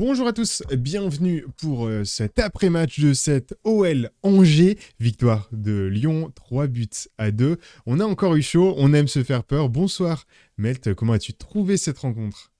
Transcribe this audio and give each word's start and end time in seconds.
Bonjour 0.00 0.26
à 0.26 0.32
tous, 0.32 0.62
bienvenue 0.78 1.44
pour 1.58 1.86
euh, 1.86 2.04
cet 2.04 2.38
après-match 2.38 3.00
de 3.00 3.12
cette 3.12 3.54
OL 3.64 4.08
Angers, 4.22 4.78
victoire 4.98 5.46
de 5.52 5.88
Lyon, 5.88 6.32
3 6.34 6.68
buts 6.68 6.88
à 7.18 7.30
2. 7.30 7.58
On 7.84 8.00
a 8.00 8.04
encore 8.04 8.34
eu 8.34 8.40
chaud, 8.40 8.74
on 8.78 8.94
aime 8.94 9.08
se 9.08 9.22
faire 9.22 9.44
peur. 9.44 9.68
Bonsoir 9.68 10.24
Melt, 10.56 10.94
comment 10.94 11.12
as-tu 11.12 11.34
trouvé 11.34 11.76
cette 11.76 11.98
rencontre? 11.98 12.50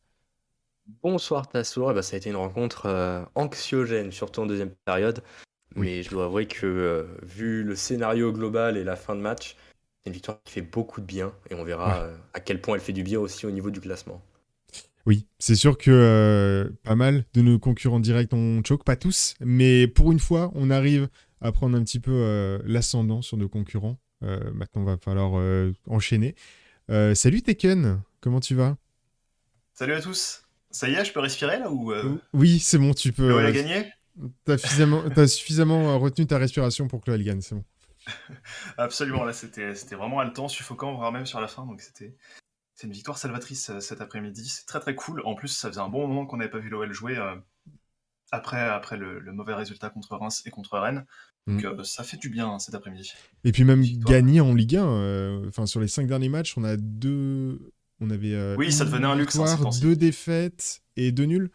Bonsoir 1.02 1.48
Tassour, 1.48 1.92
eh 1.92 1.94
ben, 1.94 2.02
ça 2.02 2.16
a 2.16 2.18
été 2.18 2.28
une 2.28 2.36
rencontre 2.36 2.84
euh, 2.84 3.24
anxiogène, 3.34 4.12
surtout 4.12 4.42
en 4.42 4.46
deuxième 4.46 4.74
période. 4.84 5.22
Mais 5.76 6.02
je 6.02 6.10
dois 6.10 6.26
avouer 6.26 6.44
que 6.44 6.66
euh, 6.66 7.04
vu 7.22 7.62
le 7.62 7.74
scénario 7.74 8.34
global 8.34 8.76
et 8.76 8.84
la 8.84 8.96
fin 8.96 9.16
de 9.16 9.22
match, 9.22 9.56
c'est 10.02 10.10
une 10.10 10.12
victoire 10.12 10.42
qui 10.44 10.52
fait 10.52 10.60
beaucoup 10.60 11.00
de 11.00 11.06
bien 11.06 11.32
et 11.48 11.54
on 11.54 11.64
verra 11.64 12.06
à 12.34 12.40
quel 12.40 12.60
point 12.60 12.74
elle 12.74 12.82
fait 12.82 12.92
du 12.92 13.02
bien 13.02 13.18
aussi 13.18 13.46
au 13.46 13.50
niveau 13.50 13.70
du 13.70 13.80
classement. 13.80 14.20
Oui, 15.06 15.26
c'est 15.38 15.54
sûr 15.54 15.78
que 15.78 15.90
euh, 15.90 16.70
pas 16.82 16.94
mal 16.94 17.24
de 17.32 17.40
nos 17.40 17.58
concurrents 17.58 18.00
directs 18.00 18.32
ont 18.32 18.62
choke, 18.66 18.84
pas 18.84 18.96
tous, 18.96 19.34
mais 19.40 19.86
pour 19.86 20.12
une 20.12 20.18
fois, 20.18 20.50
on 20.54 20.70
arrive 20.70 21.08
à 21.40 21.52
prendre 21.52 21.76
un 21.76 21.82
petit 21.82 22.00
peu 22.00 22.12
euh, 22.12 22.58
l'ascendant 22.64 23.22
sur 23.22 23.36
nos 23.36 23.48
concurrents. 23.48 23.98
Euh, 24.22 24.50
maintenant, 24.52 24.84
va 24.84 24.98
falloir 24.98 25.42
enchaîner. 25.88 26.34
salut 27.14 27.42
Tekken, 27.42 28.02
comment 28.20 28.40
tu 28.40 28.54
vas? 28.54 28.76
Salut 29.72 29.94
à 29.94 30.02
tous. 30.02 30.42
Ça 30.70 30.88
y 30.88 30.94
est, 30.94 31.04
je 31.04 31.12
peux 31.12 31.20
respirer 31.20 31.58
là 31.58 31.70
ou 31.70 31.92
Oui, 32.34 32.58
c'est 32.58 32.78
bon, 32.78 32.92
tu 32.92 33.12
peux. 33.12 33.28
Chloé 33.28 33.46
a 33.46 33.52
gagné 33.52 33.92
T'as 34.44 34.58
suffisamment, 34.58 35.02
as 35.16 35.26
suffisamment 35.28 35.98
retenu 35.98 36.26
ta 36.26 36.36
respiration 36.36 36.88
pour 36.88 37.00
que 37.00 37.06
Chloé 37.06 37.24
gagne, 37.24 37.40
c'est 37.40 37.54
bon. 37.54 37.64
Absolument, 38.76 39.24
là 39.24 39.32
c'était 39.32 39.72
vraiment 39.94 40.20
haletant, 40.20 40.48
suffocant, 40.48 40.94
voire 40.94 41.12
même 41.12 41.26
sur 41.26 41.40
la 41.40 41.48
fin, 41.48 41.64
donc 41.64 41.80
c'était 41.80 42.14
c'est 42.80 42.86
une 42.86 42.94
victoire 42.94 43.18
salvatrice 43.18 43.68
euh, 43.68 43.80
cet 43.80 44.00
après-midi. 44.00 44.48
C'est 44.48 44.64
très 44.64 44.80
très 44.80 44.94
cool. 44.94 45.20
En 45.26 45.34
plus, 45.34 45.48
ça 45.48 45.68
faisait 45.68 45.80
un 45.80 45.90
bon 45.90 46.08
moment 46.08 46.24
qu'on 46.24 46.38
n'avait 46.38 46.50
pas 46.50 46.58
vu 46.58 46.70
l'OL 46.70 46.90
jouer 46.94 47.18
euh, 47.18 47.34
après, 48.32 48.60
après 48.60 48.96
le, 48.96 49.20
mauvais 49.32 49.52
résultat 49.52 49.90
contre 49.90 50.16
Reims 50.16 50.42
et 50.46 50.50
contre 50.50 50.78
Rennes. 50.78 51.04
Donc 51.46 51.62
mm. 51.62 51.66
euh, 51.66 51.84
ça 51.84 52.04
fait 52.04 52.16
du 52.16 52.30
bien 52.30 52.48
hein, 52.48 52.58
cet 52.58 52.74
après-midi. 52.74 53.12
Et 53.44 53.52
puis 53.52 53.64
même 53.64 53.82
gagner 53.82 54.40
en 54.40 54.54
Ligue 54.54 54.76
1. 54.76 55.48
Enfin, 55.48 55.66
sur 55.66 55.80
les 55.80 55.88
cinq 55.88 56.06
derniers 56.06 56.30
matchs, 56.30 56.56
on 56.56 56.64
a 56.64 56.78
deux. 56.78 57.70
On 58.00 58.08
avait. 58.08 58.56
oui, 58.56 58.72
ça 58.72 58.86
devenait 58.86 59.06
un 59.06 59.16
luxe. 59.16 59.38
Hein, 59.38 59.58
deux 59.82 59.94
défaites 59.94 60.80
et 60.96 61.12
deux 61.12 61.26
nuls. 61.26 61.50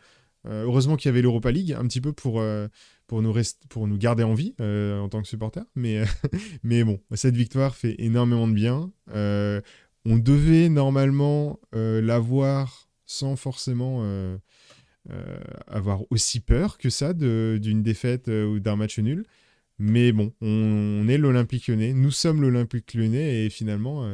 heureusement 0.46 0.96
qu'il 0.96 1.10
y 1.10 1.10
avait 1.10 1.24
l'Europa 1.24 1.50
League, 1.50 1.74
un 1.74 1.88
petit 1.88 2.02
peu 2.02 2.14
pour, 2.14 2.44
pour, 3.08 3.22
nous, 3.24 3.34
pour 3.70 3.88
nous 3.88 3.98
garder 3.98 4.22
en 4.22 4.36
vie 4.36 4.54
en 4.60 5.10
tant 5.10 5.24
que 5.24 5.28
supporter. 5.28 5.64
Mais, 5.74 6.04
mais 6.64 6.84
bon, 6.84 7.00
cette 7.16 7.36
victoire 7.36 7.76
fait 7.76 7.96
énormément 7.98 8.48
de 8.48 8.54
bien. 8.54 8.92
On 10.06 10.18
devait 10.18 10.70
normalement 10.70 11.60
euh, 11.74 12.00
l'avoir 12.00 12.90
sans 13.08 13.36
forcément 13.36 14.00
euh, 14.04 14.38
euh, 15.10 15.38
avoir 15.68 16.02
aussi 16.12 16.40
peur 16.40 16.78
que 16.78 16.90
ça 16.90 17.14
d'une 17.14 17.82
défaite 17.82 18.28
ou 18.28 18.60
d'un 18.60 18.76
match 18.76 19.00
nul. 19.00 19.26
Mais 19.80 20.12
bon, 20.12 20.32
on, 20.42 21.08
est 21.10 21.18
l'Olympique 21.18 21.68
lyonnais, 21.68 21.94
nous 21.94 22.12
sommes 22.12 22.42
l'Olympique 22.42 22.94
lyonnais 22.94 23.46
et 23.46 23.50
finalement, 23.50 24.10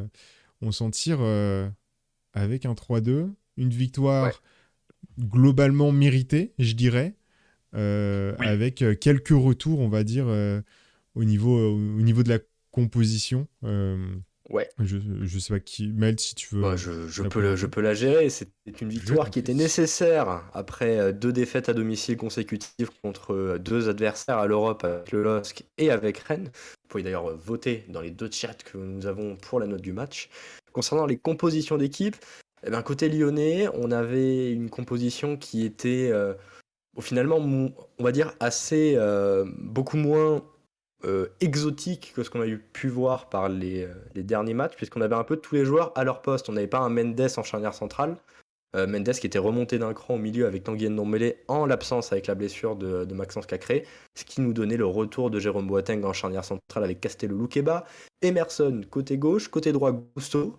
on 0.62 0.72
s'en 0.72 0.90
tire 0.90 1.20
avec 2.34 2.66
un 2.66 2.74
3-2, 2.74 3.30
une 3.58 3.70
victoire 3.70 4.42
globalement 5.20 5.92
méritée, 5.92 6.54
je 6.58 6.74
dirais, 6.74 7.16
avec 7.74 8.84
quelques 9.00 9.30
retours, 9.30 9.80
on 9.82 9.88
va 9.88 10.04
dire, 10.04 10.26
au, 11.14 11.24
niveau, 11.24 11.76
au 11.76 12.02
niveau 12.02 12.24
de 12.24 12.30
la 12.30 12.40
composition. 12.72 13.48
Ouais. 14.52 14.70
Je, 14.80 14.98
je 15.22 15.40
sais 15.40 15.54
pas 15.54 15.60
qui. 15.60 15.88
Mel, 15.88 16.20
si 16.20 16.36
tu 16.36 16.56
veux. 16.56 16.62
Bah, 16.62 16.76
je, 16.76 17.08
je 17.08 17.24
peux 17.24 17.56
je 17.56 17.66
peux 17.66 17.82
la 17.82 17.94
gérer. 17.94 18.30
C'est 18.30 18.50
une 18.82 18.90
victoire 18.90 19.30
qui 19.30 19.40
était 19.40 19.54
nécessaire 19.54 20.44
après 20.54 21.00
euh, 21.00 21.12
deux 21.12 21.32
défaites 21.32 21.70
à 21.70 21.74
domicile 21.74 22.18
consécutives 22.18 22.90
contre 23.02 23.34
euh, 23.34 23.58
deux 23.58 23.90
adversaires 23.90 24.38
à 24.38 24.48
l'Europe 24.48 24.84
avec 24.84 25.12
le 25.12 25.24
LOSC 25.24 25.64
et 25.78 25.90
avec 25.90 26.18
Rennes. 26.20 26.52
Vous 26.54 26.88
pouvez 26.90 27.04
d'ailleurs 27.04 27.30
euh, 27.30 27.36
voter 27.36 27.86
dans 27.90 28.02
les 28.02 28.12
deux 28.12 28.30
chats 28.30 28.54
que 28.54 28.78
nous 28.78 29.06
avons 29.06 29.38
pour 29.38 29.60
la 29.60 29.68
note 29.68 29.82
du 29.82 29.94
match. 29.94 30.30
Concernant 30.74 31.06
les 31.06 31.18
compositions 31.18 31.78
d'équipe, 31.78 32.16
eh 32.66 32.70
ben, 32.70 32.82
côté 32.82 33.10
lyonnais, 33.10 33.68
on 33.74 33.92
avait 33.92 34.52
une 34.52 34.70
composition 34.70 35.38
qui 35.38 35.66
était 35.66 36.12
finalement, 37.00 37.38
on 37.40 38.04
va 38.04 38.12
dire, 38.12 38.34
assez 38.40 38.98
beaucoup 39.58 39.98
moins 39.98 40.44
euh, 41.04 41.28
exotique 41.40 42.14
que 42.16 42.24
ce 42.24 42.30
qu'on 42.30 42.42
a 42.42 42.48
eu 42.48 42.60
pu 42.60 42.88
voir 42.88 43.30
par 43.30 43.50
les, 43.50 43.86
euh, 43.86 43.94
les 44.14 44.24
derniers 44.24 44.54
matchs, 44.54 44.76
puisqu'on 44.76 45.02
avait 45.02 45.16
un 45.16 45.24
peu 45.24 45.36
tous 45.38 45.56
les 45.56 45.66
joueurs 45.66 45.92
à 45.96 46.04
leur 46.04 46.22
poste. 46.22 46.48
On 46.50 46.54
n'avait 46.54 46.68
pas 46.68 46.80
un 46.80 46.90
Mendes 46.90 47.28
en 47.38 47.44
charnière 47.44 47.74
centrale. 47.74 48.18
Euh, 48.76 48.86
Mendes 48.86 49.12
qui 49.12 49.26
était 49.26 49.40
remonté 49.40 49.80
d'un 49.80 49.94
cran 49.94 50.16
au 50.16 50.18
milieu 50.18 50.46
avec 50.46 50.64
Tanguy 50.64 50.90
Ndombele 50.90 51.36
en 51.48 51.66
l'absence 51.66 52.12
avec 52.12 52.28
la 52.28 52.36
blessure 52.36 52.76
de, 52.76 53.06
Maxence 53.14 53.46
Cacré, 53.48 53.86
ce 54.16 54.24
qui 54.24 54.42
nous 54.42 54.54
donnait 54.54 54.78
le 54.78 54.86
retour 54.86 55.32
de 55.32 55.40
Jérôme 55.40 55.68
Boateng 55.68 56.04
en 56.04 56.14
charnière 56.14 56.46
centrale 56.46 56.84
avec 56.84 57.02
Castello 57.02 57.38
Luqueba, 57.38 57.86
Emerson 58.22 58.82
côté 58.90 59.18
gauche, 59.18 59.50
côté 59.50 59.74
droit 59.74 59.92
Gusto. 60.16 60.56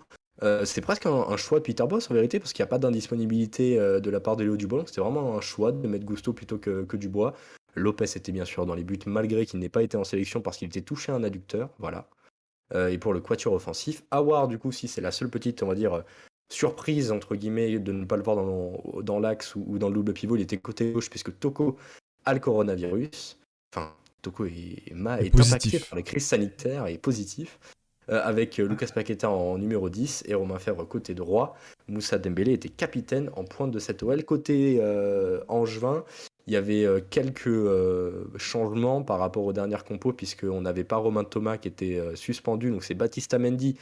c'est 0.64 0.82
presque 0.82 1.06
un, 1.06 1.36
choix 1.36 1.60
de 1.60 1.64
Peter 1.64 1.84
Boss 1.88 2.10
en 2.10 2.14
vérité 2.14 2.38
parce 2.38 2.52
qu'il 2.52 2.62
n'y 2.62 2.68
a 2.68 2.70
pas 2.70 2.78
d'indisponibilité 2.78 3.76
de 3.76 4.10
la 4.10 4.20
part 4.20 4.36
de 4.36 4.44
Léo 4.44 4.56
Dubois, 4.58 4.84
c'était 4.86 5.00
vraiment 5.00 5.34
un 5.34 5.40
choix 5.40 5.72
de 5.72 5.88
mettre 5.88 6.04
Gusto 6.04 6.34
plutôt 6.34 6.58
que, 6.58 6.82
que 6.82 6.98
Dubois. 6.98 7.32
Lopez 7.74 8.16
était 8.16 8.32
bien 8.32 8.44
sûr 8.44 8.66
dans 8.66 8.74
les 8.74 8.84
buts, 8.84 8.98
malgré 9.06 9.46
qu'il 9.46 9.60
n'ait 9.60 9.68
pas 9.68 9.82
été 9.82 9.96
en 9.96 10.04
sélection 10.04 10.40
parce 10.40 10.56
qu'il 10.58 10.68
était 10.68 10.82
touché 10.82 11.12
à 11.12 11.14
un 11.14 11.24
adducteur. 11.24 11.70
Voilà. 11.78 12.08
Euh, 12.74 12.88
et 12.88 12.98
pour 12.98 13.12
le 13.12 13.20
quatuor 13.20 13.54
offensif, 13.54 14.02
Awar, 14.10 14.48
du 14.48 14.58
coup, 14.58 14.72
si 14.72 14.88
c'est 14.88 15.00
la 15.00 15.10
seule 15.10 15.28
petite, 15.28 15.62
on 15.62 15.66
va 15.66 15.74
dire, 15.74 16.04
surprise, 16.50 17.12
entre 17.12 17.34
guillemets, 17.36 17.78
de 17.78 17.92
ne 17.92 18.04
pas 18.04 18.16
le 18.16 18.22
voir 18.22 18.36
dans, 18.36 19.02
dans 19.02 19.18
l'axe 19.18 19.54
ou, 19.56 19.78
dans 19.78 19.88
le 19.88 19.94
double 19.94 20.12
pivot, 20.12 20.36
il 20.36 20.42
était 20.42 20.58
côté 20.58 20.92
gauche 20.92 21.10
puisque 21.10 21.38
Toko 21.38 21.76
a 22.24 22.34
le 22.34 22.40
coronavirus. 22.40 23.38
Enfin, 23.72 23.94
Toko 24.20 24.46
est, 24.46 24.84
est, 24.88 24.94
impacté 24.94 25.80
par 25.80 25.96
les 25.96 26.02
crises 26.02 26.26
sanitaires 26.26 26.86
et 26.86 26.98
positif. 26.98 27.58
Euh, 28.10 28.20
avec 28.24 28.58
euh, 28.58 28.66
Lucas 28.66 28.88
Paqueta 28.92 29.30
en 29.30 29.58
numéro 29.58 29.88
10 29.88 30.24
et 30.26 30.34
Romain 30.34 30.58
Fèvre 30.58 30.86
côté 30.86 31.14
droit. 31.14 31.56
Moussa 31.88 32.18
Dembélé 32.18 32.52
était 32.52 32.68
capitaine 32.68 33.30
en 33.36 33.44
pointe 33.44 33.70
de 33.70 33.78
cette 33.78 34.02
OL. 34.02 34.24
Côté 34.24 34.80
Angevin, 35.48 36.04
il 36.46 36.54
y 36.54 36.56
avait 36.56 36.84
euh, 36.84 37.00
quelques 37.08 37.46
euh, 37.46 38.24
changements 38.36 39.02
par 39.02 39.18
rapport 39.18 39.44
aux 39.44 39.52
dernières 39.52 39.84
compos, 39.84 40.12
puisqu'on 40.12 40.62
n'avait 40.62 40.84
pas 40.84 40.96
Romain 40.96 41.24
Thomas 41.24 41.56
qui 41.56 41.68
était 41.68 41.98
euh, 41.98 42.16
suspendu, 42.16 42.70
donc 42.70 42.82
c'est 42.84 42.94
Baptiste 42.94 43.34
Mendy 43.34 43.76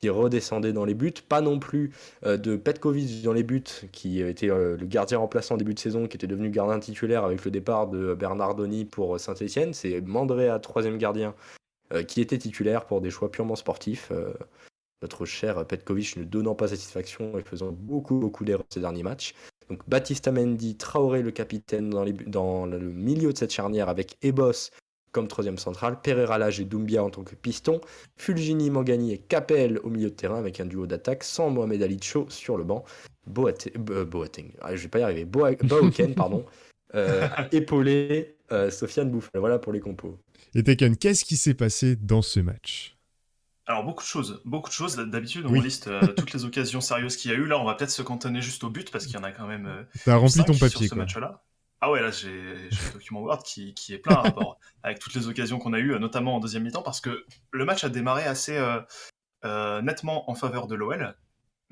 qui 0.00 0.10
redescendait 0.10 0.72
dans 0.72 0.84
les 0.84 0.94
buts, 0.94 1.14
pas 1.28 1.40
non 1.40 1.60
plus 1.60 1.92
de 2.24 2.56
Petkovic 2.56 3.22
dans 3.22 3.32
les 3.32 3.44
buts, 3.44 3.62
qui 3.92 4.20
était 4.20 4.48
le 4.48 4.76
gardien 4.82 5.18
remplaçant 5.18 5.56
début 5.56 5.74
de 5.74 5.78
saison, 5.78 6.08
qui 6.08 6.16
était 6.16 6.26
devenu 6.26 6.50
gardien 6.50 6.80
titulaire 6.80 7.22
avec 7.22 7.44
le 7.44 7.52
départ 7.52 7.86
de 7.86 8.12
Bernardoni 8.12 8.84
pour 8.84 9.20
Saint-Etienne. 9.20 9.72
C'est 9.74 10.00
Mandrea, 10.00 10.58
troisième 10.58 10.98
gardien, 10.98 11.36
qui 12.06 12.20
était 12.20 12.38
titulaire 12.38 12.86
pour 12.86 13.00
des 13.00 13.10
choix 13.10 13.30
purement 13.30 13.56
sportifs. 13.56 14.12
notre 15.02 15.24
cher 15.24 15.66
Petkovic 15.66 16.16
ne 16.16 16.24
donnant 16.24 16.54
pas 16.54 16.68
satisfaction 16.68 17.38
et 17.38 17.42
faisant 17.42 17.72
beaucoup, 17.72 18.18
beaucoup 18.18 18.44
d'erreurs 18.44 18.64
ces 18.70 18.80
derniers 18.80 19.02
matchs. 19.02 19.34
Donc 19.68 19.80
Baptiste 19.88 20.28
Amendi, 20.28 20.76
Traoré 20.76 21.22
le 21.22 21.30
capitaine 21.30 21.90
dans, 21.90 22.66
le 22.66 22.78
milieu 22.78 23.32
de 23.32 23.38
cette 23.38 23.52
charnière 23.52 23.88
avec 23.88 24.16
Ebos 24.22 24.70
comme 25.12 25.28
troisième 25.28 25.58
central, 25.58 26.00
Pereira 26.02 26.38
Lage 26.38 26.58
et 26.58 26.64
Doumbia 26.64 27.04
en 27.04 27.10
tant 27.10 27.22
que 27.22 27.34
piston, 27.34 27.80
Fulgini, 28.16 28.70
Mangani 28.70 29.12
et 29.12 29.18
Capel 29.18 29.78
au 29.84 29.90
milieu 29.90 30.08
de 30.08 30.14
terrain 30.14 30.38
avec 30.38 30.58
un 30.58 30.64
duo 30.64 30.86
d'attaque 30.86 31.22
sans 31.22 31.50
Mohamed 31.50 31.82
Ali 31.82 31.98
Cho 32.02 32.26
sur 32.30 32.56
le 32.56 32.64
banc. 32.64 32.84
Euh, 33.28 34.04
Boateng, 34.04 34.50
ah, 34.62 34.74
je 34.74 34.82
vais 34.82 34.88
pas 34.88 34.98
y 34.98 35.02
arriver, 35.02 35.24
Boaken, 35.24 36.14
pardon, 36.14 36.44
euh, 36.94 37.28
épaulé 37.52 38.36
euh, 38.50 38.70
Sofiane 38.70 39.10
Bouffal. 39.10 39.38
Voilà 39.38 39.58
pour 39.58 39.72
les 39.72 39.80
compos. 39.80 40.18
Et 40.54 40.62
Tekken, 40.62 40.96
qu'est-ce 40.96 41.24
qui 41.24 41.36
s'est 41.36 41.54
passé 41.54 41.96
dans 41.96 42.20
ce 42.20 42.40
match? 42.40 42.96
Alors 43.66 43.84
beaucoup 43.84 44.02
de 44.02 44.08
choses, 44.08 44.42
beaucoup 44.44 44.68
de 44.68 44.74
choses. 44.74 44.96
D'habitude, 44.96 45.46
on 45.46 45.52
liste 45.52 45.86
euh, 45.86 46.00
toutes 46.16 46.32
les 46.32 46.44
occasions 46.44 46.80
sérieuses 46.80 47.16
qu'il 47.16 47.30
y 47.30 47.34
a 47.34 47.36
eu. 47.36 47.46
Là, 47.46 47.58
on 47.58 47.64
va 47.64 47.74
peut-être 47.74 47.90
se 47.90 48.02
cantonner 48.02 48.42
juste 48.42 48.64
au 48.64 48.70
but 48.70 48.90
parce 48.90 49.06
qu'il 49.06 49.14
y 49.14 49.18
en 49.18 49.22
a 49.22 49.32
quand 49.32 49.46
même. 49.46 49.66
Euh, 49.66 49.82
T'as 50.04 50.16
rempli 50.16 50.44
ton 50.44 50.52
papier 50.52 50.68
sur 50.68 50.90
ce 50.90 50.94
match-là. 50.94 51.44
Ah 51.80 51.90
ouais, 51.90 52.00
là 52.00 52.12
j'ai 52.12 52.30
le 52.30 52.92
document 52.92 53.22
Word 53.22 53.42
qui, 53.42 53.74
qui 53.74 53.92
est 53.92 53.98
plein 53.98 54.14
à 54.14 54.20
rapport 54.20 54.58
avec 54.84 55.00
toutes 55.00 55.14
les 55.14 55.26
occasions 55.26 55.58
qu'on 55.58 55.72
a 55.72 55.80
eues, 55.80 55.98
notamment 55.98 56.36
en 56.36 56.40
deuxième 56.40 56.62
mi-temps, 56.62 56.82
parce 56.82 57.00
que 57.00 57.24
le 57.50 57.64
match 57.64 57.82
a 57.82 57.88
démarré 57.88 58.22
assez 58.22 58.56
euh, 59.44 59.82
nettement 59.82 60.30
en 60.30 60.36
faveur 60.36 60.68
de 60.68 60.76
l'OL, 60.76 61.16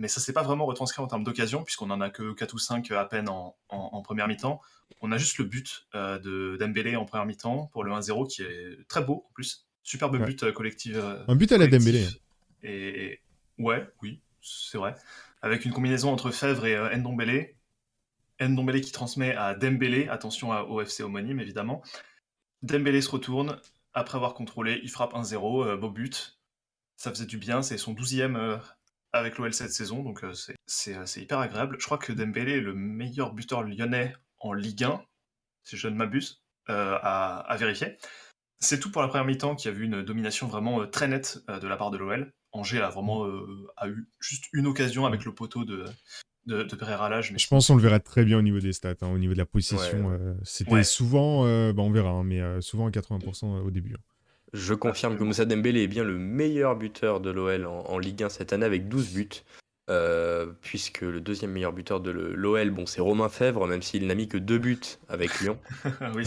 mais 0.01 0.09
ça 0.09 0.21
s'est 0.21 0.33
pas 0.33 0.43
vraiment 0.43 0.67
retranscrit 0.67 1.03
en 1.03 1.07
termes 1.07 1.23
d'occasion, 1.23 1.63
puisqu'on 1.63 1.91
en 1.91 2.01
a 2.01 2.11
que 2.11 2.33
4 2.33 2.55
ou 2.55 2.59
5 2.59 2.91
à 2.91 3.05
peine 3.05 3.29
en, 3.29 3.55
en, 3.69 4.03
première 4.03 4.27
mi-temps. 4.27 4.61
On 5.03 5.13
a 5.13 5.19
juste 5.19 5.39
le 5.39 5.45
but 5.45 5.87
de 5.95 6.57
Dembélé 6.59 6.97
en 6.97 7.05
première 7.05 7.27
mi-temps 7.27 7.69
pour 7.73 7.85
le 7.85 7.93
1-0 7.93 8.27
qui 8.27 8.43
est 8.43 8.89
très 8.89 9.03
beau 9.05 9.27
en 9.29 9.33
plus. 9.35 9.67
Superbe 9.83 10.25
but 10.25 10.43
euh, 10.43 10.53
collectif. 10.53 10.97
Euh, 10.97 11.23
un 11.27 11.37
but 11.37 11.51
à 11.53 11.59
la 11.59 11.67
Dembélé. 11.67 12.07
Et 12.63 13.21
ouais, 13.59 13.89
oui, 14.03 14.21
c'est 14.43 14.79
vrai. 14.79 14.95
Avec 15.43 15.65
une 15.65 15.73
combinaison 15.73 16.13
entre 16.13 16.31
Fèvre 16.31 16.67
et 16.67 16.75
euh. 16.75 16.97
Ndombele 16.97 18.81
qui 18.81 18.93
transmet 18.93 19.35
à 19.35 19.55
Dembélé, 19.55 20.09
attention 20.09 20.51
au 20.71 20.81
FC 20.81 21.03
homonyme 21.03 21.41
évidemment. 21.41 21.83
Dembélé 22.63 23.03
se 23.03 23.11
retourne, 23.11 23.59
après 23.93 24.17
avoir 24.17 24.35
contrôlé, 24.35 24.81
il 24.83 24.91
frappe 24.91 25.13
1-0, 25.13 25.77
beau 25.77 25.91
but. 25.91 26.39
Ça 26.97 27.11
faisait 27.11 27.27
du 27.27 27.39
bien, 27.39 27.63
c'est 27.63 27.79
son 27.79 27.95
12e 27.95 28.61
avec 29.13 29.39
l'OL 29.39 29.53
cette 29.53 29.73
saison, 29.73 30.03
donc 30.03 30.25
c'est 30.67 31.23
hyper 31.23 31.39
agréable. 31.39 31.77
Je 31.79 31.85
crois 31.85 31.99
que 31.99 32.13
Dembélé 32.13 32.53
est 32.53 32.61
le 32.61 32.75
meilleur 32.75 33.33
buteur 33.33 33.63
lyonnais 33.63 34.15
en 34.39 34.53
Ligue 34.53 34.85
1, 34.85 35.03
si 35.65 35.77
je 35.77 35.89
ne 35.89 35.95
m'abuse, 35.95 36.43
à, 36.69 37.57
vérifier. 37.59 37.97
C'est 38.61 38.79
tout 38.79 38.91
pour 38.91 39.03
la 39.03 39.09
première 39.09 39.25
mi-temps 39.25 39.57
qui 39.57 39.69
a 39.69 39.73
vu 39.73 39.85
une 39.85 40.03
domination 40.03 40.47
vraiment 40.47 40.87
très 40.87 41.09
nette 41.09 41.39
de 41.49 41.67
la 41.67 41.77
part 41.77 41.91
de 41.91 41.99
l'OL. 41.99 42.33
Angers 42.53 42.81
a 42.81 42.91
vraiment 42.91 43.27
a 43.77 43.89
eu 43.89 44.09
juste 44.21 44.45
une 44.53 44.67
occasion 44.67 45.07
avec 45.07 45.25
le 45.25 45.35
poteau 45.35 45.65
de, 45.65 45.85
de, 46.47 46.63
de 46.65 46.77
Pereira 46.77 47.09
Mais... 47.11 47.39
Je 47.39 47.49
pense 47.49 47.67
qu'on 47.67 47.77
le 47.77 47.83
verra 47.83 48.01
très 48.01 48.25
bien 48.25 48.39
au 48.39 48.43
niveau 48.43 48.59
des 48.59 48.73
stats, 48.73 48.95
hein, 49.03 49.09
au 49.09 49.19
niveau 49.19 49.33
de 49.33 49.39
la 49.39 49.47
possession. 49.47 50.11
Euh, 50.11 50.35
c'était 50.43 50.83
souvent, 50.83 51.47
euh, 51.47 51.73
bah, 51.73 51.83
on 51.83 51.91
verra, 51.91 52.11
hein, 52.11 52.25
mais 52.25 52.41
euh, 52.41 52.61
souvent 52.61 52.87
à 52.87 52.91
80% 52.91 53.61
au 53.61 53.71
début. 53.71 53.95
Hein. 53.95 54.03
Je 54.53 54.75
confirme 54.75 55.17
que 55.17 55.23
Moussa 55.23 55.45
Dembélé 55.45 55.83
est 55.83 55.89
bien 55.89 56.05
le 56.05 56.19
meilleur 56.19 56.77
buteur 56.77 57.21
de 57.21 57.31
l'OL 57.31 57.67
en, 57.67 57.99
Ligue 57.99 58.23
1 58.23 58.29
cette 58.29 58.53
année 58.53 58.67
avec 58.67 58.89
12 58.89 59.15
buts. 59.15 59.29
puisque 60.61 61.03
le 61.03 61.21
deuxième 61.21 61.53
meilleur 61.53 61.73
buteur 61.73 62.01
de 62.01 62.11
l'OL, 62.11 62.71
bon, 62.71 62.87
c'est 62.87 63.01
Romain 63.01 63.29
Fèvre, 63.29 63.67
même 63.67 63.83
s'il 63.83 64.07
n'a 64.07 64.15
mis 64.15 64.29
que 64.29 64.39
deux 64.39 64.59
buts 64.59 64.81
avec 65.09 65.41
Lyon. 65.41 65.59
oui, 66.15 66.25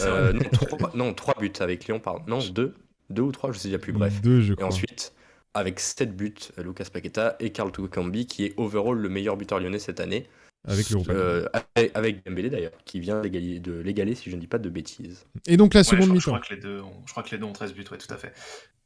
non, 0.96 1.14
trois, 1.14 1.36
buts 1.40 1.52
avec 1.60 1.86
Lyon, 1.86 2.00
pardon. 2.00 2.24
Non, 2.28 2.40
deux. 2.40 2.74
Deux 3.10 3.22
ou 3.22 3.32
trois, 3.32 3.52
je 3.52 3.60
sais 3.60 3.68
déjà 3.68 3.80
plus, 3.80 3.92
bref. 3.92 4.22
Deux, 4.22 4.42
je 4.42 4.54
crois. 4.54 4.66
Et 4.66 4.68
ensuite, 4.68 5.14
avec 5.54 5.80
7 5.80 6.16
buts, 6.16 6.34
Lucas 6.58 6.88
Paqueta 6.92 7.36
et 7.40 7.52
Carl 7.52 7.72
Tukambi, 7.72 8.26
qui 8.26 8.46
est 8.46 8.54
overall 8.58 8.98
le 8.98 9.10
meilleur 9.10 9.38
buteur 9.38 9.60
lyonnais 9.60 9.80
cette 9.80 10.00
année. 10.00 10.28
Avec 10.66 10.88
euh, 11.10 11.46
avec, 11.76 12.26
Dembélé 12.26 12.50
d'ailleurs, 12.50 12.72
qui 12.86 13.02
vient 13.02 13.20
de 13.20 13.80
l'égaler 13.82 14.16
si 14.16 14.30
je 14.30 14.36
ne 14.36 14.42
dis 14.42 14.48
pas 14.48 14.60
de 14.60 14.70
bêtises. 14.70 15.26
Et 15.46 15.58
donc 15.58 15.74
la 15.74 15.84
seconde 15.84 16.10
mi-temps. 16.10 16.20
Je, 16.20 16.26
crois 16.28 16.40
que 16.40 16.54
les 16.54 16.60
deux 16.60 16.82
je 17.06 17.12
crois 17.12 17.24
que 17.24 17.32
les 17.32 17.38
deux 17.38 17.46
ont 17.46 17.54
13 17.54 17.74
buts, 17.74 17.84
ouais, 17.92 17.98
tout 17.98 18.14
à 18.14 18.18
fait. 18.18 18.34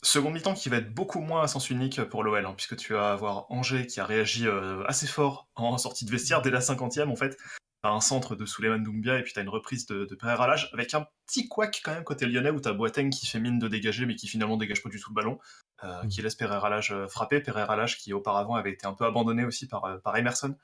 Seconde 0.01 0.33
mi-temps 0.33 0.55
qui 0.55 0.69
va 0.69 0.77
être 0.77 0.91
beaucoup 0.91 1.21
moins 1.21 1.43
à 1.43 1.47
sens 1.47 1.69
unique 1.69 2.01
pour 2.05 2.23
l'OL, 2.23 2.43
hein, 2.43 2.53
puisque 2.55 2.77
tu 2.77 2.93
vas 2.93 3.11
avoir 3.11 3.45
Angers 3.51 3.85
qui 3.85 3.99
a 3.99 4.05
réagi 4.05 4.47
euh, 4.47 4.83
assez 4.85 5.05
fort 5.05 5.49
en 5.55 5.77
sortie 5.77 6.05
de 6.05 6.11
vestiaire 6.11 6.41
dès 6.41 6.49
la 6.49 6.61
50e 6.61 7.09
en 7.09 7.15
fait. 7.15 7.37
T'as 7.83 7.91
un 7.91 8.01
centre 8.01 8.35
de 8.35 8.43
Souleymane 8.47 8.81
Doumbia 8.81 9.19
et 9.19 9.21
puis 9.21 9.33
t'as 9.33 9.43
une 9.43 9.49
reprise 9.49 9.85
de, 9.85 10.05
de 10.05 10.15
Pereira 10.15 10.47
Lage 10.47 10.71
avec 10.73 10.95
un 10.95 11.05
petit 11.27 11.47
couac 11.47 11.79
quand 11.85 11.93
même 11.93 12.03
côté 12.03 12.25
lyonnais 12.25 12.49
où 12.49 12.59
t'as 12.59 12.73
Boateng 12.73 13.11
qui 13.11 13.27
fait 13.27 13.39
mine 13.39 13.59
de 13.59 13.67
dégager 13.67 14.07
mais 14.07 14.15
qui 14.15 14.27
finalement 14.27 14.57
dégage 14.57 14.81
pas 14.81 14.89
du 14.89 14.99
tout 14.99 15.11
le 15.11 15.13
ballon. 15.15 15.37
Euh, 15.83 16.03
mm. 16.03 16.07
qui 16.07 16.23
laisse 16.23 16.33
Pereira 16.33 16.71
Lage 16.71 16.91
euh, 16.91 17.07
frapper. 17.07 17.39
Pereira 17.39 17.75
Lage 17.75 17.99
qui 17.99 18.13
auparavant 18.13 18.55
avait 18.55 18.71
été 18.71 18.87
un 18.87 18.93
peu 18.93 19.05
abandonné 19.05 19.45
aussi 19.45 19.67
par, 19.67 20.01
par 20.01 20.17
Emerson. 20.17 20.55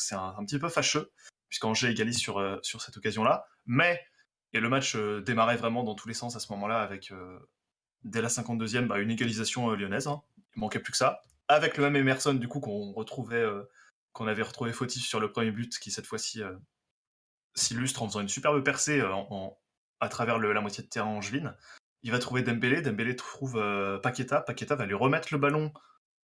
C'est 0.00 0.14
un, 0.14 0.44
petit 0.44 0.58
peu 0.58 0.68
fâcheux, 0.68 1.12
puisqu'Angers 1.48 1.90
égalise 1.90 2.18
sur, 2.18 2.58
sur 2.62 2.82
cette 2.82 2.96
occasion-là. 2.96 3.46
Mais, 3.66 4.02
et 4.52 4.60
le 4.60 4.68
match 4.68 4.96
démarrait 4.96 5.56
vraiment 5.56 5.84
dans 5.84 5.94
tous 5.94 6.08
les 6.08 6.14
sens 6.14 6.36
à 6.36 6.40
ce 6.40 6.52
moment-là, 6.52 6.80
avec 6.80 7.12
dès 8.04 8.22
la 8.22 8.28
52e, 8.28 8.86
bah, 8.86 8.98
une 8.98 9.10
égalisation 9.10 9.70
lyonnaise. 9.70 10.06
Hein. 10.06 10.22
Il 10.56 10.60
manquait 10.60 10.80
plus 10.80 10.92
que 10.92 10.96
ça. 10.96 11.22
Avec 11.48 11.76
le 11.76 11.84
même 11.84 11.96
Emerson, 11.96 12.34
du 12.34 12.48
coup, 12.48 12.60
qu'on 12.60 12.92
retrouvait, 12.92 13.44
qu'on 14.12 14.26
avait 14.26 14.42
retrouvé 14.42 14.72
fautif 14.72 15.04
sur 15.04 15.20
le 15.20 15.30
premier 15.30 15.50
but, 15.50 15.78
qui 15.78 15.90
cette 15.90 16.06
fois-ci 16.06 16.42
s'illustre 17.54 18.02
en 18.02 18.08
faisant 18.08 18.20
une 18.20 18.28
superbe 18.28 18.62
percée 18.62 19.02
en, 19.02 19.58
à 20.00 20.08
travers 20.08 20.38
la 20.38 20.60
moitié 20.60 20.82
de 20.82 20.88
terrain 20.88 21.08
angevine. 21.08 21.54
Il 22.02 22.10
va 22.10 22.18
trouver 22.18 22.42
Dembélé, 22.42 22.80
Dembélé 22.80 23.14
trouve 23.14 23.58
euh, 23.58 23.98
Paqueta, 23.98 24.40
Paqueta 24.40 24.74
va 24.74 24.86
lui 24.86 24.94
remettre 24.94 25.28
le 25.32 25.38
ballon 25.38 25.72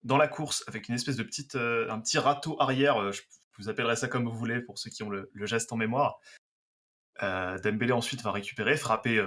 dans 0.04 0.18
la 0.18 0.28
course 0.28 0.64
avec 0.68 0.88
une 0.88 0.96
espèce 0.96 1.18
de 1.18 1.24
petite, 1.24 1.56
euh, 1.56 1.90
un 1.90 2.00
petit 2.00 2.18
râteau 2.18 2.56
arrière, 2.62 3.02
euh, 3.02 3.12
vous 3.58 3.70
appellerai 3.70 3.96
ça 3.96 4.08
comme 4.08 4.26
vous 4.26 4.38
voulez 4.38 4.62
pour 4.62 4.78
ceux 4.78 4.90
qui 4.90 5.04
ont 5.04 5.10
le, 5.10 5.30
geste 5.46 5.72
en 5.72 5.78
mémoire. 5.78 6.20
Dembélé 7.22 7.94
ensuite 7.94 8.22
va 8.22 8.32
récupérer, 8.32 8.76
frapper 8.78 9.26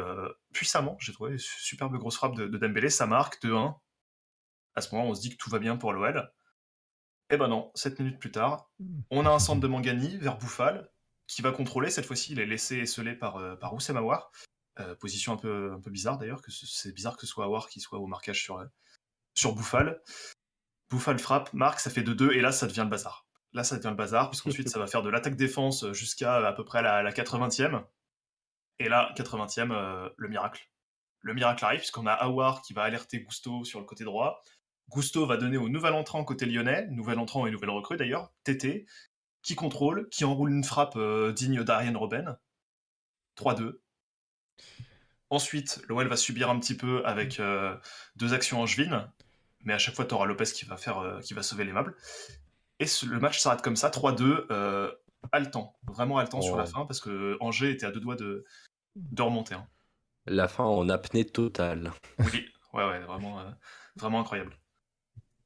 puissamment, 0.52 0.96
j'ai 1.00 1.12
trouvé, 1.12 1.36
superbe 1.38 1.96
grosse 1.96 2.16
frappe 2.16 2.36
de, 2.36 2.46
Dembélé, 2.46 2.90
ça 2.90 3.06
marque 3.06 3.42
2-1. 3.42 3.78
À 4.75 4.80
ce 4.80 4.94
moment, 4.94 5.08
on 5.08 5.14
se 5.14 5.22
dit 5.22 5.30
que 5.30 5.36
tout 5.36 5.50
va 5.50 5.58
bien 5.58 5.76
pour 5.76 5.92
l'OL. 5.92 6.30
Eh 7.30 7.36
ben 7.36 7.48
non, 7.48 7.70
7 7.75 7.98
minutes 7.98 8.19
plus 8.19 8.30
tard, 8.30 8.70
on 9.10 9.26
a 9.26 9.30
un 9.30 9.38
centre 9.38 9.60
de 9.60 9.66
Mangani 9.66 10.16
vers 10.19 10.38
Bouffal, 10.38 10.90
qui 11.26 11.42
va 11.42 11.52
contrôler, 11.52 11.90
cette 11.90 12.06
fois-ci 12.06 12.32
il 12.32 12.40
est 12.40 12.46
laissé 12.46 12.78
esseler 12.78 13.14
par, 13.14 13.58
par 13.58 13.75
Oussema 13.75 14.00
euh, 14.80 14.94
position 14.94 15.32
un 15.32 15.36
peu, 15.36 15.72
un 15.72 15.80
peu 15.80 15.90
bizarre 15.90 16.19
d'ailleurs, 16.19 16.40
que 16.40 16.52
c'est 16.52 16.92
bizarre 16.92 17.16
que 17.16 17.22
ce 17.22 17.26
soit 17.26 17.44
Awar 17.44 17.69
qui 17.69 17.80
soit 17.80 17.98
au 17.98 18.06
marquage 18.06 18.42
sur, 18.42 18.58
euh, 18.58 18.66
sur 19.34 19.54
Bouffal. 19.54 20.00
Bouffal 20.88 21.19
frappe, 21.19 21.52
marque, 21.52 21.80
ça 21.80 21.90
fait 21.90 22.02
2-2, 22.02 22.32
et 22.32 22.40
là 22.40 22.52
ça 22.52 22.66
devient 22.69 22.82
le 22.84 22.90
bazar. 22.90 23.26
Là 23.53 23.65
ça 23.65 23.77
devient 23.77 23.89
le 23.89 23.95
bazar, 23.95 24.31
puisqu'ensuite 24.31 24.69
ça 24.71 24.79
va 24.79 24.87
faire 24.87 25.03
de 25.03 25.11
l'attaque-défense 25.11 25.93
jusqu'à 25.93 26.37
à 26.37 26.53
peu 26.53 26.65
près 26.65 26.83
la, 26.83 27.03
la 27.03 27.12
80e. 27.12 27.85
Et 28.79 28.89
là, 28.89 29.12
80e, 29.17 29.73
euh, 29.73 30.09
le 30.17 30.29
miracle. 30.29 30.71
Le 31.21 31.35
miracle 31.35 31.65
arrive, 31.65 31.81
puisqu'on 31.81 32.06
a 32.06 32.12
Awar 32.12 32.62
qui 32.62 32.73
va 32.73 32.83
alerter 32.85 33.21
Gusto 33.21 33.65
sur 33.65 33.81
le 33.81 33.87
côté 33.87 34.05
droit. 34.05 34.43
Gusto 34.89 35.27
va 35.27 35.37
donner 35.37 35.56
au 35.56 35.69
nouvel 35.69 35.95
entrant 35.95 36.25
côté 36.25 36.47
lyonnais, 36.47 36.87
nouvel 36.91 37.19
entrant 37.19 37.47
et 37.47 37.50
nouvelle 37.50 37.71
recrue 37.71 37.97
d'ailleurs, 37.97 38.33
TT, 38.45 38.87
qui 39.43 39.55
contrôle, 39.56 40.09
qui 40.11 40.25
enroule 40.25 40.53
une 40.53 40.65
frappe 40.65 40.97
digne 41.35 41.65
d'Ariane 41.65 41.97
Robben. 41.97 42.39
3-2. 43.37 43.79
Ensuite, 45.31 45.83
l'OL 45.89 46.09
va 46.09 46.17
subir 46.17 46.49
un 46.49 46.59
petit 46.59 46.77
peu 46.77 47.05
avec 47.05 47.39
euh, 47.39 47.77
deux 48.17 48.33
actions 48.33 48.61
angevines, 48.62 49.11
mais 49.65 49.75
à 49.75 49.79
chaque 49.79 49.95
fois, 49.95 50.06
tu 50.06 50.15
auras 50.15 50.27
Lopez 50.27 50.45
qui 50.45 50.65
va, 50.65 50.77
faire, 50.77 50.99
euh, 50.99 51.21
qui 51.21 51.35
va 51.35 51.43
sauver 51.43 51.65
les 51.65 51.73
meubles. 51.73 51.95
Et 52.80 52.86
le 53.06 53.19
match 53.19 53.38
s'arrête 53.40 53.62
comme 53.62 53.76
ça, 53.76 53.90
3-2, 53.90 54.46
euh, 54.50 54.92
haletant, 55.32 55.76
vraiment 55.86 56.19
haletant 56.19 56.40
sur 56.40 56.56
la 56.56 56.64
oh. 56.64 56.66
fin, 56.66 56.86
parce 56.86 57.00
que 57.00 57.36
Angers 57.40 57.70
était 57.70 57.86
à 57.86 57.90
deux 57.90 58.00
doigts 58.00 58.16
de, 58.16 58.44
de 58.96 59.22
remonter. 59.22 59.54
Hein. 59.54 59.66
La 60.26 60.46
fin 60.48 60.64
en 60.64 60.88
apnée 60.88 61.25
totale. 61.25 61.92
Oui, 62.19 62.46
ouais, 62.75 62.84
ouais, 62.84 63.00
vraiment, 63.00 63.42
vraiment 63.96 64.20
incroyable. 64.20 64.56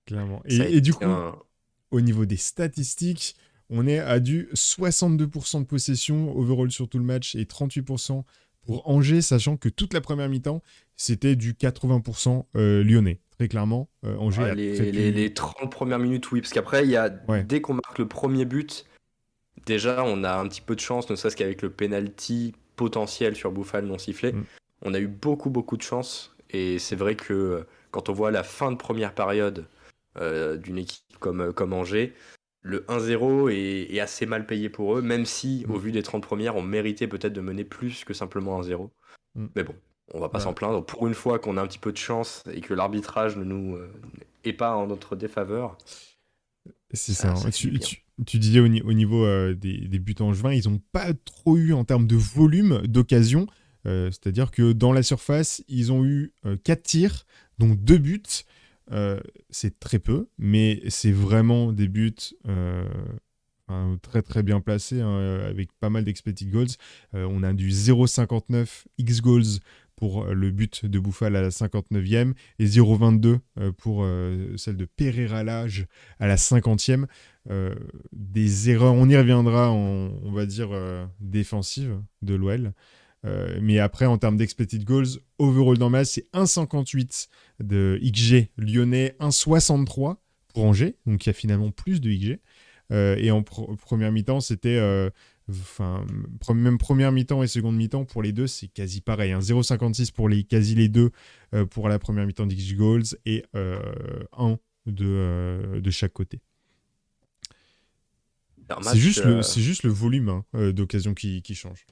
Clairement. 0.06 0.42
Et, 0.44 0.80
du 0.80 0.92
coup, 0.92 1.04
au 1.90 2.00
niveau 2.00 2.26
des 2.26 2.36
statistiques, 2.36 3.36
on 3.70 3.86
est 3.86 4.00
à 4.00 4.20
du 4.20 4.48
62% 4.54 5.60
de 5.60 5.64
possession 5.64 6.36
overall 6.36 6.70
sur 6.70 6.88
tout 6.88 6.98
le 6.98 7.04
match 7.04 7.34
et 7.34 7.44
38% 7.44 8.24
pour 8.62 8.88
Angers, 8.88 9.22
sachant 9.22 9.56
que 9.56 9.68
toute 9.68 9.92
la 9.94 10.00
première 10.00 10.28
mi-temps, 10.28 10.62
c'était 10.96 11.36
du 11.36 11.54
80% 11.54 12.46
euh, 12.56 12.84
lyonnais. 12.84 13.20
Très 13.42 13.48
clairement, 13.48 13.88
euh, 14.06 14.16
Angers 14.18 14.44
a 14.44 14.54
les, 14.54 15.10
les, 15.10 15.34
30 15.34 15.68
premières 15.68 15.98
minutes, 15.98 16.30
oui, 16.30 16.40
parce 16.40 16.52
qu'après, 16.52 16.84
il 16.84 16.90
y 16.90 16.96
a, 16.96 17.08
dès 17.08 17.60
qu'on 17.60 17.74
marque 17.74 17.98
le 17.98 18.06
premier 18.06 18.44
but, 18.44 18.86
déjà, 19.66 20.04
on 20.04 20.22
a 20.22 20.36
un 20.36 20.46
petit 20.46 20.60
peu 20.60 20.76
de 20.76 20.80
chance, 20.80 21.10
ne 21.10 21.16
serait-ce 21.16 21.34
qu'avec 21.34 21.60
le 21.60 21.70
penalty 21.70 22.54
potentiel 22.76 23.34
sur 23.34 23.50
Bouffal 23.50 23.84
non 23.84 23.98
sifflé. 23.98 24.32
Mm. 24.32 24.44
On 24.82 24.94
a 24.94 25.00
eu 25.00 25.08
beaucoup, 25.08 25.50
beaucoup 25.50 25.76
de 25.76 25.82
chance. 25.82 26.36
Et 26.50 26.78
c'est 26.78 26.94
vrai 26.94 27.16
que 27.16 27.32
euh, 27.32 27.66
quand 27.90 28.08
on 28.08 28.12
voit 28.12 28.30
la 28.30 28.44
fin 28.44 28.70
de 28.70 28.76
première 28.76 29.12
période 29.12 29.66
d'une 30.20 30.78
équipe 30.78 31.18
comme, 31.18 31.52
comme 31.52 31.72
Angers, 31.72 32.14
le 32.60 32.84
1-0 32.86 33.50
est, 33.50 33.98
assez 33.98 34.24
mal 34.24 34.46
payé 34.46 34.68
pour 34.68 34.96
eux, 34.96 35.02
même 35.02 35.26
si, 35.26 35.66
au 35.68 35.78
mm. 35.78 35.80
vu 35.80 35.90
des 35.90 36.04
30 36.04 36.22
premières, 36.22 36.54
on 36.54 36.62
méritait 36.62 37.08
peut-être 37.08 37.32
de 37.32 37.40
mener 37.40 37.64
plus 37.64 38.04
que 38.04 38.14
simplement 38.14 38.62
1-0. 38.62 38.88
Mm. 39.34 39.46
Mais 39.56 39.64
bon, 39.64 39.74
on 40.14 40.20
va 40.20 40.28
pas 40.28 40.40
s'en 40.40 40.52
plaindre. 40.52 40.84
Pour 40.84 41.06
une 41.06 41.14
fois 41.14 41.38
qu'on 41.38 41.56
a 41.56 41.62
un 41.62 41.66
petit 41.66 41.78
peu 41.78 41.92
de 41.92 41.96
chance 41.96 42.42
et 42.52 42.60
que 42.60 42.74
l'arbitrage 42.74 43.36
ne 43.36 43.44
nous 43.44 43.76
euh, 43.76 43.90
est 44.44 44.52
pas 44.52 44.74
en 44.76 44.86
notre 44.86 45.16
défaveur. 45.16 45.78
C'est 46.92 47.14
ça. 47.14 47.32
Hein. 47.32 47.50
tu, 47.50 48.38
disais 48.38 48.60
au, 48.60 48.68
niveau 48.68 49.24
euh, 49.24 49.54
des, 49.54 49.98
buts 49.98 50.14
en 50.20 50.32
juin, 50.32 50.52
ils 50.52 50.68
n'ont 50.68 50.80
pas 50.92 51.14
trop 51.14 51.56
eu 51.56 51.72
en 51.72 51.84
termes 51.84 52.06
de 52.06 52.16
volume 52.16 52.86
d'occasion. 52.86 53.46
Euh, 53.86 54.10
c'est-à-dire 54.10 54.50
que 54.50 54.72
dans 54.72 54.92
la 54.92 55.02
surface, 55.02 55.64
ils 55.68 55.90
ont 55.90 56.04
eu 56.04 56.32
4 56.64 56.82
tirs, 56.82 57.24
donc 57.58 57.82
2 57.82 57.98
buts. 57.98 58.22
Euh, 58.90 59.20
c'est 59.50 59.78
très 59.78 59.98
peu, 59.98 60.28
mais 60.38 60.82
c'est 60.88 61.12
vraiment 61.12 61.72
des 61.72 61.88
buts 61.88 62.14
euh, 62.48 62.86
très 64.02 64.22
très 64.22 64.42
bien 64.42 64.60
placés, 64.60 65.00
hein, 65.00 65.40
avec 65.46 65.72
pas 65.80 65.88
mal 65.88 66.04
d'expected 66.04 66.50
goals. 66.50 66.66
Euh, 67.14 67.26
on 67.30 67.42
a 67.42 67.52
du 67.52 67.70
0,59 67.70 68.84
x 68.98 69.20
goals 69.20 69.60
pour 70.02 70.24
le 70.24 70.50
but 70.50 70.84
de 70.84 70.98
Bouffal 70.98 71.36
à 71.36 71.42
la 71.42 71.50
59e 71.50 72.32
et 72.58 72.66
0,22 72.66 73.38
pour 73.78 74.04
celle 74.56 74.76
de 74.76 74.84
Pereira 74.84 75.44
Lage 75.44 75.86
à 76.18 76.26
la 76.26 76.34
50e. 76.34 77.06
des 78.10 78.70
erreurs, 78.70 78.94
on 78.94 79.08
y 79.08 79.16
reviendra, 79.16 79.70
on 79.70 80.32
va 80.32 80.44
dire, 80.44 80.70
défensives 81.20 82.00
de 82.20 82.34
l'OL. 82.34 82.72
Euh, 83.24 83.58
mais 83.60 83.78
après, 83.78 84.06
en 84.06 84.18
termes 84.18 84.36
d'expected 84.36 84.84
goals, 84.84 85.20
overall 85.38 85.78
normal, 85.78 86.06
c'est 86.06 86.28
1,58 86.32 87.28
de 87.60 88.00
XG 88.02 88.50
lyonnais, 88.56 89.14
1,63 89.20 90.16
pour 90.52 90.64
Angers, 90.64 90.96
donc 91.06 91.24
il 91.24 91.28
y 91.28 91.30
a 91.30 91.32
finalement 91.32 91.70
plus 91.70 92.00
de 92.00 92.10
XG. 92.10 92.40
Euh, 92.90 93.16
et 93.18 93.30
en 93.30 93.42
première 93.42 94.12
mi-temps, 94.12 94.40
c'était. 94.40 94.78
Euh, 95.50 95.52
enfin, 95.52 96.04
même 96.54 96.78
première 96.78 97.12
mi-temps 97.12 97.42
et 97.42 97.46
seconde 97.46 97.76
mi-temps, 97.76 98.04
pour 98.04 98.22
les 98.22 98.32
deux, 98.32 98.46
c'est 98.46 98.68
quasi 98.68 99.00
pareil. 99.00 99.32
0,56 99.32 100.02
hein. 100.02 100.12
pour 100.14 100.28
les, 100.28 100.44
quasi 100.44 100.74
les 100.74 100.88
deux 100.88 101.10
pour 101.70 101.88
la 101.88 101.98
première 101.98 102.26
mi-temps 102.26 102.46
d'XG 102.46 102.76
goals 102.76 103.02
et 103.26 103.44
1 103.54 104.58
de, 104.86 105.80
de 105.80 105.90
chaque 105.90 106.12
côté. 106.12 106.40
C'est 108.80 108.96
juste, 108.96 109.24
le, 109.24 109.42
juste 109.42 109.82
le 109.82 109.90
volume 109.90 110.28
hein, 110.30 110.70
d'occasion 110.72 111.12
qui, 111.12 111.42
qui 111.42 111.54
change. 111.54 111.84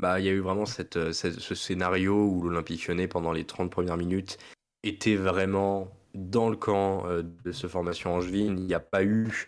Bah, 0.00 0.18
il 0.18 0.26
y 0.26 0.28
a 0.28 0.32
eu 0.32 0.40
vraiment 0.40 0.66
cette, 0.66 1.12
ce 1.12 1.54
scénario 1.54 2.26
où 2.26 2.42
l'Olympique 2.42 2.88
Lyonnais, 2.88 3.06
pendant 3.06 3.32
les 3.32 3.44
30 3.44 3.70
premières 3.70 3.96
minutes, 3.96 4.38
était 4.82 5.14
vraiment 5.14 5.88
dans 6.14 6.48
le 6.48 6.56
camp 6.56 7.04
de 7.22 7.52
ce 7.52 7.68
formation 7.68 8.14
angevine. 8.14 8.58
Il 8.58 8.64
n'y 8.64 8.74
a 8.74 8.80
pas 8.80 9.04
eu, 9.04 9.46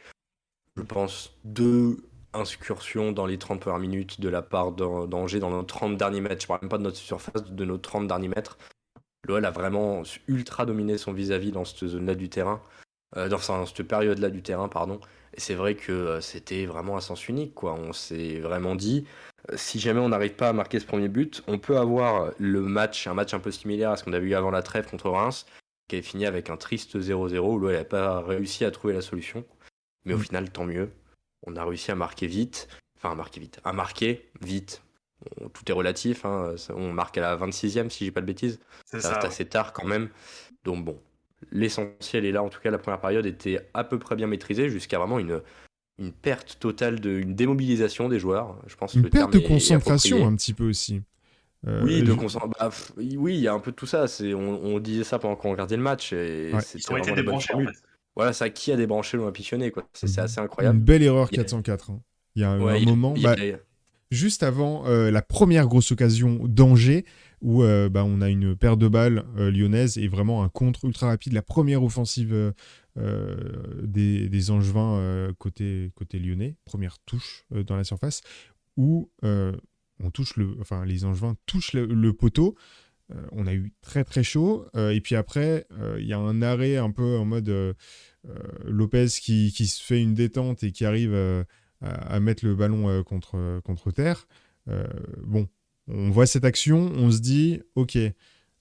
je 0.77 0.83
pense, 0.83 1.37
deux 1.45 2.10
incursion 2.33 3.13
dans 3.13 3.27
les 3.27 3.39
30 3.39 3.61
premières 3.61 3.79
minutes 3.79 4.21
de 4.21 4.29
la 4.29 4.43
part 4.43 4.73
d'Angers 4.73 5.41
dans 5.41 5.51
nos 5.51 5.63
30 5.63 5.97
derniers 5.97 6.21
mètres. 6.21 6.43
Je 6.43 6.47
parle 6.47 6.61
même 6.63 6.69
pas 6.69 6.79
de 6.79 6.83
notre 6.83 6.97
surface, 6.97 7.45
de 7.51 7.65
nos 7.65 7.79
30 7.79 8.07
derniers 8.07 8.29
mètres. 8.29 8.59
L'OL 9.27 9.45
a 9.45 9.51
vraiment 9.51 10.03
ultra 10.29 10.65
dominé 10.67 10.97
son 10.97 11.13
vis-à-vis 11.13 11.53
dans 11.53 11.65
cette 11.65 11.87
zone-là 11.87 12.15
du 12.15 12.29
terrain, 12.29 12.63
euh, 13.17 13.29
dans, 13.29 13.39
cette 13.39 13.83
période-là 13.83 14.31
du 14.31 14.43
terrain, 14.43 14.69
pardon. 14.69 15.01
Et 15.35 15.41
c'est 15.41 15.55
vrai 15.55 15.75
que 15.75 15.93
euh, 15.93 16.21
c'était 16.21 16.65
vraiment 16.67 16.97
un 16.97 17.01
sens 17.01 17.29
unique, 17.29 17.55
quoi. 17.55 17.75
On 17.75 17.93
s'est 17.93 18.41
vraiment 18.41 18.75
dit, 18.75 19.07
euh, 19.51 19.57
si 19.57 19.79
jamais 19.79 20.01
on 20.01 20.09
n'arrive 20.09 20.35
pas 20.35 20.49
à 20.49 20.53
marquer 20.53 20.81
ce 20.81 20.87
premier 20.87 21.09
but, 21.09 21.43
on 21.47 21.59
peut 21.59 21.77
avoir 21.77 22.33
le 22.39 22.61
match, 22.63 23.07
un 23.07 23.15
match 23.15 23.35
un 23.35 23.41
peu 23.41 23.51
similaire 23.51 23.91
à 23.91 23.97
ce 23.97 24.05
qu'on 24.05 24.13
a 24.15 24.19
vu 24.19 24.35
avant 24.35 24.51
la 24.51 24.63
trêve 24.63 24.89
contre 24.89 25.11
Reims, 25.11 25.47
qui 25.89 25.97
avait 25.97 26.03
fini 26.03 26.25
avec 26.25 26.51
un 26.51 26.57
triste 26.57 26.99
0-0 26.99 27.39
où 27.39 27.59
l'OL 27.59 27.73
n'a 27.73 27.85
pas 27.85 28.21
réussi 28.21 28.65
à 28.65 28.71
trouver 28.71 28.95
la 28.95 29.03
solution. 29.03 29.45
Mais 30.07 30.15
au 30.15 30.19
mm. 30.19 30.23
final, 30.23 30.51
tant 30.51 30.65
mieux. 30.65 30.91
On 31.47 31.57
a 31.57 31.65
réussi 31.65 31.91
à 31.91 31.95
marquer 31.95 32.27
vite, 32.27 32.69
enfin 32.97 33.13
à 33.13 33.15
marquer 33.15 33.41
vite, 33.41 33.61
à 33.65 33.73
marquer 33.73 34.31
vite, 34.41 34.83
tout 35.53 35.63
est 35.67 35.73
relatif. 35.73 36.25
Hein. 36.25 36.55
On 36.71 36.93
marque 36.93 37.19
à 37.19 37.21
la 37.21 37.37
26e, 37.37 37.91
si 37.91 38.05
j'ai 38.05 38.11
pas 38.11 38.21
de 38.21 38.27
bêtises. 38.27 38.61
Ça, 38.87 38.97
reste 38.97 39.25
assez 39.25 39.47
tard 39.47 39.73
quand 39.73 39.87
même. 39.87 40.09
Donc 40.65 40.85
bon, 40.85 40.99
l'essentiel 41.51 42.25
est 42.25 42.33
là. 42.33 42.43
En 42.43 42.49
tout 42.49 42.61
cas, 42.61 42.71
la 42.71 42.79
première 42.79 43.01
période 43.01 43.27
était 43.27 43.69
à 43.75 43.85
peu 43.85 43.99
près 43.99 44.17
bien 44.17 44.27
maîtrisée 44.27 44.69
jusqu'à 44.69 44.99
vraiment 44.99 45.19
une, 45.19 45.41
une 45.99 46.13
perte 46.13 46.59
totale, 46.59 47.01
de, 47.01 47.11
une 47.11 47.35
démobilisation 47.35 48.09
des 48.09 48.19
joueurs. 48.19 48.59
Je 48.67 48.77
pense 48.77 48.95
une 48.95 49.09
perte 49.09 49.33
de 49.33 49.39
concentration 49.39 50.27
un 50.27 50.35
petit 50.35 50.55
peu 50.55 50.69
aussi. 50.69 51.03
Euh, 51.67 51.83
oui, 51.85 52.03
de 52.03 52.15
bah, 52.15 52.71
oui, 52.97 53.35
il 53.35 53.41
y 53.41 53.49
a 53.49 53.53
un 53.53 53.61
peu 53.61 53.71
de 53.71 53.77
tout 53.77 53.87
ça. 53.87 54.09
C'est, 54.09 54.33
on, 54.33 54.79
disait 54.79 55.05
ça 55.05 55.19
pendant 55.19 55.37
qu'on 55.37 55.51
regardait 55.51 55.77
le 55.77 55.83
match. 55.83 56.13
Et 56.13 56.53
Ils 56.75 56.93
ont 56.93 56.97
été 56.97 57.13
débranchés 57.13 57.55
en 57.55 57.67
fait. 57.67 57.83
Voilà, 58.21 58.35
ça 58.35 58.51
qui 58.51 58.71
a 58.71 58.77
débranché 58.77 59.17
l'Olympique 59.17 59.51
Lyonnais, 59.51 59.71
quoi. 59.71 59.89
C'est, 59.95 60.19
assez 60.19 60.41
incroyable. 60.41 60.77
Une 60.77 60.85
belle 60.85 61.03
erreur 61.03 61.31
404. 61.31 61.91
Hein. 61.91 62.03
Il 62.37 62.43
y 62.43 62.45
a 62.45 62.51
un, 62.51 62.85
moment. 62.85 63.15
Bah, 63.23 63.35
juste 64.11 64.43
avant 64.43 64.87
euh, 64.87 65.11
la 65.11 65.23
première 65.23 65.67
grosse 65.67 65.91
occasion 65.91 66.39
d'Angers, 66.47 67.07
où 67.41 67.63
euh, 67.63 67.89
bah, 67.89 68.05
on 68.05 68.21
a 68.21 68.29
une 68.29 68.55
paire 68.55 68.77
de 68.77 68.89
balles 68.89 69.25
euh, 69.39 69.51
lyonnaise 69.51 69.97
et 69.97 70.07
vraiment 70.07 70.43
un 70.43 70.51
contre 70.51 70.85
ultra 70.85 71.07
rapide, 71.07 71.33
la 71.33 71.41
première 71.41 71.83
offensive 71.83 72.53
des, 72.97 74.29
des, 74.29 74.51
Angevins 74.51 75.33
côté, 75.39 75.91
côté 75.95 76.19
lyonnais, 76.19 76.57
première 76.67 76.99
touche 77.07 77.47
dans 77.51 77.77
la 77.77 77.85
surface, 77.85 78.21
où 78.77 79.11
on 79.23 80.11
touche 80.13 80.37
le, 80.37 80.59
enfin, 80.61 80.85
les 80.85 81.07
Angevins 81.07 81.37
touchent 81.47 81.73
le, 81.73 82.13
poteau. 82.13 82.57
on 83.33 83.47
a 83.47 83.55
eu 83.55 83.73
très 83.81 84.05
très 84.05 84.23
chaud. 84.23 84.67
et 84.77 85.01
puis 85.01 85.15
après, 85.15 85.67
il 85.99 86.05
y 86.05 86.13
a 86.13 86.19
un 86.19 86.43
arrêt 86.43 86.77
un 86.77 86.91
peu 86.91 87.17
en 87.17 87.25
mode 87.25 87.75
Lopez 88.65 89.07
qui, 89.21 89.51
se 89.51 89.83
fait 89.83 90.01
une 90.01 90.15
détente 90.15 90.63
et 90.63 90.73
qui 90.73 90.85
arrive 90.85 91.15
à, 91.83 92.21
mettre 92.21 92.45
le 92.45 92.55
ballon 92.55 92.89
euh, 92.89 93.03
contre, 93.03 93.91
terre. 93.93 94.27
Euh, 94.69 94.87
bon, 95.25 95.49
on 95.89 96.11
voit 96.11 96.27
cette 96.27 96.45
action, 96.45 96.93
on 96.95 97.11
se 97.11 97.21
dit, 97.21 97.61
ok, 97.75 97.99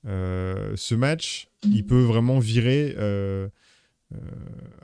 euh, 0.06 0.74
ce 0.75 0.96
match, 0.96 1.50
il 1.63 1.86
peut 1.86 2.01
vraiment 2.01 2.39
virer 2.39 2.96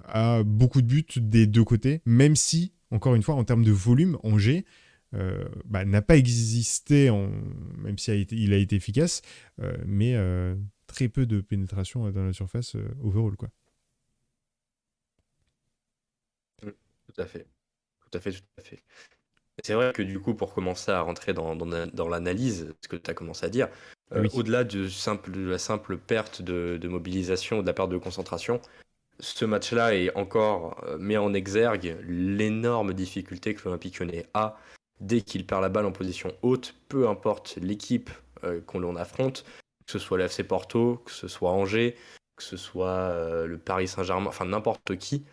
à 0.05 0.43
beaucoup 0.43 0.81
de 0.81 0.87
buts 0.87 1.05
des 1.17 1.47
deux 1.47 1.63
côtés, 1.63 2.01
même 2.05 2.35
si, 2.35 2.73
encore 2.91 3.15
une 3.15 3.23
fois, 3.23 3.35
en 3.35 3.43
termes 3.43 3.63
de 3.63 3.71
volume, 3.71 4.17
Angers 4.23 4.65
bah, 5.65 5.85
n'a 5.85 6.01
pas 6.01 6.17
existé, 6.17 7.09
en, 7.09 7.31
même 7.77 7.97
s'il 7.97 8.13
a 8.13 8.17
été, 8.17 8.35
il 8.35 8.53
a 8.53 8.57
été 8.57 8.75
efficace, 8.75 9.21
mais 9.85 10.15
très 10.87 11.07
peu 11.07 11.25
de 11.25 11.41
pénétration 11.41 12.11
dans 12.11 12.25
la 12.25 12.33
surface 12.33 12.75
overall. 13.01 13.37
Quoi. 13.37 13.49
Tout 17.15 17.21
à 17.21 17.25
fait 17.25 17.47
tout 18.15 18.17
à 18.17 18.21
fait, 18.21 18.31
tout 18.31 18.43
à 18.57 18.61
fait. 18.61 18.83
C'est 19.63 19.73
vrai 19.73 19.93
que 19.93 20.01
du 20.01 20.19
coup, 20.19 20.33
pour 20.33 20.53
commencer 20.53 20.91
à 20.91 21.01
rentrer 21.01 21.33
dans, 21.33 21.55
dans, 21.55 22.09
l'analyse, 22.09 22.73
ce 22.81 22.87
que 22.87 22.97
tu 22.97 23.09
as 23.09 23.13
commencé 23.13 23.45
à 23.45 23.49
dire, 23.49 23.69
euh, 24.13 24.27
au-delà 24.33 24.63
de, 24.63 24.87
simple, 24.87 25.31
de 25.31 25.49
la 25.49 25.57
simple 25.57 25.97
perte 25.97 26.41
de, 26.41 26.87
mobilisation 26.87 27.59
ou 27.59 27.61
de 27.61 27.67
la 27.67 27.73
perte 27.73 27.89
de 27.89 27.97
concentration, 27.97 28.61
ce 29.19 29.45
match-là 29.45 29.95
est 29.95 30.13
encore 30.15 30.83
euh, 30.87 30.97
met 30.97 31.15
en 31.15 31.33
exergue 31.33 31.97
l'énorme 32.05 32.93
difficulté 32.93 33.55
que 33.55 33.63
l'Olympique 33.63 33.99
Lyonnais 33.99 34.25
a 34.33 34.57
dès 34.99 35.21
qu'il 35.21 35.45
perd 35.45 35.61
la 35.61 35.69
balle 35.69 35.85
en 35.85 35.93
position 35.93 36.33
haute, 36.41 36.75
peu 36.89 37.07
importe 37.07 37.57
l'équipe 37.61 38.09
euh, 38.43 38.59
qu'on 38.65 38.95
affronte, 38.97 39.45
que 39.85 39.91
ce 39.91 39.99
soit 39.99 40.17
l'FC 40.17 40.43
Porto, 40.43 41.01
que 41.05 41.11
ce 41.11 41.29
soit 41.29 41.51
Angers, 41.51 41.95
que 42.35 42.43
ce 42.43 42.57
soit 42.57 43.45
le 43.45 43.57
Paris 43.57 43.87
Saint-Germain, 43.87 44.27
enfin 44.27 44.43
n'importe 44.43 44.97
qui, 44.97 45.23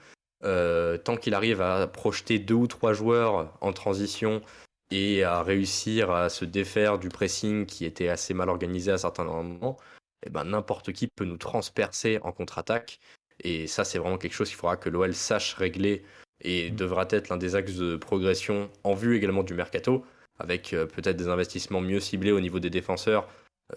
euh, 0.45 0.99
tant 0.99 1.17
qu'il 1.17 1.35
arrive 1.35 1.61
à 1.61 1.87
projeter 1.87 2.39
deux 2.39 2.55
ou 2.55 2.67
trois 2.67 2.93
joueurs 2.93 3.57
en 3.61 3.73
transition 3.73 4.43
et 4.91 5.23
à 5.25 5.43
réussir 5.43 6.11
à 6.11 6.29
se 6.29 6.45
défaire 6.45 6.99
du 6.99 7.09
pressing 7.09 7.67
qui 7.67 7.85
était 7.85 8.09
assez 8.09 8.35
mal 8.35 8.49
organisé 8.49 8.93
à 8.93 8.99
certains 8.99 9.25
moments, 9.25 9.79
eh 10.27 10.31
ben 10.31 10.45
n'importe 10.45 10.93
qui 10.93 11.09
peut 11.09 11.25
nous 11.25 11.39
transpercer 11.39 12.19
en 12.23 12.33
contre-attaque. 12.33 12.99
Et 13.41 13.67
ça, 13.67 13.85
c'est 13.85 13.99
vraiment 13.99 14.19
quelque 14.19 14.35
chose 14.35 14.49
qu'il 14.49 14.59
faudra 14.59 14.77
que 14.77 14.89
l'OL 14.89 15.15
sache 15.15 15.55
régler 15.55 16.05
et 16.43 16.71
mm. 16.71 16.77
devra 16.77 17.07
être 17.11 17.29
l'un 17.29 17.37
des 17.37 17.55
axes 17.55 17.75
de 17.75 17.97
progression 17.97 18.71
en 18.85 18.95
vue 18.95 19.17
également 19.17 19.43
du 19.43 19.55
mercato, 19.55 20.05
avec 20.39 20.73
euh, 20.73 20.87
peut-être 20.87 21.17
des 21.17 21.29
investissements 21.29 21.81
mieux 21.81 22.01
ciblés 22.01 22.33
au 22.33 22.41
niveau 22.41 22.61
des 22.61 22.71
défenseurs, 22.71 23.29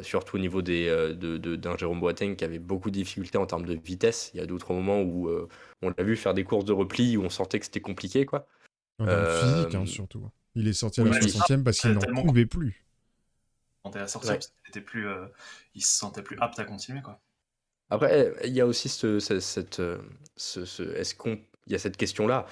surtout 0.01 0.35
au 0.35 0.39
niveau 0.39 0.61
des, 0.61 0.87
euh, 0.87 1.13
d'un 1.57 1.77
Jérôme 1.77 1.99
Boateng 1.99 2.35
qui 2.35 2.43
avait 2.43 2.59
beaucoup 2.59 2.89
de 2.89 2.95
difficultés 2.95 3.37
en 3.37 3.45
termes 3.45 3.65
de 3.65 3.73
vitesse. 3.73 4.31
Il 4.33 4.37
y 4.37 4.43
a 4.43 4.45
d'autres 4.45 4.73
moments 4.73 5.01
où 5.01 5.29
euh, 5.29 5.47
on 5.81 5.89
l'a 5.89 6.03
vu 6.03 6.15
faire 6.15 6.33
des 6.33 6.43
courses 6.43 6.65
de 6.65 6.73
repli 6.73 7.17
où 7.17 7.23
on 7.23 7.29
sentait 7.29 7.59
que 7.59 7.65
c'était 7.65 7.81
compliqué. 7.81 8.25
Quoi. 8.25 8.47
physique, 8.99 9.75
hein, 9.75 9.85
surtout. 9.85 10.29
Il 10.55 10.67
est 10.67 10.73
sorti 10.73 11.01
à 11.01 11.03
la 11.03 11.11
60e 11.11 11.63
parce 11.63 11.79
qu'il 11.79 11.91
n'en 11.91 12.23
pouvait 12.23 12.45
plus. 12.45 12.85
Quand 13.83 13.95
à 13.95 14.07
sortir, 14.07 14.37
il, 14.73 14.83
plus, 14.83 15.07
il 15.75 15.83
se 15.83 15.97
sentait 15.97 16.23
plus 16.23 16.37
apte 16.39 16.57
à 16.59 16.65
continuer. 16.65 17.01
Quoi. 17.01 17.19
Après, 17.89 18.33
il 18.43 18.53
y 18.53 18.61
a 18.61 18.65
aussi 18.65 18.89
ce, 18.89 19.19
cette, 19.19 19.81
ce, 20.37 20.95
est-ce 20.95 21.13
qu'on, 21.13 21.39
il 21.67 21.73
y 21.73 21.75
a 21.75 21.79
cette 21.79 21.97
question-là. 21.97 22.47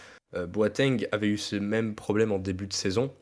Boateng 0.47 1.07
avait 1.11 1.27
eu 1.27 1.37
ce 1.37 1.55
même 1.55 1.95
problème 1.95 2.31
en 2.31 2.39
début 2.39 2.67
de 2.67 2.73
saison 2.73 3.15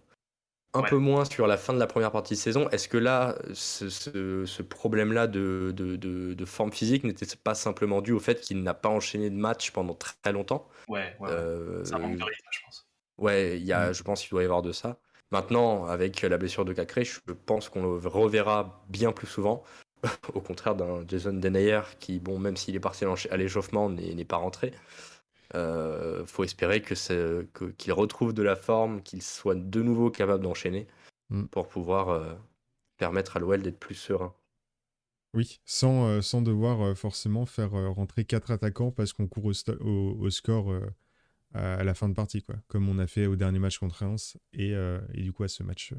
un 0.73 0.83
peu 0.83 0.97
moins 0.97 1.25
sur 1.25 1.47
la 1.47 1.57
fin 1.57 1.73
de 1.73 1.79
la 1.79 1.87
première 1.87 2.11
partie 2.11 2.35
de 2.35 2.39
saison. 2.39 2.69
Est-ce 2.69 2.87
que 2.87 2.97
là, 2.97 3.35
ce, 3.53 4.61
problème-là 4.61 5.27
de, 5.27 5.73
de, 5.75 6.45
forme 6.45 6.71
physique 6.71 7.03
n'était 7.03 7.25
pas 7.43 7.55
simplement 7.55 8.01
dû 8.01 8.11
au 8.11 8.19
fait 8.19 8.41
qu'il 8.41 8.63
n'a 8.63 8.73
pas 8.73 8.89
enchaîné 8.89 9.29
de 9.29 9.35
match 9.35 9.71
pendant 9.71 9.95
très 9.95 10.31
longtemps 10.31 10.67
Ouais, 10.87 11.15
ouais. 11.19 11.29
Euh, 11.29 11.83
ça 11.83 11.97
manque 11.97 12.17
de 12.17 12.23
rythme, 12.23 12.47
je 12.51 12.59
pense. 12.65 12.87
Ouais, 13.17 13.59
y 13.59 13.71
a, 13.73 13.89
mm. 13.89 13.93
je 13.93 14.03
pense 14.03 14.21
qu'il 14.21 14.31
doit 14.31 14.41
y 14.41 14.45
avoir 14.45 14.61
de 14.61 14.71
ça. 14.71 14.97
Maintenant, 15.31 15.85
avec 15.85 16.21
la 16.21 16.37
blessure 16.37 16.65
de 16.65 16.73
Cacré, 16.73 17.05
je 17.05 17.19
pense 17.45 17.69
qu'on 17.69 17.83
le 17.83 18.07
reverra 18.07 18.83
bien 18.89 19.11
plus 19.11 19.27
souvent. 19.27 19.63
au 20.33 20.41
contraire 20.41 20.75
d'un 20.75 21.03
Jason 21.07 21.33
Denayer 21.33 21.81
qui, 21.99 22.19
bon, 22.19 22.39
même 22.39 22.57
s'il 22.57 22.75
est 22.75 22.79
parti 22.79 23.05
à 23.05 23.37
l'échauffement, 23.37 23.89
n'est 23.89 24.25
pas 24.25 24.37
rentré. 24.37 24.73
Euh, 25.55 26.25
faut 26.25 26.43
espérer 26.43 26.81
que 26.81 27.71
qu'il 27.71 27.93
retrouve 27.93 28.33
de 28.33 28.43
la 28.43 28.55
forme, 28.55 29.01
qu'il 29.01 29.21
soit 29.21 29.55
de 29.55 29.81
nouveau 29.81 30.09
capable 30.09 30.43
d'enchaîner 30.43 30.87
mm. 31.29 31.45
pour 31.45 31.67
pouvoir 31.67 32.09
euh, 32.09 32.33
permettre 32.97 33.37
à 33.37 33.39
l'OL 33.39 33.61
d'être 33.61 33.79
plus 33.79 33.95
serein. 33.95 34.33
Oui, 35.33 35.59
sans, 35.65 36.07
euh, 36.07 36.21
sans 36.21 36.41
devoir 36.41 36.81
euh, 36.81 36.95
forcément 36.95 37.45
faire 37.45 37.71
rentrer 37.71 38.23
quatre 38.25 38.51
attaquants 38.51 38.91
parce 38.91 39.13
qu'on 39.13 39.27
court 39.27 39.45
au, 39.45 40.29
score 40.29 40.73
à, 41.53 41.83
la 41.83 41.93
fin 41.93 42.07
de 42.07 42.13
partie, 42.13 42.43
quoi, 42.43 42.55
comme 42.67 42.87
on 42.87 42.97
a 42.97 43.07
fait 43.07 43.25
au 43.25 43.35
dernier 43.35 43.59
match 43.59 43.77
contre 43.77 43.95
Reims 43.95 44.37
et, 44.53 44.71
et 45.13 45.21
du 45.21 45.33
coup 45.33 45.43
à 45.43 45.49
ce 45.49 45.63
match, 45.63 45.93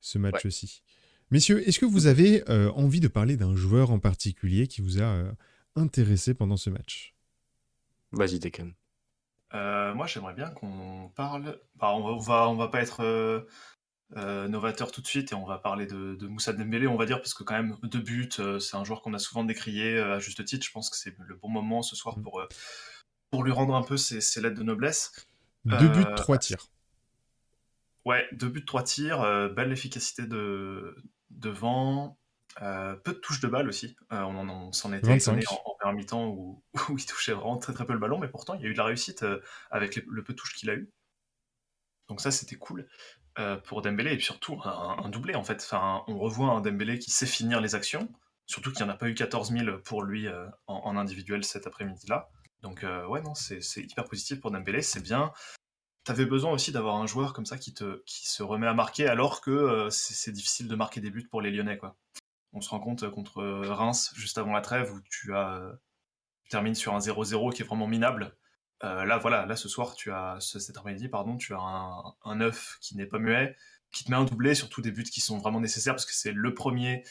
ce 0.00 0.18
match 0.18 0.48
ci 0.48 0.82
Messieurs, 1.30 1.66
est-ce 1.66 1.78
que 1.78 1.86
vous 1.86 2.06
avez 2.06 2.42
envie 2.74 3.00
de 3.00 3.08
parler 3.08 3.36
d'un 3.36 3.54
joueur 3.54 3.90
en 3.90 3.98
particulier 3.98 4.66
qui 4.66 4.80
vous 4.80 5.02
a 5.02 5.24
intéressé 5.76 6.32
pendant 6.34 6.56
ce 6.56 6.70
match? 6.70 7.11
Vas-y, 8.12 8.40
Tekken. 8.40 8.74
Euh, 9.54 9.94
moi, 9.94 10.06
j'aimerais 10.06 10.34
bien 10.34 10.50
qu'on 10.50 11.10
parle. 11.14 11.58
Bah, 11.76 11.92
on 11.94 12.18
va, 12.18 12.48
on 12.48 12.56
va 12.56 12.68
pas 12.68 12.80
être 12.80 13.00
euh, 13.00 13.40
euh, 14.16 14.48
novateur 14.48 14.92
tout 14.92 15.00
de 15.00 15.06
suite 15.06 15.32
et 15.32 15.34
on 15.34 15.44
va 15.44 15.58
parler 15.58 15.86
de, 15.86 16.14
de, 16.14 16.26
Moussa 16.26 16.52
Dembélé, 16.52 16.86
on 16.86 16.96
va 16.96 17.06
dire, 17.06 17.18
parce 17.18 17.34
que 17.34 17.42
quand 17.42 17.54
même 17.54 17.76
deux 17.82 18.00
buts, 18.00 18.30
c'est 18.60 18.76
un 18.76 18.84
joueur 18.84 19.02
qu'on 19.02 19.14
a 19.14 19.18
souvent 19.18 19.44
décrié 19.44 19.98
à 19.98 20.18
juste 20.18 20.44
titre. 20.44 20.64
Je 20.66 20.72
pense 20.72 20.90
que 20.90 20.96
c'est 20.96 21.14
le 21.18 21.34
bon 21.36 21.48
moment 21.48 21.82
ce 21.82 21.96
soir 21.96 22.16
pour, 22.22 22.42
pour 23.30 23.44
lui 23.44 23.52
rendre 23.52 23.74
un 23.74 23.82
peu 23.82 23.96
ses, 23.96 24.40
lettres 24.40 24.56
de 24.56 24.62
noblesse. 24.62 25.26
Deux 25.64 25.88
buts, 25.88 26.04
trois 26.16 26.38
tirs. 26.38 26.68
Ouais, 28.04 28.26
deux 28.32 28.48
buts, 28.48 28.64
trois 28.64 28.82
tirs, 28.82 29.20
belle 29.54 29.72
efficacité 29.72 30.26
de 30.26 30.96
devant. 31.30 32.18
Euh, 32.60 32.94
peu 32.96 33.12
de 33.12 33.18
touches 33.18 33.40
de 33.40 33.48
balle 33.48 33.68
aussi. 33.68 33.96
Euh, 34.12 34.20
on, 34.22 34.72
s'en 34.72 34.92
était 34.92 35.16
étonné 35.16 35.42
en, 35.48 35.54
en 35.64 35.74
première 35.78 35.94
mi-temps 35.96 36.26
où, 36.28 36.62
il 36.90 37.06
touchait 37.06 37.32
vraiment 37.32 37.56
très 37.56 37.72
très 37.72 37.86
peu 37.86 37.92
le 37.92 37.98
ballon, 37.98 38.18
mais 38.18 38.28
pourtant 38.28 38.54
il 38.54 38.62
y 38.62 38.66
a 38.66 38.68
eu 38.68 38.72
de 38.72 38.78
la 38.78 38.84
réussite 38.84 39.22
euh, 39.22 39.40
avec 39.70 40.02
le 40.06 40.22
peu 40.22 40.32
de 40.34 40.38
touches 40.38 40.54
qu'il 40.54 40.70
a 40.70 40.74
eu. 40.74 40.90
Donc 42.08 42.20
ça 42.20 42.30
c'était 42.30 42.56
cool 42.56 42.86
pour 43.64 43.80
Dembélé 43.80 44.12
et 44.12 44.20
surtout 44.20 44.60
un, 44.64 45.08
doublé 45.08 45.34
en 45.34 45.44
fait. 45.44 45.62
Enfin, 45.62 46.04
on 46.06 46.18
revoit 46.18 46.50
un 46.50 46.60
Dembélé 46.60 46.98
qui 46.98 47.10
sait 47.10 47.24
finir 47.24 47.62
les 47.62 47.74
actions, 47.74 48.06
surtout 48.44 48.70
qu'il 48.70 48.84
n'y 48.84 48.90
en 48.90 48.94
a 48.94 48.98
pas 48.98 49.08
eu 49.08 49.14
14 49.14 49.52
000 49.52 49.78
pour 49.78 50.02
lui 50.02 50.26
en, 50.66 50.96
individuel 50.98 51.42
cet 51.42 51.66
après-midi 51.66 52.06
là. 52.08 52.28
Donc 52.60 52.84
ouais 53.08 53.22
non 53.22 53.34
c'est 53.34 53.62
hyper 53.78 54.04
positif 54.04 54.40
pour 54.40 54.50
Dembélé, 54.50 54.82
c'est 54.82 55.02
bien. 55.02 55.32
avais 56.06 56.26
besoin 56.26 56.52
aussi 56.52 56.72
d'avoir 56.72 56.96
un 56.96 57.06
joueur 57.06 57.32
comme 57.32 57.46
ça 57.46 57.56
qui, 57.56 57.72
te, 57.72 58.02
qui 58.04 58.28
se 58.28 58.42
remet 58.42 58.66
à 58.66 58.74
marquer 58.74 59.06
alors 59.06 59.40
que 59.40 59.88
c'est 59.90 60.32
difficile 60.32 60.68
de 60.68 60.76
marquer 60.76 61.00
des 61.00 61.10
buts 61.10 61.26
pour 61.30 61.40
les 61.40 61.50
Lyonnais. 61.50 61.78
Quoi. 61.78 61.96
On 62.52 62.60
se 62.60 62.68
rend 62.68 62.80
compte 62.80 63.08
contre 63.10 63.42
Reims, 63.42 64.12
juste 64.14 64.38
avant 64.38 64.52
la 64.52 64.60
trêve, 64.60 64.92
où 64.92 65.00
tu, 65.10 65.34
as, 65.34 65.72
tu 66.44 66.50
termines 66.50 66.74
sur 66.74 66.94
un 66.94 66.98
0-0 66.98 67.52
qui 67.52 67.62
est 67.62 67.64
vraiment 67.64 67.86
minable. 67.86 68.36
là, 68.82 69.16
voilà, 69.18 69.46
là 69.46 69.56
ce 69.56 69.68
soir, 69.68 69.94
tu 69.94 70.12
as 70.12 70.38
cet 70.40 70.76
après-midi, 70.76 71.08
pardon, 71.08 71.36
tu 71.36 71.54
as 71.54 71.60
un, 71.60 72.14
un 72.24 72.36
9 72.36 72.78
qui 72.80 72.96
n'est 72.96 73.06
pas 73.06 73.18
muet, 73.18 73.56
qui 73.92 74.04
te 74.04 74.10
met 74.10 74.16
un 74.16 74.24
doublé, 74.24 74.54
surtout 74.54 74.80
des 74.80 74.90
buts 74.90 75.04
qui 75.04 75.20
sont 75.20 75.38
vraiment 75.38 75.60
nécessaires 75.60 75.94
parce 75.94 76.06
que 76.06 76.14
c'est 76.14 76.32
le 76.32 76.54
premier 76.54 77.04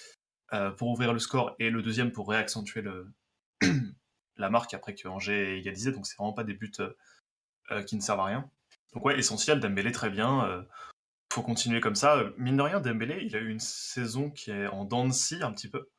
euh, 0.53 0.71
pour 0.71 0.89
ouvrir 0.89 1.13
le 1.13 1.19
score 1.19 1.55
et 1.59 1.69
le 1.69 1.81
deuxième 1.81 2.11
pour 2.11 2.27
réaccentuer 2.27 2.83
la 4.35 4.49
marque 4.49 4.73
après 4.73 4.95
que 4.95 5.07
Angers 5.07 5.53
ait 5.53 5.59
égalisé. 5.59 5.91
Donc 5.91 6.05
c'est 6.05 6.17
vraiment 6.17 6.33
pas 6.33 6.43
des 6.43 6.55
buts 6.55 6.71
euh, 6.79 6.91
euh, 7.71 7.83
qui 7.83 7.95
ne 7.95 8.01
servent 8.01 8.19
à 8.19 8.25
rien. 8.25 8.49
Donc 8.93 9.05
ouais, 9.05 9.17
essentiel, 9.17 9.59
Dembélé 9.59 9.91
très 9.93 10.09
bien. 10.09 10.65
Faut 11.31 11.41
continuer 11.41 11.81
comme 11.81 11.95
ça. 11.95 12.23
Mine 12.37 12.57
de 12.57 12.61
rien, 12.61 12.79
Dembélé, 12.79 13.23
il 13.23 13.35
a 13.35 13.39
eu 13.39 13.49
une 13.49 13.59
saison 13.59 14.29
qui 14.29 14.51
est 14.51 14.67
en 14.67 14.85
dents 14.85 15.07
de 15.07 15.13
scie 15.13 15.41
un 15.41 15.51
petit 15.51 15.69
peu. 15.69 15.89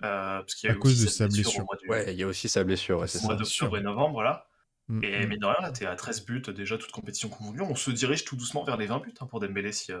parce 0.00 0.54
qu'il 0.54 0.68
y 0.68 0.72
a 0.72 0.74
à 0.74 0.78
cause 0.78 1.02
de 1.02 1.08
sa 1.08 1.28
blessure. 1.28 1.66
Ouais, 1.88 2.12
il 2.12 2.18
y 2.18 2.22
a 2.22 2.26
aussi 2.26 2.48
sa 2.48 2.64
blessure. 2.64 3.08
c'est 3.08 3.22
mois 3.22 3.36
d'octobre 3.36 3.78
et 3.78 3.82
novembre, 3.82 4.14
voilà. 4.14 4.46
Mm, 4.88 5.04
et 5.04 5.26
mm. 5.26 5.28
mine 5.28 5.38
de 5.40 5.46
rien, 5.46 5.60
là, 5.60 5.72
t'es 5.72 5.86
à 5.86 5.96
13 5.96 6.24
buts, 6.24 6.42
déjà 6.54 6.78
toute 6.78 6.92
compétition 6.92 7.28
confondue. 7.28 7.60
On 7.62 7.74
se 7.74 7.90
dirige 7.90 8.24
tout 8.24 8.36
doucement 8.36 8.64
vers 8.64 8.76
les 8.76 8.86
20 8.86 9.00
buts 9.00 9.14
hein, 9.20 9.26
pour 9.26 9.40
Dembélé 9.40 9.72
si, 9.72 9.92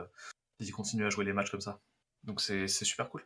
il 0.60 0.72
continue 0.72 1.04
à 1.04 1.10
jouer 1.10 1.24
les 1.24 1.32
matchs 1.32 1.50
comme 1.50 1.60
ça. 1.60 1.80
Donc 2.24 2.40
c'est 2.40 2.68
super 2.68 3.08
cool. 3.10 3.24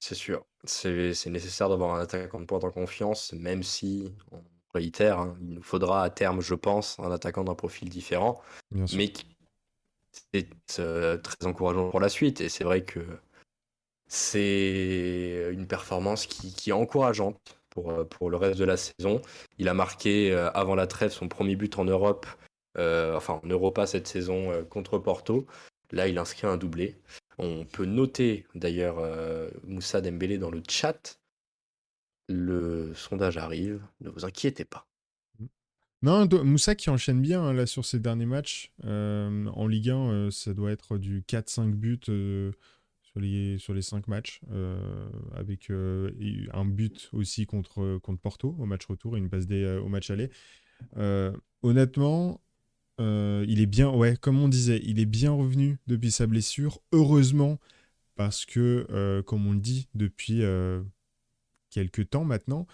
C'est 0.00 0.14
sûr. 0.14 0.46
C'est 0.64 1.26
nécessaire 1.26 1.68
d'avoir 1.68 1.94
un 1.94 2.00
attaquant 2.00 2.40
de 2.40 2.46
pointe 2.46 2.64
en 2.64 2.70
confiance, 2.70 3.32
même 3.34 3.62
si, 3.62 4.14
on 4.32 4.42
réitère, 4.72 5.18
hein, 5.18 5.36
il 5.40 5.54
nous 5.54 5.62
faudra 5.62 6.02
à 6.02 6.10
terme, 6.10 6.40
je 6.40 6.54
pense, 6.54 6.98
un 7.00 7.10
attaquant 7.10 7.44
d'un 7.44 7.54
profil 7.54 7.88
différent. 7.88 8.40
Mais 8.70 9.12
c'est 10.12 10.48
euh, 10.78 11.18
très 11.18 11.46
encourageant 11.46 11.90
pour 11.90 12.00
la 12.00 12.08
suite. 12.08 12.40
Et 12.40 12.48
c'est 12.48 12.64
vrai 12.64 12.84
que 12.84 13.00
c'est 14.06 15.48
une 15.52 15.66
performance 15.66 16.26
qui, 16.26 16.70
est 16.70 16.72
encourageante 16.72 17.60
pour, 17.70 17.90
euh, 17.90 18.04
pour 18.04 18.30
le 18.30 18.36
reste 18.36 18.58
de 18.58 18.64
la 18.64 18.76
saison. 18.76 19.22
Il 19.58 19.68
a 19.68 19.74
marqué 19.74 20.32
euh, 20.32 20.50
avant 20.52 20.74
la 20.74 20.86
trêve 20.86 21.12
son 21.12 21.28
premier 21.28 21.56
but 21.56 21.78
en 21.78 21.84
Europe, 21.84 22.26
enfin 22.76 23.40
en 23.42 23.46
Europa 23.46 23.86
cette 23.86 24.06
saison 24.06 24.64
contre 24.70 24.98
Porto. 24.98 25.46
Là, 25.92 26.08
il 26.08 26.18
inscrit 26.18 26.46
un 26.46 26.56
doublé. 26.56 26.96
On 27.38 27.64
peut 27.64 27.84
noter 27.84 28.46
d'ailleurs 28.54 28.96
Moussa 29.64 30.00
Dembélé 30.00 30.38
dans 30.38 30.50
le 30.50 30.62
chat. 30.68 31.18
Le 32.28 32.94
sondage 32.94 33.36
arrive, 33.38 33.82
ne 34.00 34.08
vous 34.08 34.24
inquiétez 34.24 34.64
pas. 34.64 34.89
Non, 36.02 36.26
Moussa 36.44 36.74
qui 36.74 36.88
enchaîne 36.88 37.20
bien 37.20 37.42
hein, 37.42 37.52
là 37.52 37.66
sur 37.66 37.84
ses 37.84 38.00
derniers 38.00 38.26
matchs. 38.26 38.72
Euh, 38.84 39.46
en 39.46 39.66
Ligue 39.66 39.90
1, 39.90 39.96
euh, 39.96 40.30
ça 40.30 40.54
doit 40.54 40.70
être 40.70 40.96
du 40.96 41.22
4-5 41.22 41.72
buts 41.72 42.00
sur, 43.02 43.20
les, 43.20 43.58
sur 43.58 43.74
les 43.74 43.82
5 43.82 44.08
matchs, 44.08 44.40
avec 45.34 45.70
un 45.70 46.64
but 46.64 47.10
aussi 47.12 47.46
contre, 47.46 47.98
contre 47.98 48.20
Porto 48.20 48.56
au 48.58 48.66
match 48.66 48.86
retour 48.86 49.16
et 49.16 49.18
une 49.18 49.28
passe 49.28 49.46
D 49.46 49.80
au 49.82 49.88
match 49.88 50.10
aller. 50.10 50.30
honnêtement, 51.62 52.40
euh, 53.00 53.44
il 53.48 53.60
est 53.60 53.66
bien, 53.66 53.90
ouais, 53.90 54.16
comme 54.16 54.38
on 54.38 54.48
disait, 54.48 54.80
il 54.84 55.00
est 55.00 55.06
bien 55.06 55.32
revenu 55.32 55.78
depuis 55.86 56.10
sa 56.10 56.26
blessure. 56.26 56.80
Heureusement, 56.92 57.58
parce 58.14 58.44
que, 58.44 58.86
euh, 58.90 59.22
comme 59.22 59.46
on 59.46 59.52
le 59.52 59.60
dit 59.60 59.88
depuis 59.94 60.42
euh, 60.42 60.82
quelques 61.70 62.10
temps 62.10 62.24
maintenant, 62.24 62.66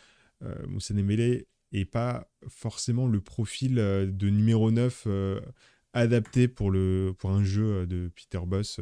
Moussa 0.68 0.92
Dembélé 0.92 1.47
n'est 1.78 1.85
pas 1.85 2.30
forcément 2.49 3.06
le 3.06 3.21
profil 3.21 3.75
de 3.75 4.30
numéro 4.30 4.71
9 4.71 5.06
adapté 5.93 6.49
pour, 6.49 6.71
le, 6.71 7.15
pour 7.17 7.30
un 7.30 7.43
jeu 7.43 7.86
de 7.86 8.10
Peter 8.15 8.45
Boss, 8.47 8.80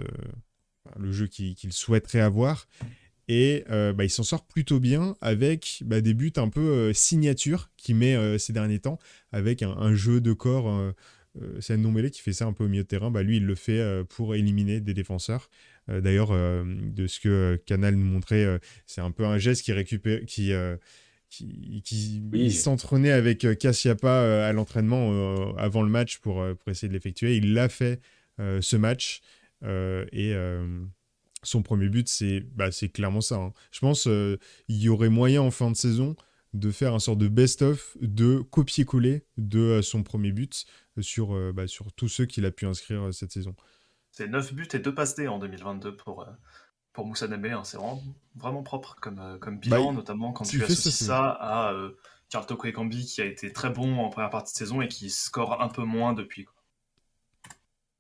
le 0.98 1.12
jeu 1.12 1.26
qu'il 1.26 1.72
souhaiterait 1.72 2.20
avoir. 2.20 2.66
Et 3.28 3.64
bah, 3.68 4.04
il 4.04 4.10
s'en 4.10 4.22
sort 4.22 4.46
plutôt 4.46 4.80
bien 4.80 5.16
avec 5.20 5.82
bah, 5.84 6.00
des 6.00 6.14
buts 6.14 6.32
un 6.36 6.48
peu 6.48 6.92
signature 6.92 7.70
qu'il 7.76 7.96
met 7.96 8.38
ces 8.38 8.52
derniers 8.52 8.80
temps, 8.80 8.98
avec 9.32 9.62
un, 9.62 9.94
jeu 9.94 10.20
de 10.20 10.32
corps 10.32 10.94
euh, 11.42 11.60
c'est 11.60 11.74
un 11.74 11.78
non-mêlé 11.78 12.10
qui 12.10 12.20
fait 12.20 12.32
ça 12.32 12.46
un 12.46 12.52
peu 12.52 12.64
au 12.64 12.68
milieu 12.68 12.82
de 12.82 12.88
terrain. 12.88 13.10
Bah, 13.10 13.22
lui, 13.22 13.38
il 13.38 13.46
le 13.46 13.54
fait 13.54 13.80
euh, 13.80 14.04
pour 14.04 14.34
éliminer 14.34 14.80
des 14.80 14.94
défenseurs. 14.94 15.50
Euh, 15.88 16.00
d'ailleurs, 16.00 16.30
de 16.32 17.06
ce 17.06 17.20
que 17.20 17.60
Canal 17.66 17.96
nous 17.96 18.06
montrait, 18.06 18.60
c'est 18.86 19.00
un 19.00 19.10
peu 19.10 19.24
un 19.24 19.38
geste 19.38 19.62
qui 19.62 19.72
récupère, 19.72 20.20
qui, 20.26 20.52
qui, 21.82 22.22
qui 22.32 22.50
s'entraînait 22.52 23.12
avec 23.12 23.46
Cassiapa 23.58 24.46
à 24.46 24.52
l'entraînement 24.52 25.54
avant 25.56 25.82
le 25.82 25.88
match 25.88 26.18
pour, 26.18 26.44
pour 26.56 26.68
essayer 26.68 26.88
de 26.88 26.92
l'effectuer. 26.92 27.36
Il 27.36 27.54
l'a 27.54 27.68
fait 27.68 28.00
ce 28.38 28.76
match 28.76 29.20
et 29.62 30.34
son 31.42 31.62
premier 31.62 31.88
but, 31.88 32.08
c'est 32.08 32.40
bah, 32.40 32.70
clairement 32.92 33.20
ça. 33.20 33.36
Hein. 33.36 33.52
Je 33.70 33.80
pense 33.80 34.04
qu'il 34.04 34.38
y 34.68 34.88
aurait 34.88 35.10
moyen 35.10 35.42
en 35.42 35.50
fin 35.50 35.70
de 35.70 35.76
saison 35.76 36.16
de 36.54 36.70
faire 36.70 36.94
un 36.94 37.00
sort 37.00 37.16
de 37.16 37.28
best-of, 37.28 37.96
de 38.00 38.38
copier-coller 38.38 39.24
de 39.36 39.80
son 39.82 40.02
premier 40.02 40.32
but 40.32 40.64
sur, 41.00 41.34
euh, 41.34 41.52
bah, 41.52 41.66
sur 41.66 41.92
tous 41.92 42.08
ceux 42.08 42.26
qu'il 42.26 42.46
a 42.46 42.52
pu 42.52 42.66
inscrire 42.66 43.02
euh, 43.02 43.12
cette 43.12 43.32
saison. 43.32 43.54
C'est 44.12 44.28
9 44.28 44.54
buts 44.54 44.68
et 44.72 44.78
2 44.78 44.94
passes 44.94 45.16
D 45.16 45.26
en 45.26 45.40
2022 45.40 45.96
pour, 45.96 46.22
euh, 46.22 46.30
pour 46.94 47.04
Moussa 47.06 47.28
Dembélé. 47.28 47.52
Hein. 47.52 47.64
C'est 47.64 47.76
vraiment, 47.76 48.02
vraiment 48.34 48.62
propre 48.62 48.96
comme, 49.00 49.38
comme 49.40 49.58
bilan, 49.58 49.88
bah, 49.88 49.92
notamment 49.92 50.32
quand 50.32 50.44
tu 50.44 50.64
associes 50.64 50.90
ça, 50.90 51.06
ça 51.06 51.30
à 51.30 51.72
euh, 51.74 51.90
Karl 52.30 52.46
Toko 52.46 52.66
qui 52.88 53.20
a 53.20 53.26
été 53.26 53.52
très 53.52 53.68
bon 53.68 53.98
en 53.98 54.08
première 54.08 54.30
partie 54.30 54.54
de 54.54 54.56
saison 54.56 54.80
et 54.80 54.88
qui 54.88 55.10
score 55.10 55.60
un 55.60 55.68
peu 55.68 55.84
moins 55.84 56.14
depuis. 56.14 56.46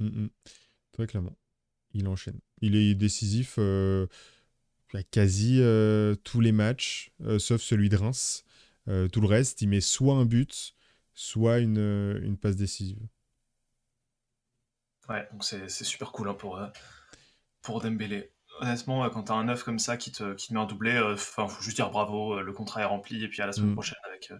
Mm, 0.00 0.06
mm. 0.06 0.30
Très 0.92 1.06
clairement. 1.06 1.36
Il 1.92 2.08
enchaîne. 2.08 2.40
Il 2.62 2.74
est 2.74 2.94
décisif 2.94 3.58
à 3.58 5.02
quasi 5.10 5.60
tous 6.24 6.40
les 6.40 6.52
matchs, 6.52 7.12
sauf 7.38 7.60
celui 7.60 7.90
de 7.90 7.96
Reims. 7.96 8.44
tout 8.86 9.20
le 9.20 9.26
reste, 9.26 9.60
il 9.62 9.68
met 9.68 9.80
soit 9.80 10.14
un 10.14 10.24
but, 10.24 10.74
soit 11.14 11.60
une, 11.60 11.78
euh, 11.78 12.20
une 12.22 12.36
passe 12.36 12.56
décisive. 12.56 13.00
Ouais, 15.08 15.26
donc 15.32 15.44
c'est 15.44 15.68
super 15.68 16.12
cool 16.12 16.28
hein, 16.28 16.34
pour, 16.34 16.58
euh, 16.58 16.66
pour 17.62 17.80
Dembélé. 17.80 18.32
Honnêtement, 18.60 19.08
quand 19.10 19.24
t'as 19.24 19.34
un 19.34 19.44
neuf 19.44 19.62
comme 19.62 19.78
ça 19.78 19.96
qui 19.96 20.12
te, 20.12 20.34
qui 20.34 20.54
met 20.54 20.60
un 20.60 20.66
doublé, 20.66 20.92
euh, 20.92 21.14
enfin, 21.14 21.48
faut 21.48 21.62
juste 21.62 21.76
dire 21.76 21.90
bravo, 21.90 22.40
le 22.40 22.52
contrat 22.52 22.82
est 22.82 22.86
rempli, 22.86 23.22
et 23.24 23.28
puis 23.28 23.42
à 23.42 23.46
la 23.46 23.52
semaine 23.52 23.70
mm. 23.70 23.74
prochaine 23.74 23.98
avec, 24.06 24.32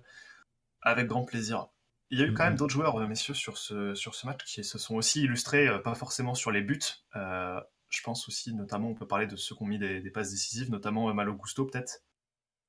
avec 0.83 1.07
grand 1.07 1.25
plaisir. 1.25 1.69
Il 2.11 2.21
y 2.21 2.23
a 2.23 2.27
eu 2.27 2.35
quand 2.35 2.45
même 2.45 2.57
d'autres 2.57 2.73
joueurs, 2.73 2.97
messieurs, 3.09 3.35
sur 3.35 3.59
ce, 3.59 3.95
sur 3.95 4.15
ce 4.15 4.27
match 4.27 4.45
qui 4.45 4.63
se 4.63 4.79
sont 4.79 4.95
aussi 4.95 5.23
illustrés, 5.23 5.69
pas 5.83 5.95
forcément 5.95 6.35
sur 6.35 6.53
les 6.53 6.63
buts. 6.63 6.81
je 7.15 8.03
pense 8.05 8.29
aussi, 8.29 8.55
notamment, 8.55 8.91
on 8.91 8.95
peut 8.95 9.07
parler 9.07 9.27
de 9.27 9.37
ceux 9.37 9.57
qui 9.57 9.63
ont 9.63 9.67
mis 9.67 9.79
des, 9.79 10.11
passes 10.11 10.31
décisives, 10.31 10.71
notamment 10.71 11.13
Malo 11.13 11.35
Gusto, 11.35 11.65
peut-être. 11.65 12.03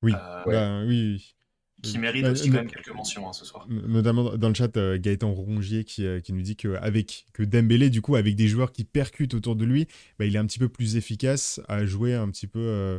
Oui, 0.02 0.12
bah, 0.12 0.42
oui, 0.46 0.56
oui 0.86 1.35
qui 1.82 1.98
mérite 1.98 2.22
bah, 2.22 2.32
aussi 2.32 2.48
quand 2.48 2.56
même 2.56 2.70
quelques 2.70 2.94
mentions 2.94 3.28
hein, 3.28 3.32
ce 3.32 3.44
soir. 3.44 3.66
Notamment 3.68 4.36
dans 4.36 4.48
le 4.48 4.54
chat, 4.54 4.76
euh, 4.76 4.98
Gaëtan 4.98 5.32
Rongier 5.32 5.84
qui, 5.84 6.06
euh, 6.06 6.20
qui 6.20 6.32
nous 6.32 6.42
dit 6.42 6.56
que, 6.56 6.74
avec, 6.76 7.26
que 7.32 7.42
Dembélé, 7.42 7.90
du 7.90 8.02
coup, 8.02 8.16
avec 8.16 8.34
des 8.34 8.48
joueurs 8.48 8.72
qui 8.72 8.84
percutent 8.84 9.34
autour 9.34 9.56
de 9.56 9.64
lui, 9.64 9.86
bah, 10.18 10.24
il 10.24 10.34
est 10.34 10.38
un 10.38 10.46
petit 10.46 10.58
peu 10.58 10.68
plus 10.68 10.96
efficace 10.96 11.60
à 11.68 11.84
jouer 11.84 12.14
un 12.14 12.30
petit 12.30 12.46
peu 12.46 12.60
euh, 12.60 12.98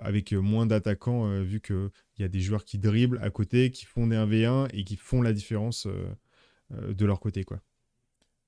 avec 0.00 0.32
moins 0.32 0.66
d'attaquants, 0.66 1.40
vu 1.42 1.60
qu'il 1.60 1.90
y 2.18 2.24
a 2.24 2.28
des 2.28 2.40
joueurs 2.40 2.64
qui 2.64 2.78
dribblent 2.78 3.20
à 3.22 3.30
côté, 3.30 3.70
qui 3.70 3.86
font 3.86 4.06
des 4.06 4.16
1v1 4.16 4.68
et 4.72 4.84
qui 4.84 4.96
font 4.96 5.22
la 5.22 5.32
différence 5.32 5.88
de 6.70 7.06
leur 7.06 7.18
côté, 7.18 7.44
quoi. 7.44 7.60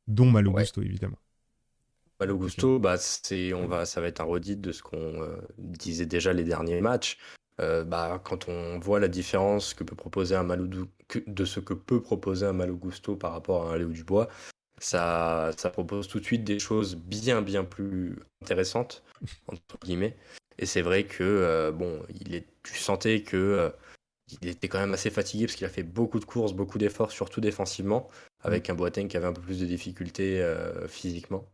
Dont 0.09 0.31
Malo 0.31 0.53
Gusto, 0.53 0.83
évidemment. 0.83 1.18
Malo 2.18 2.37
Gusto, 2.37 2.79
bah, 2.79 2.96
on 3.55 3.66
va, 3.66 3.87
ça 3.87 4.03
va 4.03 4.09
être 4.09 4.20
un 4.20 4.24
redit 4.24 4.57
de 4.57 4.72
ce 4.72 4.83
qu'on 4.83 5.26
disait 5.57 6.05
déjà 6.05 6.35
les 6.35 6.44
derniers 6.44 6.83
matchs. 6.83 7.16
Euh, 7.61 7.85
bah, 7.85 8.20
quand 8.25 8.49
on 8.49 8.79
voit 8.79 9.01
la 9.01 9.09
différence 9.09 9.75
que 9.75 9.85
peut 9.85 9.96
proposer 9.96 10.35
un 10.35 10.42
Malou 10.42 10.66
de 11.27 11.44
ce 11.44 11.61
que 11.61 11.75
peut 11.75 12.01
proposer 12.01 12.46
un 12.46 12.53
Malo 12.53 12.77
Gusto 12.77 13.16
par 13.16 13.33
rapport 13.33 13.68
à 13.68 13.75
un 13.75 13.79
Léo 13.79 13.90
Dubois, 13.90 14.29
ça, 14.79 15.51
ça 15.57 15.68
propose 15.70 16.09
tout 16.09 16.20
de 16.20 16.25
suite 16.25 16.44
des 16.44 16.59
choses 16.59 16.96
bien 16.96 17.42
bien 17.42 17.64
plus 17.64 18.18
intéressantes 18.42 19.03
entre 19.49 19.79
guillemets. 19.85 20.16
Et 20.59 20.66
c'est 20.66 20.83
vrai 20.83 21.05
que 21.05 21.23
euh, 21.23 21.73
bon, 21.73 22.03
il 22.20 22.35
est, 22.35 22.46
tu 22.62 22.77
sentais 22.77 23.23
que 23.23 23.37
euh, 23.37 23.70
il 24.40 24.49
était 24.49 24.68
quand 24.68 24.79
même 24.79 24.94
assez 24.94 25.11
fatigué 25.11 25.46
parce 25.46 25.57
qu'il 25.57 25.66
a 25.66 25.70
fait 25.70 25.83
beaucoup 25.83 26.20
de 26.20 26.25
courses, 26.25 26.53
beaucoup 26.55 26.79
d'efforts, 26.79 27.11
surtout 27.11 27.40
défensivement, 27.40 28.09
avec 28.42 28.70
un 28.70 28.75
Boateng 28.75 29.09
qui 29.09 29.16
avait 29.16 29.27
un 29.27 29.33
peu 29.33 29.42
plus 29.42 29.61
de 29.61 29.66
difficultés 29.66 30.40
physiquement. 30.88 31.44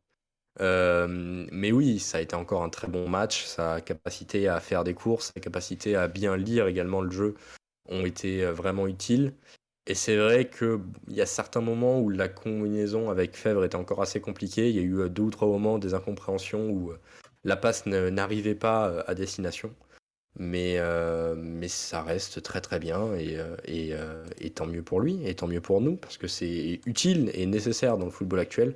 Euh, 0.60 1.46
mais 1.52 1.72
oui, 1.72 1.98
ça 1.98 2.18
a 2.18 2.20
été 2.20 2.34
encore 2.34 2.62
un 2.62 2.68
très 2.68 2.88
bon 2.88 3.08
match. 3.08 3.44
Sa 3.44 3.80
capacité 3.80 4.48
à 4.48 4.60
faire 4.60 4.84
des 4.84 4.94
courses, 4.94 5.32
sa 5.34 5.40
capacité 5.40 5.96
à 5.96 6.08
bien 6.08 6.36
lire 6.36 6.66
également 6.66 7.00
le 7.00 7.10
jeu 7.10 7.34
ont 7.88 8.04
été 8.04 8.44
euh, 8.44 8.52
vraiment 8.52 8.86
utiles. 8.86 9.34
Et 9.86 9.94
c'est 9.94 10.16
vrai 10.16 10.48
qu'il 10.50 10.80
y 11.08 11.20
a 11.20 11.26
certains 11.26 11.60
moments 11.60 12.00
où 12.00 12.10
la 12.10 12.28
combinaison 12.28 13.10
avec 13.10 13.36
Fèvre 13.36 13.64
était 13.64 13.76
encore 13.76 14.02
assez 14.02 14.20
compliquée. 14.20 14.68
Il 14.70 14.76
y 14.76 14.80
a 14.80 14.82
eu 14.82 15.00
euh, 15.00 15.08
deux 15.08 15.24
ou 15.24 15.30
trois 15.30 15.48
moments 15.48 15.78
des 15.78 15.94
incompréhensions 15.94 16.70
où 16.70 16.92
la 17.44 17.56
passe 17.56 17.86
n'arrivait 17.86 18.56
pas 18.56 19.00
à 19.06 19.14
destination. 19.14 19.72
Mais, 20.38 20.78
mais 21.34 21.68
ça 21.68 22.02
reste 22.02 22.42
très 22.42 22.60
très 22.60 22.78
bien 22.78 23.14
et, 23.14 23.38
et, 23.64 23.94
et, 24.38 24.50
tant 24.50 24.66
mieux 24.66 24.82
pour 24.82 25.00
lui 25.00 25.26
et 25.26 25.34
tant 25.34 25.46
mieux 25.46 25.62
pour 25.62 25.80
nous 25.80 25.96
parce 25.96 26.18
que 26.18 26.26
c'est 26.26 26.80
utile 26.84 27.30
et 27.32 27.46
nécessaire 27.46 27.96
dans 27.96 28.04
le 28.04 28.10
football 28.10 28.40
actuel 28.40 28.74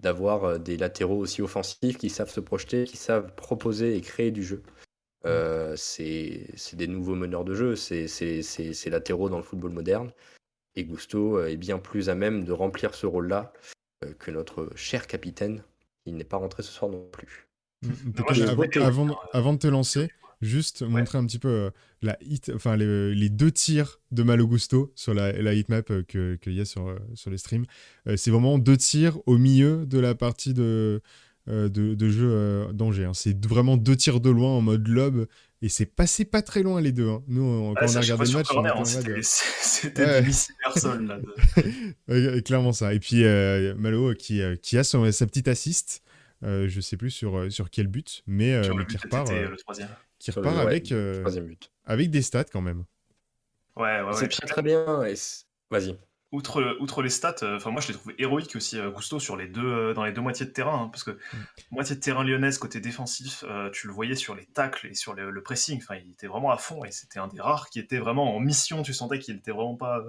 d'avoir 0.00 0.58
des 0.58 0.76
latéraux 0.76 1.18
aussi 1.18 1.42
offensifs 1.42 1.98
qui 1.98 2.10
savent 2.10 2.30
se 2.30 2.40
projeter, 2.40 2.84
qui 2.84 2.96
savent 2.96 3.34
proposer 3.34 3.96
et 3.96 4.00
créer 4.00 4.30
du 4.30 4.44
jeu. 4.44 4.62
Euh, 5.26 5.74
c'est 5.76 6.46
des 6.74 6.86
nouveaux 6.86 7.16
meneurs 7.16 7.44
de 7.44 7.54
jeu, 7.54 7.76
c'est 7.76 8.90
latéraux 8.90 9.28
dans 9.28 9.38
le 9.38 9.42
football 9.42 9.72
moderne. 9.72 10.12
Et 10.76 10.84
Gusto 10.84 11.44
est 11.44 11.56
bien 11.56 11.78
plus 11.78 12.08
à 12.08 12.14
même 12.14 12.44
de 12.44 12.52
remplir 12.52 12.94
ce 12.94 13.06
rôle-là 13.06 13.52
euh, 14.04 14.12
que 14.18 14.30
notre 14.30 14.70
cher 14.76 15.06
capitaine, 15.06 15.62
qui 16.04 16.12
n'est 16.12 16.24
pas 16.24 16.36
rentré 16.36 16.62
ce 16.62 16.70
soir 16.70 16.90
non 16.90 17.04
plus. 17.10 17.48
avant, 18.80 19.08
avant, 19.32 19.52
de 19.52 19.58
te 19.58 19.66
lancer, 19.66 20.08
juste 20.40 20.82
montrer 20.82 21.18
un 21.18 21.26
petit 21.26 21.38
peu 21.38 21.48
euh, 21.48 21.70
la 22.02 22.16
hit, 22.20 22.50
enfin 22.54 22.76
les, 22.76 23.28
deux 23.28 23.50
tirs 23.50 24.00
de 24.10 24.22
Malo 24.22 24.46
Gusto 24.46 24.92
sur 24.94 25.14
la, 25.14 25.32
la 25.32 25.54
hitmap 25.54 25.92
qu'il 26.06 26.38
y 26.52 26.60
a 26.60 26.64
sur, 26.64 26.96
sur 27.14 27.30
les 27.30 27.38
streams. 27.38 27.66
c'est 28.16 28.30
vraiment 28.30 28.58
deux 28.58 28.76
tirs 28.76 29.18
au 29.26 29.38
milieu 29.38 29.84
de 29.86 29.98
la 29.98 30.14
partie 30.14 30.54
de, 30.54 31.02
euh, 31.50 31.70
de, 31.70 32.10
jeu 32.10 32.28
euh, 32.30 32.72
d'Angers. 32.72 33.06
Hein. 33.06 33.14
C'est 33.14 33.46
vraiment 33.46 33.78
deux 33.78 33.96
tirs 33.96 34.20
de 34.20 34.28
loin 34.28 34.50
en 34.50 34.60
mode 34.60 34.86
lob 34.86 35.26
et 35.62 35.70
c'est 35.70 35.86
passé 35.86 36.26
pas 36.26 36.42
très 36.42 36.62
loin 36.62 36.78
les 36.82 36.92
deux. 36.92 37.08
Hein. 37.08 37.22
Nous, 37.26 37.74
quand 37.74 37.86
on 37.86 37.96
a 37.96 38.00
regardé 38.00 38.24
le 38.26 38.32
match, 38.32 38.48
c'était 39.24 40.22
personnes 40.62 41.08
là. 41.08 42.40
clairement 42.44 42.72
ça. 42.72 42.92
Et 42.92 43.00
puis 43.00 43.24
euh, 43.24 43.74
Malo 43.76 44.12
qui, 44.14 44.42
qui 44.60 44.76
a 44.76 44.84
son, 44.84 45.10
sa 45.10 45.26
petite 45.26 45.48
assist. 45.48 46.02
je 46.42 46.80
sais 46.82 46.98
plus 46.98 47.10
sur, 47.10 47.50
sur 47.50 47.70
quel 47.70 47.86
but, 47.86 48.22
mais, 48.26 48.60
qui 48.86 48.98
repart, 48.98 49.30
qui 50.18 50.30
repart 50.30 50.58
avec, 50.58 50.92
avec 51.84 52.10
des 52.10 52.22
stats 52.22 52.44
quand 52.44 52.60
même. 52.60 52.84
Ouais, 53.76 54.02
ouais, 54.02 54.12
c'est 54.14 54.28
très 54.28 54.46
très 54.46 54.62
bien. 54.62 54.84
Vas-y. 55.70 55.96
Outre, 56.30 56.76
outre 56.80 57.00
les 57.00 57.08
stats, 57.08 57.36
euh, 57.42 57.56
enfin 57.56 57.70
moi 57.70 57.80
je 57.80 57.88
l'ai 57.88 57.94
trouvé 57.94 58.14
héroïque 58.18 58.54
aussi 58.54 58.78
euh, 58.78 58.90
Gusto 58.90 59.18
sur 59.18 59.34
les 59.34 59.48
deux, 59.48 59.64
euh, 59.64 59.94
dans 59.94 60.04
les 60.04 60.12
deux 60.12 60.20
moitiés 60.20 60.44
de 60.44 60.50
terrain, 60.50 60.82
hein, 60.82 60.88
parce 60.88 61.02
que 61.02 61.12
mm. 61.12 61.16
moitié 61.70 61.96
de 61.96 62.00
terrain 62.00 62.22
lyonnaise 62.22 62.58
côté 62.58 62.80
défensif, 62.80 63.44
tu 63.72 63.86
le 63.86 63.92
voyais 63.94 64.14
sur 64.14 64.34
les 64.34 64.44
tacles 64.44 64.88
et 64.88 64.94
sur 64.94 65.14
le, 65.14 65.42
pressing, 65.42 65.78
enfin 65.78 65.94
il 65.94 66.10
était 66.10 66.26
vraiment 66.26 66.50
à 66.50 66.58
fond 66.58 66.84
et 66.84 66.90
c'était 66.90 67.18
un 67.18 67.28
des 67.28 67.40
rares 67.40 67.70
qui 67.70 67.78
était 67.78 67.98
vraiment 67.98 68.36
en 68.36 68.40
mission. 68.40 68.82
Tu 68.82 68.92
sentais 68.92 69.18
qu'il 69.20 69.36
était 69.36 69.52
vraiment 69.52 69.76
pas, 69.76 70.04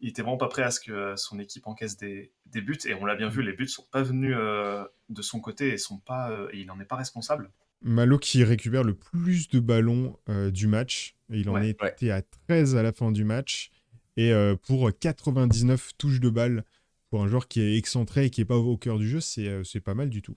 il 0.00 0.10
était 0.10 0.20
vraiment 0.20 0.36
pas 0.36 0.48
prêt 0.48 0.64
à 0.64 0.70
ce 0.70 0.80
que 0.80 1.16
son 1.16 1.38
équipe 1.38 1.66
encaisse 1.66 1.96
des, 1.96 2.30
des 2.44 2.60
buts 2.60 2.78
et 2.84 2.92
on 2.92 3.06
l'a 3.06 3.14
bien 3.14 3.30
vu, 3.30 3.40
les 3.40 3.54
buts 3.54 3.68
sont 3.68 3.86
pas 3.90 4.02
venus 4.02 4.36
de 4.36 5.22
son 5.22 5.40
côté 5.40 5.72
et 5.72 5.78
sont 5.78 5.98
pas, 5.98 6.30
et 6.52 6.58
il 6.58 6.66
n'en 6.66 6.78
est 6.78 6.84
pas 6.84 6.96
responsable. 6.96 7.50
Malo 7.82 8.18
qui 8.18 8.42
récupère 8.44 8.82
le 8.82 8.94
plus 8.94 9.48
de 9.48 9.60
ballons 9.60 10.18
du 10.52 10.66
match, 10.66 11.16
et 11.32 11.38
il 11.38 11.48
en 11.48 11.60
était 11.62 12.10
à 12.10 12.22
13 12.48 12.76
à 12.76 12.82
la 12.82 12.92
fin 12.92 13.12
du 13.12 13.24
match. 13.24 13.70
Et 14.18 14.32
euh, 14.32 14.56
pour 14.56 14.90
99 14.98 15.92
touches 15.96 16.18
de 16.18 16.28
balle, 16.28 16.64
pour 17.08 17.22
un 17.22 17.28
joueur 17.28 17.46
qui 17.46 17.60
est 17.60 17.78
excentré 17.78 18.24
et 18.24 18.30
qui 18.30 18.40
n'est 18.40 18.46
pas 18.46 18.56
au 18.56 18.76
cœur 18.76 18.98
du 18.98 19.08
jeu, 19.08 19.20
c'est 19.20 19.46
euh, 19.46 19.80
pas 19.84 19.94
mal 19.94 20.10
du 20.10 20.22
tout. 20.22 20.36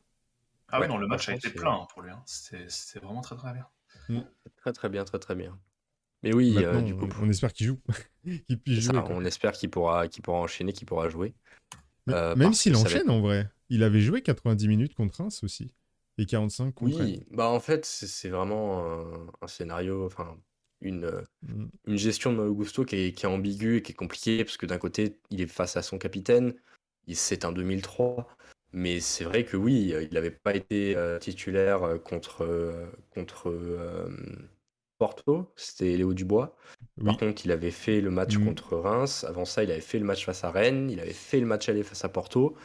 Ah 0.69 0.79
oui, 0.79 0.87
non, 0.87 0.99
le 0.99 1.07
match 1.07 1.27
a 1.29 1.33
été 1.33 1.49
plein 1.49 1.73
hein, 1.73 1.87
pour 1.91 2.03
lui. 2.03 2.11
Hein. 2.11 2.21
C'était 2.27 2.99
vraiment 3.03 3.21
très 3.21 3.35
très 3.35 3.53
bien. 3.53 3.65
Mm. 4.07 4.19
Très 4.57 4.71
très 4.71 4.87
bien, 4.87 5.03
très 5.03 5.17
très 5.17 5.33
bien. 5.33 5.57
Mais 6.21 6.31
oui, 6.31 6.53
euh, 6.59 6.79
du 6.81 6.95
coup, 6.95 7.09
on, 7.19 7.27
espère 7.27 7.53
qu'il 7.53 7.65
joue. 7.65 7.79
on 9.09 9.25
espère 9.25 9.53
qu'il 9.53 9.71
pourra, 9.71 10.07
pourra 10.21 10.37
enchaîner, 10.37 10.73
qu'il 10.73 10.85
pourra 10.85 11.09
jouer. 11.09 11.33
même 12.05 12.53
s'il 12.53 12.75
enchaîne 12.75 13.09
en 13.09 13.19
vrai. 13.19 13.49
Il 13.69 13.81
avait 13.81 14.01
joué 14.01 14.21
90 14.21 14.67
minutes 14.67 14.93
contre 14.93 15.21
Reims 15.21 15.43
aussi. 15.43 15.71
Et 16.17 16.25
45 16.25 16.73
contre 16.73 16.99
Oui, 16.99 17.23
bah 17.31 17.49
en 17.49 17.59
fait, 17.59 17.85
c'est 17.85 18.29
vraiment 18.29 18.85
un, 18.85 19.27
un, 19.41 19.47
scénario. 19.47 20.05
Enfin, 20.05 20.37
une, 20.81 21.05
euh, 21.05 21.21
mmh. 21.43 21.65
une 21.87 21.97
gestion 21.97 22.33
de 22.33 22.39
Augusto 22.39 22.83
qui 22.85 22.95
est, 22.95 23.13
qui 23.13 23.25
est 23.25 23.29
ambiguë 23.29 23.77
et 23.77 23.81
qui 23.81 23.91
est 23.91 23.95
compliquée, 23.95 24.43
parce 24.43 24.57
que 24.57 24.65
d'un 24.65 24.77
côté, 24.77 25.17
il 25.29 25.41
est 25.41 25.47
face 25.47 25.77
à 25.77 25.81
son 25.81 25.97
capitaine, 25.97 26.53
c'est 27.13 27.45
un 27.45 27.51
2003, 27.51 28.27
mais 28.73 28.99
c'est 28.99 29.23
vrai 29.23 29.43
que 29.43 29.57
oui, 29.57 29.93
il 30.01 30.13
n'avait 30.13 30.31
pas 30.31 30.55
été 30.55 30.95
euh, 30.95 31.19
titulaire 31.19 31.83
euh, 31.83 31.97
contre, 31.97 32.47
contre 33.09 33.53
Porto, 34.97 35.51
c'était 35.55 35.97
Léo 35.97 36.13
Dubois. 36.13 36.55
Par 37.03 37.17
contre, 37.17 37.45
il 37.45 37.51
avait 37.51 37.71
fait 37.71 38.01
le 38.01 38.11
match 38.11 38.37
mmh. 38.37 38.45
contre 38.45 38.77
Reims, 38.77 39.23
avant 39.23 39.45
ça, 39.45 39.63
il 39.63 39.71
avait 39.71 39.81
fait 39.81 39.99
le 39.99 40.05
match 40.05 40.25
face 40.25 40.43
à 40.43 40.51
Rennes, 40.51 40.89
il 40.89 40.99
avait 40.99 41.13
fait 41.13 41.39
le 41.39 41.45
match 41.45 41.69
aller 41.69 41.83
face 41.83 42.05
à 42.05 42.09
Porto. 42.09 42.55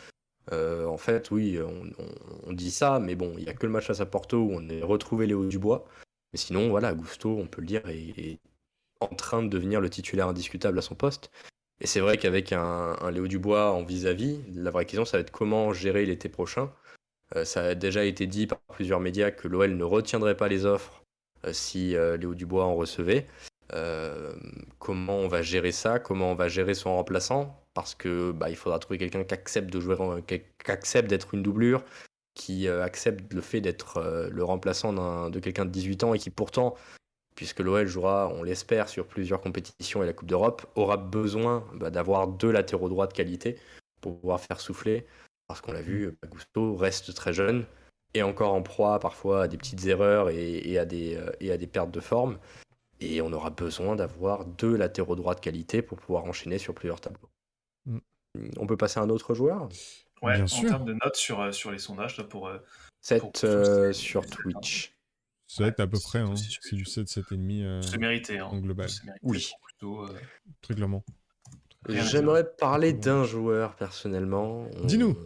En 0.52 0.96
fait, 0.96 1.30
oui, 1.30 1.58
on, 2.46 2.52
dit 2.52 2.70
ça, 2.70 2.98
mais 3.00 3.14
bon, 3.14 3.34
il 3.36 3.44
n'y 3.44 3.50
a 3.50 3.54
que 3.54 3.66
le 3.66 3.72
match 3.72 3.86
face 3.86 4.00
à 4.00 4.06
Porto 4.06 4.38
où 4.38 4.50
on 4.52 4.68
a 4.68 4.84
retrouvé 4.84 5.26
Léo 5.26 5.46
Dubois. 5.46 5.86
Mais 6.32 6.38
sinon, 6.38 6.68
voilà, 6.68 6.94
Gusto, 6.94 7.36
on 7.36 7.46
peut 7.46 7.60
le 7.60 7.66
dire, 7.66 7.82
est, 7.88 8.38
en 9.00 9.08
train 9.08 9.42
de 9.42 9.48
devenir 9.48 9.80
le 9.80 9.90
titulaire 9.90 10.28
indiscutable 10.28 10.78
à 10.78 10.82
son 10.82 10.94
poste. 10.94 11.30
Et 11.80 11.86
c'est 11.86 12.00
vrai 12.00 12.16
qu'avec 12.16 12.52
un, 12.52 12.96
Léo 13.10 13.28
Dubois 13.28 13.72
en 13.72 13.84
vis-à-vis, 13.84 14.40
la 14.54 14.70
vraie 14.70 14.86
question, 14.86 15.04
ça 15.04 15.18
va 15.18 15.20
être 15.20 15.30
comment 15.30 15.72
gérer 15.72 16.06
l'été 16.06 16.28
prochain. 16.28 16.72
Euh, 17.34 17.44
ça 17.44 17.64
a 17.64 17.74
déjà 17.74 18.04
été 18.04 18.26
dit 18.26 18.46
par 18.46 18.60
plusieurs 18.72 19.00
médias 19.00 19.30
que 19.30 19.48
l'OL 19.48 19.76
ne 19.76 19.84
retiendrait 19.84 20.36
pas 20.36 20.48
les 20.48 20.64
offres 20.64 21.02
euh, 21.44 21.52
si 21.52 21.96
euh, 21.96 22.16
Léo 22.16 22.34
Dubois 22.34 22.64
en 22.64 22.74
recevait. 22.74 23.26
Comment 24.78 25.18
on 25.18 25.28
va 25.28 25.42
gérer 25.42 25.72
ça 25.72 25.98
Comment 25.98 26.32
on 26.32 26.34
va 26.34 26.48
gérer 26.48 26.74
son 26.74 26.94
remplaçant 26.94 27.62
Parce 27.74 27.94
que 27.94 28.32
bah, 28.32 28.50
il 28.50 28.56
faudra 28.56 28.78
trouver 28.78 28.98
quelqu'un 28.98 29.24
qui 29.24 29.34
accepte 29.34 29.72
de 29.72 29.80
jouer, 29.80 29.96
qui 30.26 30.42
accepte 30.70 31.08
d'être 31.08 31.34
une 31.34 31.42
doublure, 31.42 31.84
qui 32.36 32.68
euh, 32.68 32.84
accepte 32.84 33.32
le 33.32 33.40
fait 33.40 33.60
d'être 33.60 33.96
euh, 33.96 34.28
le 34.30 34.44
remplaçant 34.44 34.92
de 35.30 35.40
quelqu'un 35.40 35.64
de 35.64 35.70
18 35.70 36.04
ans 36.04 36.14
et 36.14 36.18
qui 36.18 36.30
pourtant, 36.30 36.74
puisque 37.34 37.60
l'OL 37.60 37.86
jouera, 37.86 38.28
on 38.28 38.44
l'espère, 38.44 38.88
sur 38.88 39.06
plusieurs 39.06 39.40
compétitions 39.40 40.02
et 40.02 40.06
la 40.06 40.12
Coupe 40.12 40.28
d'Europe, 40.28 40.66
aura 40.76 40.98
besoin 40.98 41.64
bah, 41.74 41.90
d'avoir 41.90 42.28
deux 42.28 42.52
latéraux 42.52 42.88
droits 42.88 43.08
de 43.08 43.14
qualité 43.14 43.58
pour 44.00 44.20
pouvoir 44.20 44.38
faire 44.40 44.60
souffler. 44.60 45.06
Parce 45.48 45.60
qu'on 45.60 45.72
l'a 45.72 45.82
vu, 45.82 46.16
bah, 46.22 46.28
Gusto 46.28 46.76
reste 46.76 47.12
très 47.14 47.32
jeune 47.32 47.64
et 48.14 48.22
encore 48.22 48.52
en 48.52 48.62
proie 48.62 48.98
parfois 49.00 49.42
à 49.42 49.48
des 49.48 49.56
petites 49.56 49.86
erreurs 49.86 50.30
et, 50.30 50.78
à, 50.78 50.84
des, 50.84 51.16
euh, 51.16 51.30
et 51.40 51.50
à 51.50 51.56
des 51.56 51.66
pertes 51.66 51.90
de 51.90 52.00
forme. 52.00 52.38
Et 53.00 53.20
on 53.20 53.32
aura 53.32 53.50
besoin 53.50 53.96
d'avoir 53.96 54.44
deux 54.44 54.76
latéraux 54.76 55.16
droits 55.16 55.34
de 55.34 55.40
qualité 55.40 55.82
pour 55.82 55.98
pouvoir 55.98 56.24
enchaîner 56.24 56.58
sur 56.58 56.74
plusieurs 56.74 57.00
tableaux. 57.00 57.28
Mm. 57.84 57.98
On 58.58 58.66
peut 58.66 58.76
passer 58.76 59.00
à 59.00 59.02
un 59.02 59.10
autre 59.10 59.34
joueur? 59.34 59.68
Ouais, 60.22 60.40
en 60.40 60.46
termes 60.46 60.84
de 60.86 60.94
notes 60.94 61.16
sur, 61.16 61.40
euh, 61.40 61.52
sur 61.52 61.70
les 61.70 61.78
sondages, 61.78 62.16
là, 62.16 62.24
pour. 62.24 62.50
7 63.02 63.44
euh, 63.44 63.88
euh, 63.88 63.92
sur 63.92 64.26
Twitch. 64.26 64.92
7 65.46 65.78
à 65.78 65.86
peu 65.86 65.98
près, 66.00 66.18
hein. 66.18 66.34
c'est 66.36 66.74
du 66.74 66.84
7, 66.84 67.06
7,5 67.06 67.82
C'est 67.82 67.98
mérité 67.98 68.38
hein. 68.38 68.46
en 68.46 68.58
global. 68.58 68.88
Oui. 69.22 69.52
Très 70.60 70.74
clairement. 70.74 71.04
J'aimerais 71.88 72.44
parler 72.58 72.92
d'un 72.92 73.24
joueur 73.24 73.76
personnellement. 73.76 74.66
Dis-nous. 74.84 75.16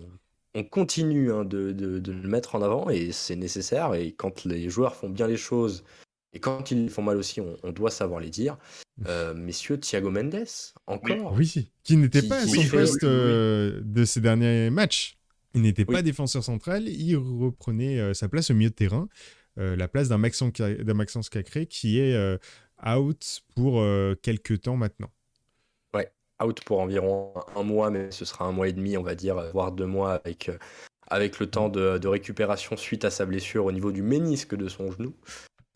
On 0.55 0.65
continue 0.65 1.33
hein, 1.33 1.45
de, 1.45 1.73
de, 1.73 2.01
de, 2.01 2.13
le 2.13 2.29
mettre 2.29 2.57
en 2.57 2.61
avant 2.61 2.91
et 2.91 3.13
c'est 3.13 3.37
nécessaire. 3.37 3.95
Et 3.95 4.13
quand 4.13 4.45
les 4.45 4.69
joueurs 4.69 4.97
font 4.97 5.09
bien 5.09 5.29
les 5.29 5.37
choses 5.37 5.85
et 6.33 6.39
quand 6.39 6.71
ils 6.71 6.91
font 6.91 7.03
mal 7.03 7.17
aussi, 7.17 7.41
on, 7.41 7.73
doit 7.73 7.91
savoir 7.91 8.21
les 8.21 8.31
dire. 8.31 8.57
Euh, 9.07 9.35
messieurs, 9.35 9.79
Thiago 9.81 10.11
Mendes, 10.11 10.47
encore. 10.87 11.33
Oui, 11.37 11.73
qui 11.83 11.97
n'était 11.97 12.23
pas 12.23 12.37
à 12.37 12.47
son 12.47 12.69
poste 12.69 13.03
euh, 13.03 13.81
de 13.83 14.05
ces 14.05 14.21
derniers 14.21 14.71
matchs. 14.71 15.19
Il 15.55 15.63
n'était 15.63 15.85
pas 15.85 16.03
défenseur 16.03 16.45
central, 16.45 16.87
il 16.87 17.17
reprenait 17.17 17.99
euh, 17.99 18.15
sa 18.15 18.29
place 18.29 18.53
au 18.53 18.55
milieu 18.55 18.71
de 18.71 18.75
terrain, 18.75 19.09
la 19.57 19.89
place 19.89 20.09
d'un 20.09 20.19
Maxence 20.19 21.29
Cacré 21.29 21.67
qui 21.67 21.99
est 21.99 22.39
out 22.87 23.43
pour 23.57 23.85
quelques 24.23 24.63
temps 24.63 24.77
maintenant. 24.77 25.11
Ouais, 25.93 26.11
out 26.43 26.63
pour 26.65 26.79
environ 26.81 27.35
un 27.57 27.63
mois, 27.65 27.91
mais 27.91 28.11
ce 28.11 28.25
sera 28.25 28.47
un 28.47 28.53
mois 28.53 28.69
et 28.69 28.73
demi, 28.73 28.97
on 28.97 29.03
va 29.03 29.15
dire, 29.15 29.51
voire 29.53 29.73
deux 29.73 29.85
mois 29.85 30.15
avec, 30.15 30.51
avec 31.09 31.41
le 31.41 31.51
temps 31.51 31.69
de, 31.69 31.99
de 31.99 32.09
récupération 32.09 32.77
suite 32.79 33.05
à 33.05 33.11
sa 33.11 33.27
blessure 33.27 33.67
au 33.67 33.73
niveau 33.73 33.93
du 33.93 34.03
ménisque 34.03 34.55
de 34.55 34.69
son 34.69 34.93
genou. 34.93 35.15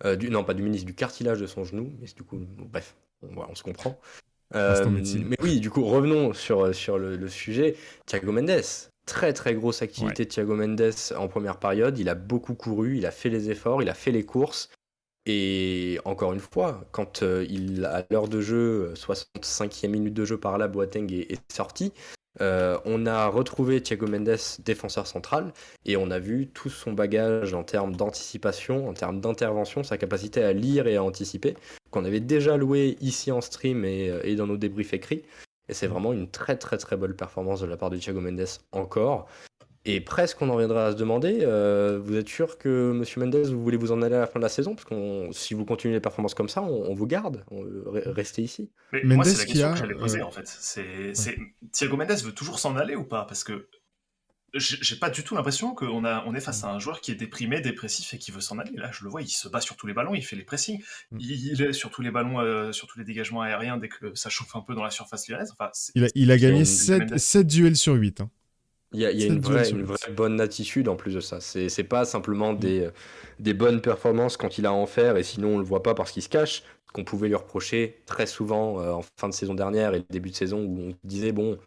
Euh, 0.04 0.16
du, 0.16 0.30
non, 0.30 0.44
pas 0.44 0.54
du 0.54 0.62
ministre, 0.62 0.86
du 0.86 0.94
cartilage 0.94 1.40
de 1.40 1.46
son 1.46 1.64
genou. 1.64 1.92
Mais 2.00 2.06
du 2.14 2.22
coup, 2.22 2.38
bref, 2.58 2.96
on, 3.22 3.54
se 3.54 3.62
comprend. 3.62 3.98
Euh, 4.54 4.84
mais 5.24 5.36
oui, 5.42 5.60
du 5.60 5.70
coup, 5.70 5.84
revenons 5.84 6.32
sur, 6.32 6.74
sur 6.74 6.98
le, 6.98 7.28
sujet. 7.28 7.76
Thiago 8.06 8.32
Mendes, 8.32 8.62
très 9.06 9.32
très 9.32 9.54
grosse 9.54 9.82
activité 9.82 10.24
de 10.24 10.30
Thiago 10.30 10.54
Mendes 10.54 10.92
en 11.16 11.28
première 11.28 11.58
période. 11.58 11.98
Il 11.98 12.08
a 12.08 12.14
beaucoup 12.14 12.54
couru, 12.54 12.96
il 12.96 13.06
a 13.06 13.10
fait 13.10 13.30
les 13.30 13.50
efforts, 13.50 13.82
il 13.82 13.88
a 13.88 13.94
fait 13.94 14.12
les 14.12 14.24
courses. 14.24 14.70
Et 15.26 15.98
encore 16.04 16.34
une 16.34 16.40
fois, 16.40 16.84
quand 16.92 17.22
euh, 17.22 17.46
il 17.48 17.86
à 17.86 18.04
l'heure 18.10 18.28
de 18.28 18.42
jeu, 18.42 18.92
65e 18.94 19.88
minute 19.88 20.12
de 20.12 20.24
jeu 20.26 20.38
par 20.38 20.58
là, 20.58 20.68
Boateng 20.68 21.10
est, 21.10 21.32
est 21.32 21.52
sorti, 21.52 21.92
euh, 22.40 22.78
on 22.84 23.06
a 23.06 23.26
retrouvé 23.28 23.80
Thiago 23.80 24.06
Mendes 24.06 24.38
défenseur 24.64 25.06
central 25.06 25.52
et 25.84 25.96
on 25.96 26.10
a 26.10 26.18
vu 26.18 26.48
tout 26.48 26.68
son 26.68 26.92
bagage 26.92 27.54
en 27.54 27.62
termes 27.62 27.94
d'anticipation, 27.94 28.88
en 28.88 28.94
termes 28.94 29.20
d'intervention, 29.20 29.84
sa 29.84 29.98
capacité 29.98 30.42
à 30.42 30.52
lire 30.52 30.86
et 30.86 30.96
à 30.96 31.04
anticiper, 31.04 31.56
qu'on 31.90 32.04
avait 32.04 32.20
déjà 32.20 32.56
loué 32.56 32.96
ici 33.00 33.30
en 33.30 33.40
stream 33.40 33.84
et, 33.84 34.10
euh, 34.10 34.34
dans 34.36 34.46
nos 34.46 34.56
débriefs 34.56 34.94
écrits. 34.94 35.22
Et 35.68 35.74
c'est 35.74 35.86
vraiment 35.86 36.12
une 36.12 36.28
très 36.28 36.56
très 36.56 36.76
très 36.76 36.96
bonne 36.96 37.14
performance 37.14 37.60
de 37.60 37.66
la 37.66 37.76
part 37.76 37.90
de 37.90 37.96
Thiago 37.96 38.20
Mendes 38.20 38.46
encore. 38.72 39.28
Et 39.86 40.00
presque 40.00 40.40
on 40.40 40.48
en 40.48 40.56
viendra 40.56 40.86
à 40.86 40.92
se 40.92 40.96
demander, 40.96 41.40
euh, 41.42 42.00
vous 42.02 42.16
êtes 42.16 42.28
sûr 42.28 42.56
que 42.56 42.92
Monsieur 42.92 43.20
Mendes, 43.20 43.36
vous 43.36 43.62
voulez 43.62 43.76
vous 43.76 43.92
en 43.92 44.00
aller 44.00 44.14
à 44.14 44.20
la 44.20 44.26
fin 44.26 44.38
de 44.38 44.44
la 44.44 44.48
saison? 44.48 44.74
Parce 44.74 44.86
que 44.86 45.28
si 45.32 45.52
vous 45.52 45.66
continuez 45.66 45.94
les 45.94 46.00
performances 46.00 46.34
comme 46.34 46.48
ça, 46.48 46.62
on, 46.62 46.94
vous 46.94 47.06
garde, 47.06 47.44
on, 47.50 47.64
restez 47.86 48.42
ici. 48.42 48.70
Mais 48.92 49.14
moi, 49.14 49.24
c'est 49.24 49.38
la 49.38 49.44
question 49.44 49.72
que 49.72 49.78
j'allais 49.78 49.94
poser 49.94 50.22
en 50.22 50.30
fait. 50.30 50.46
C'est, 50.46 51.36
Thiago 51.72 51.96
Mendes 51.96 52.22
veut 52.24 52.32
toujours 52.32 52.58
s'en 52.58 52.76
aller 52.76 52.96
ou 52.96 53.04
pas? 53.04 53.24
Parce 53.26 53.44
que 53.44 53.68
j'ai 54.56 54.96
pas 54.96 55.10
du 55.10 55.24
tout 55.24 55.34
l'impression 55.34 55.74
qu'on 55.74 56.04
a, 56.04 56.24
on 56.26 56.34
est 56.34 56.40
face 56.40 56.62
à 56.64 56.70
un 56.70 56.78
joueur 56.78 57.00
qui 57.00 57.10
est 57.10 57.16
déprimé, 57.16 57.60
dépressif 57.60 58.14
et 58.14 58.18
qui 58.18 58.30
veut 58.30 58.40
s'en 58.40 58.58
aller. 58.58 58.72
Là, 58.76 58.90
je 58.92 59.04
le 59.04 59.10
vois, 59.10 59.20
il 59.20 59.28
se 59.28 59.48
bat 59.48 59.60
sur 59.60 59.76
tous 59.76 59.86
les 59.86 59.94
ballons, 59.94 60.14
il 60.14 60.22
fait 60.22 60.36
les 60.36 60.44
pressings, 60.44 60.82
mm. 61.10 61.18
il, 61.20 61.62
est 61.62 61.72
sur 61.72 61.90
tous 61.90 62.02
les 62.02 62.12
ballons, 62.12 62.40
euh, 62.40 62.70
sur 62.70 62.86
tous 62.86 62.98
les 62.98 63.04
dégagements 63.04 63.42
aériens 63.42 63.78
dès 63.78 63.88
que 63.88 64.14
ça 64.14 64.30
chauffe 64.30 64.54
un 64.54 64.60
peu 64.60 64.74
dans 64.74 64.84
la 64.84 64.90
surface 64.90 65.28
lyonnaise. 65.28 65.52
Enfin, 65.58 65.70
il, 65.94 66.04
a, 66.04 66.08
il 66.14 66.30
a 66.30 66.38
gagné 66.38 66.64
7, 66.64 67.18
7, 67.18 67.46
duels 67.46 67.76
sur 67.76 67.94
8. 67.94 68.20
Hein. 68.20 68.30
Il 68.94 69.00
y 69.00 69.06
a, 69.06 69.10
il 69.10 69.20
y 69.20 69.24
a 69.24 69.26
une, 69.26 69.40
vraie, 69.40 69.68
une, 69.68 69.82
vraie, 69.82 70.12
bonne 70.12 70.40
attitude 70.40 70.88
en 70.88 70.96
plus 70.96 71.14
de 71.14 71.20
ça. 71.20 71.40
C'est 71.40 71.84
pas 71.84 72.04
simplement 72.04 72.52
mm. 72.52 72.58
des, 72.58 72.88
des 73.40 73.54
bonnes 73.54 73.80
performances 73.80 74.36
quand 74.36 74.56
il 74.56 74.66
a 74.66 74.70
à 74.70 74.72
en 74.72 74.86
faire 74.86 75.16
et 75.16 75.22
sinon 75.22 75.56
on 75.56 75.58
le 75.58 75.64
voit 75.64 75.82
pas 75.82 75.94
parce 75.94 76.12
qu'il 76.12 76.22
se 76.22 76.28
cache. 76.28 76.62
Qu'on 76.92 77.02
pouvait 77.02 77.26
lui 77.26 77.34
reprocher 77.34 78.02
très 78.06 78.24
souvent 78.24 78.80
euh, 78.80 78.92
en 78.92 79.02
fin 79.18 79.28
de 79.28 79.34
saison 79.34 79.54
dernière 79.54 79.94
et 79.94 80.04
début 80.10 80.30
de 80.30 80.36
saison 80.36 80.62
où 80.62 80.78
on 80.78 80.94
disait 81.02 81.32
bon, 81.32 81.58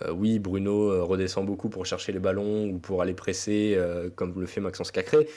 euh, 0.00 0.12
oui, 0.12 0.38
Bruno 0.38 0.90
euh, 0.90 1.02
redescend 1.02 1.46
beaucoup 1.46 1.68
pour 1.68 1.84
chercher 1.84 2.12
les 2.12 2.18
ballons 2.18 2.68
ou 2.68 2.78
pour 2.78 3.02
aller 3.02 3.14
presser, 3.14 3.74
euh, 3.76 4.08
comme 4.10 4.38
le 4.38 4.46
fait 4.46 4.60
Maxence 4.60 4.90
Cacré. 4.90 5.28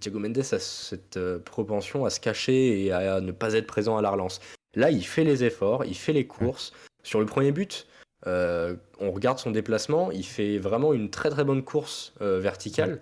Thiago 0.00 0.18
Mendes 0.18 0.36
a 0.52 0.58
cette 0.58 1.18
propension 1.38 2.04
à 2.04 2.10
se 2.10 2.20
cacher 2.20 2.84
et 2.84 2.92
à 2.92 3.22
ne 3.22 3.32
pas 3.32 3.54
être 3.54 3.66
présent 3.66 3.96
à 3.96 4.02
la 4.02 4.10
relance. 4.10 4.40
Là, 4.74 4.90
il 4.90 5.06
fait 5.06 5.24
les 5.24 5.42
efforts, 5.42 5.86
il 5.86 5.96
fait 5.96 6.12
les 6.12 6.26
courses. 6.26 6.74
Sur 7.02 7.18
le 7.18 7.24
premier 7.24 7.50
but, 7.50 7.86
on 8.26 9.10
regarde 9.12 9.38
son 9.38 9.50
déplacement, 9.50 10.10
il 10.10 10.24
fait 10.24 10.58
vraiment 10.58 10.92
une 10.92 11.10
très 11.10 11.30
très 11.30 11.44
bonne 11.44 11.62
course 11.62 12.12
verticale, 12.20 13.00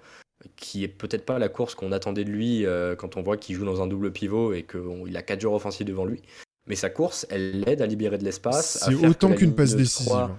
qui 0.57 0.85
est 0.85 0.88
peut-être 0.88 1.24
pas 1.24 1.38
la 1.38 1.48
course 1.48 1.74
qu'on 1.74 1.92
attendait 1.92 2.24
de 2.24 2.31
lui 2.31 2.64
quand 2.98 3.16
on 3.16 3.22
voit 3.22 3.37
qu'il 3.37 3.57
joue 3.57 3.64
dans 3.64 3.83
un 3.83 3.87
double 3.87 4.12
pivot 4.12 4.52
et 4.52 4.64
qu'il 4.64 5.16
a 5.16 5.22
quatre 5.22 5.40
joueurs 5.40 5.55
offensifs 5.55 5.87
devant 5.87 6.05
lui. 6.05 6.22
Mais 6.66 6.76
sa 6.76 6.90
course, 6.90 7.26
elle 7.31 7.61
l'aide 7.61 7.81
à 7.81 7.87
libérer 7.87 8.18
de 8.18 8.24
l'espace. 8.24 8.85
C'est 8.85 8.94
autant 8.94 9.33
qu'une 9.33 9.55
passe 9.55 9.76
décisive. 9.76 10.31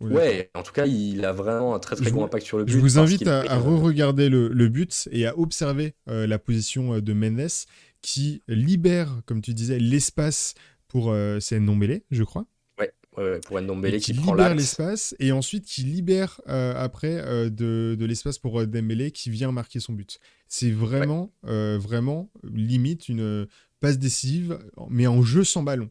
Ouais, 0.00 0.50
en 0.54 0.62
tout 0.62 0.72
cas, 0.72 0.86
il 0.86 1.24
a 1.24 1.32
vraiment 1.32 1.74
un 1.74 1.78
très 1.78 1.94
très 1.94 2.10
bon 2.10 2.24
impact 2.24 2.46
sur 2.46 2.58
le 2.58 2.64
but. 2.64 2.72
Je 2.72 2.78
vous 2.78 2.98
invite 2.98 3.26
à, 3.26 3.58
re-regarder 3.58 4.28
le, 4.28 4.68
but 4.68 5.08
et 5.12 5.26
à 5.26 5.38
observer 5.38 5.94
euh, 6.08 6.26
la 6.26 6.38
position 6.38 6.94
euh, 6.94 7.00
de 7.02 7.12
Mendes 7.12 7.48
qui 8.00 8.42
libère, 8.48 9.20
comme 9.26 9.42
tu 9.42 9.52
disais, 9.52 9.78
l'espace 9.78 10.54
pour 10.88 11.10
euh, 11.10 11.38
c'est 11.38 11.60
Ndombele, 11.60 12.00
je 12.10 12.24
crois. 12.24 12.46
Ouais, 13.16 13.40
pour 13.40 13.60
Ndombele 13.60 14.00
qui, 14.00 14.12
qui 14.12 14.20
libère 14.20 14.54
l'espace 14.54 15.16
et 15.18 15.32
ensuite 15.32 15.64
qui 15.64 15.82
libère 15.82 16.40
après 16.46 17.50
de, 17.50 17.96
de 17.98 18.04
l'espace 18.04 18.38
pour 18.38 18.64
Dembélé 18.66 19.10
qui 19.10 19.30
vient 19.30 19.50
marquer 19.50 19.80
son 19.80 19.92
but. 19.92 20.20
C'est 20.46 20.70
vraiment, 20.70 21.32
vraiment 21.42 22.30
limite 22.44 23.08
une 23.08 23.48
passe 23.80 23.98
décisive, 23.98 24.58
mais 24.88 25.06
en 25.06 25.22
jeu 25.22 25.42
sans 25.42 25.62
ballon. 25.62 25.90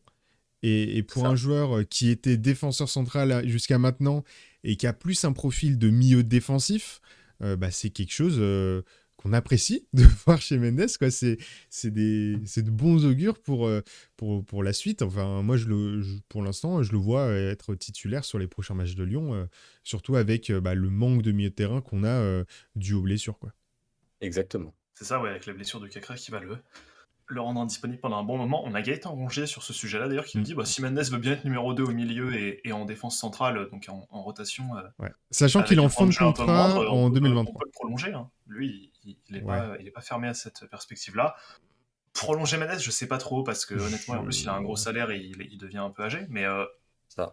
Et, 0.62 1.04
pour 1.04 1.26
un 1.26 1.36
joueur 1.36 1.78
euh, 1.78 1.84
qui 1.84 2.10
était 2.10 2.36
défenseur 2.36 2.90
central 2.90 3.32
euh, 3.32 3.48
jusqu'à 3.48 3.78
maintenant 3.78 4.24
et 4.66 4.76
qui 4.76 4.88
a 4.88 4.94
plus 4.94 5.24
un 5.24 5.32
profil 5.32 5.78
de 5.78 5.90
milieu 5.90 6.22
défensif, 6.22 7.00
euh, 7.42 7.56
bah, 7.56 7.72
c'est 7.72 7.90
quelque 7.90 8.12
chose 8.12 8.42
qu'on 9.20 9.34
apprécie 9.34 9.88
de 9.94 10.04
voir 10.26 10.42
chez 10.42 10.58
Mendes. 10.58 10.88
C'est, 10.88 11.38
c'est, 11.70 11.92
de 11.92 12.70
bons 12.72 13.06
augures 13.06 13.40
pour, 13.40 13.70
pour, 14.16 14.46
pour 14.46 14.64
la 14.64 14.74
suite. 14.74 15.02
Enfin, 15.02 15.42
moi, 15.44 15.58
je 15.58 15.68
le, 15.68 16.02
pour 16.30 16.42
l'instant, 16.42 16.82
je 16.82 16.92
le 16.94 16.98
vois 16.98 17.32
être 17.32 17.76
titulaire 17.76 18.24
sur 18.24 18.40
les 18.40 18.48
prochains 18.48 18.76
matchs 18.76 18.96
de 18.96 19.04
Lyon, 19.04 19.48
surtout 19.84 20.16
avec 20.16 20.52
bah, 20.52 20.74
le 20.74 20.90
manque 20.90 21.22
de 21.22 21.32
milieu 21.32 21.50
de 21.50 21.56
terrain 21.56 21.82
qu'on 21.82 22.06
a 22.06 22.44
dû 22.76 22.94
aux 22.94 23.02
blessures. 23.02 23.38
Quoi. 23.38 23.52
Exactement. 24.22 24.74
C'est 24.96 25.06
ça, 25.06 25.22
ouais, 25.22 25.30
avec 25.30 25.46
la 25.46 25.54
blessure 25.54 25.80
de 25.80 25.88
Cacré 25.88 26.16
qui 26.16 26.32
va 26.32 26.40
le, 26.40 26.58
le 27.30 27.42
rendre 27.42 27.62
indisponible 27.62 28.00
pendant 28.00 28.18
un 28.18 28.24
bon 28.24 28.38
moment. 28.38 28.64
On 28.66 28.74
a 28.74 28.82
Gaëtan 28.82 29.12
Rongier 29.12 29.46
sur 29.46 29.64
ce 29.64 29.72
sujet-là 29.72 30.08
d'ailleurs 30.08 30.26
qui 30.26 30.38
nous 30.38 30.42
mm. 30.42 30.46
dit 30.46 30.56
bah, 30.56 30.66
si 30.66 30.82
Mendes 30.82 31.00
veut 31.00 31.20
bien 31.20 31.34
être 31.34 31.46
numéro 31.46 31.74
2 31.74 31.84
au 31.84 31.92
milieu 31.92 32.36
et, 32.36 32.72
en 32.72 32.86
défense 32.86 33.18
centrale, 33.18 33.70
donc 33.72 33.88
en, 33.88 34.22
rotation. 34.22 34.76
Euh, 34.76 35.08
Sachant 35.30 35.64
qu'il 35.64 35.78
est 35.78 35.82
en 35.82 35.90
fin 35.90 36.08
de 36.08 36.16
contrat 36.16 36.90
en 36.90 37.10
2023. 37.10 37.54
On 37.54 37.58
peut 37.58 37.66
le 37.66 37.72
prolonger. 37.72 38.14
Hein. 38.14 38.30
Lui, 38.48 38.92
il 39.06 39.16
n'est 39.30 39.42
pas, 39.42 39.78
pas, 39.94 40.02
fermé 40.02 40.28
à 40.28 40.34
cette 40.34 40.66
perspective-là. 40.70 41.36
Prolonger 42.14 42.58
Mendes, 42.58 42.80
je 42.80 42.92
sais 42.92 43.08
pas 43.08 43.20
trop 43.20 43.44
parce 43.44 43.66
que 43.66 43.76
honnêtement, 43.76 44.16
en 44.16 44.24
plus, 44.24 44.42
il 44.42 44.50
a 44.50 44.56
un 44.56 44.62
gros 44.62 44.76
salaire 44.76 45.12
et 45.12 45.20
il, 45.20 45.58
devient 45.58 45.78
un 45.78 45.92
peu 45.92 46.04
âgé. 46.04 46.26
Mais 46.30 46.46
euh, 46.46 46.66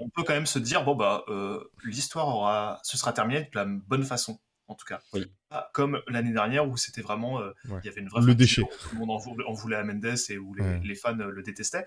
on 0.01 0.11
peut 0.11 0.25
quand 0.25 0.35
même 0.35 0.47
se 0.47 0.59
dire 0.59 0.85
bon, 0.85 0.95
bah, 0.95 1.25
euh, 1.29 1.65
l'histoire 1.85 2.29
aura, 2.29 2.81
ce 2.83 2.99
sera 2.99 3.15
terminé 3.15 3.43
de 3.43 3.51
la 3.55 3.65
bonne 3.65 4.05
façon 4.05 4.39
en 4.69 4.75
tout 4.75 4.87
cas. 4.87 5.01
Oui. 5.13 5.27
comme 5.73 6.01
l'année 6.09 6.33
dernière 6.33 6.69
où 6.69 6.77
c'était 6.77 7.03
vraiment. 7.03 7.41
Euh, 7.41 7.53
il 7.65 7.87
y 7.87 7.89
avait 7.89 8.01
une 8.01 8.09
vraie. 8.09 8.23
Le 8.23 8.35
déchet. 8.35 8.63
Tout 8.63 8.95
le 8.95 8.99
monde 8.99 9.11
en 9.11 9.53
voulait, 9.53 9.77
à 9.77 9.85
Mendes 9.85 10.05
et 10.29 10.39
où 10.39 10.55
les, 10.55 10.95
fans 10.95 11.19
euh, 11.19 11.31
le 11.31 11.43
détestaient. 11.43 11.87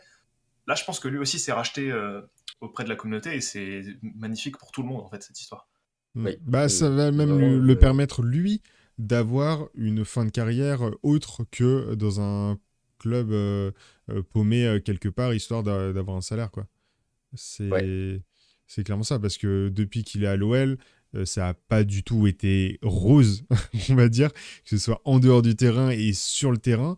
Là, 0.68 0.76
je 0.76 0.84
pense 0.84 1.00
que 1.00 1.08
lui 1.08 1.18
aussi 1.18 1.40
s'est 1.40 1.52
racheté 1.52 1.92
euh, 1.92 2.22
auprès 2.62 2.84
de 2.84 2.90
la 2.90 2.96
communauté 2.96 3.36
et 3.36 3.42
c'est 3.42 3.84
magnifique 4.02 4.58
pour 4.58 4.72
tout 4.72 4.82
le 4.82 4.88
monde, 4.88 5.02
en 5.02 5.10
fait, 5.10 5.24
cette 5.24 5.40
histoire. 5.40 5.68
Oui. 6.16 6.38
Bah, 6.42 6.70
ça 6.70 6.90
va 6.90 7.12
même 7.12 7.60
le 7.60 7.80
permettre, 7.80 8.22
lui, 8.22 8.62
d'avoir 8.98 9.70
une 9.76 10.06
fin 10.06 10.26
de 10.26 10.32
carrière 10.32 10.82
autre 11.04 11.46
que 11.52 11.96
dans 11.96 12.22
un 12.22 12.60
club 13.00 13.34
paumé 14.32 14.82
quelque 14.84 15.10
part, 15.10 15.34
histoire 15.34 15.64
d'avoir 15.64 16.18
un 16.18 16.22
salaire, 16.22 16.52
quoi. 16.52 16.68
C'est. 17.34 18.22
C'est 18.70 18.84
clairement 18.84 19.04
ça, 19.04 19.18
parce 19.18 19.40
que 19.40 19.70
depuis 19.70 20.04
qu'il 20.04 20.24
est 20.24 20.28
à 20.28 20.36
l'OL, 20.38 20.54
euh, 20.54 20.76
ça 21.24 21.42
n'a 21.42 21.54
pas 21.54 21.84
du 21.84 22.04
tout 22.04 22.28
été 22.28 22.80
rose, 22.82 23.46
on 23.90 23.96
va 23.96 24.10
dire, 24.10 24.32
que 24.34 24.70
ce 24.70 24.78
soit 24.78 25.02
en 25.06 25.20
dehors 25.20 25.42
du 25.42 25.56
terrain 25.56 25.90
et 25.90 26.14
sur 26.14 26.52
le 26.52 26.58
terrain. 26.58 26.96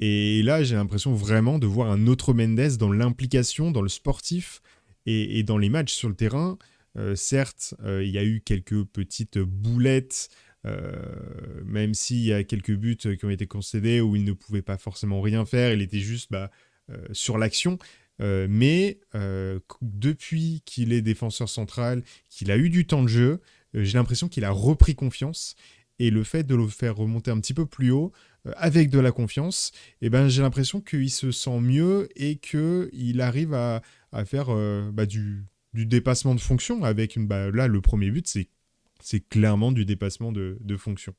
Et 0.00 0.42
là, 0.42 0.64
j'ai 0.64 0.74
l'impression 0.74 1.14
vraiment 1.14 1.58
de 1.58 1.66
voir 1.66 1.90
un 1.90 2.06
autre 2.06 2.34
Mendes 2.34 2.76
dans 2.78 2.90
l'implication, 2.90 3.70
dans 3.70 3.82
le 3.82 3.88
sportif 3.88 4.60
et, 5.06 5.42
dans 5.44 5.58
les 5.58 5.68
matchs 5.68 5.92
sur 5.92 6.08
le 6.08 6.16
terrain. 6.16 6.58
Euh, 6.98 7.14
certes, 7.14 7.74
euh, 7.84 8.04
il 8.04 8.10
y 8.10 8.18
a 8.18 8.24
eu 8.24 8.42
quelques 8.44 8.84
petites 8.84 9.38
boulettes, 9.38 10.28
même 11.64 11.92
s'il 11.92 12.24
y 12.24 12.32
a 12.32 12.44
quelques 12.44 12.74
buts 12.74 12.96
qui 12.96 13.24
ont 13.24 13.30
été 13.30 13.46
concédés 13.46 14.00
où 14.00 14.14
il 14.14 14.24
ne 14.24 14.32
pouvait 14.32 14.62
pas 14.62 14.78
forcément 14.78 15.20
rien 15.20 15.44
faire, 15.44 15.72
il 15.72 15.82
était 15.82 15.98
juste 15.98 16.30
bah, 16.30 16.52
sur 17.12 17.36
l'action. 17.36 17.78
Euh, 18.20 18.46
mais 18.48 19.00
euh, 19.14 19.58
depuis 19.80 20.62
qu'il 20.64 20.92
est 20.92 21.02
défenseur 21.02 21.48
central, 21.48 22.02
qu'il 22.28 22.50
a 22.50 22.56
eu 22.56 22.70
du 22.70 22.86
temps 22.86 23.02
de 23.02 23.08
jeu, 23.08 23.40
euh, 23.74 23.84
j'ai 23.84 23.98
l'impression 23.98 24.28
qu'il 24.28 24.44
a 24.44 24.50
repris 24.50 24.94
confiance. 24.94 25.56
Et 25.98 26.10
le 26.10 26.24
fait 26.24 26.44
de 26.44 26.54
le 26.54 26.66
faire 26.66 26.96
remonter 26.96 27.30
un 27.30 27.38
petit 27.38 27.54
peu 27.54 27.66
plus 27.66 27.90
haut, 27.90 28.12
avec 28.56 28.90
de 28.90 28.98
la 28.98 29.12
confiance, 29.12 29.70
eh 30.00 30.10
ben, 30.10 30.26
j'ai 30.26 30.42
l'impression 30.42 30.80
qu'il 30.80 31.10
se 31.10 31.30
sent 31.30 31.60
mieux 31.60 32.08
et 32.16 32.36
qu'il 32.36 33.20
arrive 33.20 33.54
à, 33.54 33.82
à 34.10 34.24
faire 34.24 34.46
bah, 34.92 35.06
du, 35.06 35.44
du, 35.74 35.86
dépassement 35.86 36.34
de 36.34 36.40
fonction. 36.40 36.82
Avec 36.82 37.14
une, 37.14 37.28
bah, 37.28 37.52
là, 37.52 37.68
le 37.68 37.80
premier 37.80 38.10
but, 38.10 38.26
c'est 39.00 39.28
clairement 39.28 39.70
du 39.70 39.84
dépassement 39.84 40.32
de, 40.32 40.58
de 40.60 40.76
fonction. 40.76 41.14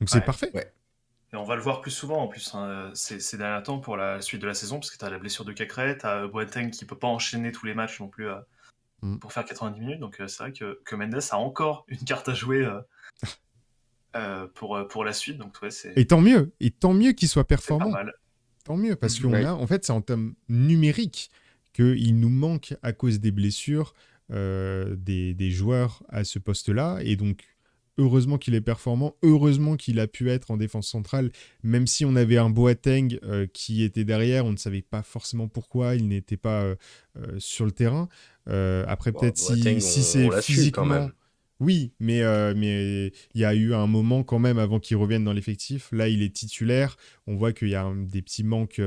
Donc 0.00 0.08
c'est 0.08 0.24
parfait. 0.24 0.50
Ouais. 0.54 0.72
Et 1.32 1.36
on 1.36 1.44
va 1.44 1.56
le 1.56 1.62
voir 1.62 1.80
plus 1.80 1.90
souvent 1.90 2.22
en 2.22 2.28
plus 2.28 2.54
hein, 2.54 2.90
ces, 2.94 3.36
derniers 3.36 3.62
temps 3.62 3.80
pour 3.80 3.96
la 3.96 4.20
suite 4.20 4.40
de 4.40 4.46
la 4.46 4.54
saison, 4.54 4.78
parce 4.78 4.90
que 4.90 4.98
tu 4.98 5.04
as 5.04 5.10
la 5.10 5.18
blessure 5.18 5.44
de 5.44 5.52
Cacré, 5.52 5.98
tu 5.98 6.06
as 6.06 6.28
Boateng 6.28 6.70
qui 6.70 6.84
peut 6.84 6.98
pas 6.98 7.08
enchaîner 7.08 7.50
tous 7.50 7.66
les 7.66 7.74
matchs 7.74 7.98
non 8.00 8.08
plus 8.08 8.28
euh, 8.28 8.36
mm. 9.02 9.18
pour 9.18 9.32
faire 9.32 9.44
90 9.44 9.80
minutes. 9.80 10.00
Donc 10.00 10.20
euh, 10.20 10.28
c'est 10.28 10.44
vrai 10.44 10.52
que, 10.52 10.80
que, 10.84 10.94
Mendes 10.94 11.20
a 11.30 11.36
encore 11.36 11.84
une 11.88 11.98
carte 12.04 12.28
à 12.28 12.34
jouer 12.34 12.68
euh, 14.14 14.46
pour, 14.54 14.86
pour 14.88 15.04
la 15.04 15.12
suite. 15.12 15.38
Donc, 15.38 15.56
ouais, 15.62 15.70
et 15.96 16.06
tant 16.06 16.20
mieux, 16.20 16.52
et 16.60 16.70
tant 16.70 16.94
mieux 16.94 17.12
qu'il 17.12 17.28
soit 17.28 17.46
performant. 17.46 17.92
Tant 18.64 18.76
mieux, 18.76 18.96
parce 18.96 19.20
qu'on 19.20 19.32
a, 19.32 19.52
en 19.52 19.66
fait, 19.66 19.84
c'est 19.84 19.92
en 19.92 20.00
termes 20.00 20.34
numériques 20.48 21.30
qu'il 21.72 22.18
nous 22.18 22.30
manque 22.30 22.74
à 22.82 22.92
cause 22.92 23.20
des 23.20 23.30
blessures 23.30 23.94
des, 24.30 25.34
des 25.34 25.50
joueurs 25.50 26.02
à 26.08 26.24
ce 26.24 26.38
poste-là. 26.38 26.98
Et 27.02 27.14
donc, 27.14 27.44
heureusement 27.98 28.38
qu'il 28.38 28.54
est 28.54 28.60
performant, 28.60 29.16
heureusement 29.22 29.76
qu'il 29.76 30.00
a 30.00 30.06
pu 30.06 30.30
être 30.30 30.50
en 30.50 30.56
défense 30.56 30.88
centrale, 30.88 31.30
même 31.62 31.86
si 31.86 32.04
on 32.04 32.16
avait 32.16 32.38
un 32.38 32.50
Boateng 32.50 33.18
euh, 33.24 33.46
qui 33.52 33.82
était 33.82 34.04
derrière, 34.04 34.46
on 34.46 34.52
ne 34.52 34.56
savait 34.56 34.82
pas 34.82 35.02
forcément 35.02 35.48
pourquoi 35.48 35.94
il 35.94 36.08
n'était 36.08 36.36
pas 36.36 36.62
euh, 36.62 36.74
euh, 37.18 37.36
sur 37.38 37.64
le 37.64 37.72
terrain. 37.72 38.08
après, 38.46 39.12
peut-être 39.12 39.38
si, 39.38 39.80
si 39.80 40.02
c'est 40.02 40.30
physiquement... 40.42 41.10
Oui, 41.58 41.94
mais 42.00 42.20
mais 42.54 43.06
il 43.34 43.40
y 43.40 43.46
a 43.46 43.54
eu 43.54 43.72
un 43.72 43.86
moment 43.86 44.22
quand 44.22 44.38
même 44.38 44.58
avant 44.58 44.78
qu'il 44.78 44.98
revienne 44.98 45.24
dans 45.24 45.32
l'effectif. 45.32 45.88
Là, 45.90 46.06
il 46.06 46.20
est 46.20 46.34
titulaire. 46.34 46.98
On 47.26 47.34
voit 47.34 47.54
qu'il 47.54 47.68
y 47.68 47.74
a 47.74 47.90
des 47.96 48.20
petits 48.20 48.44
manques 48.44 48.78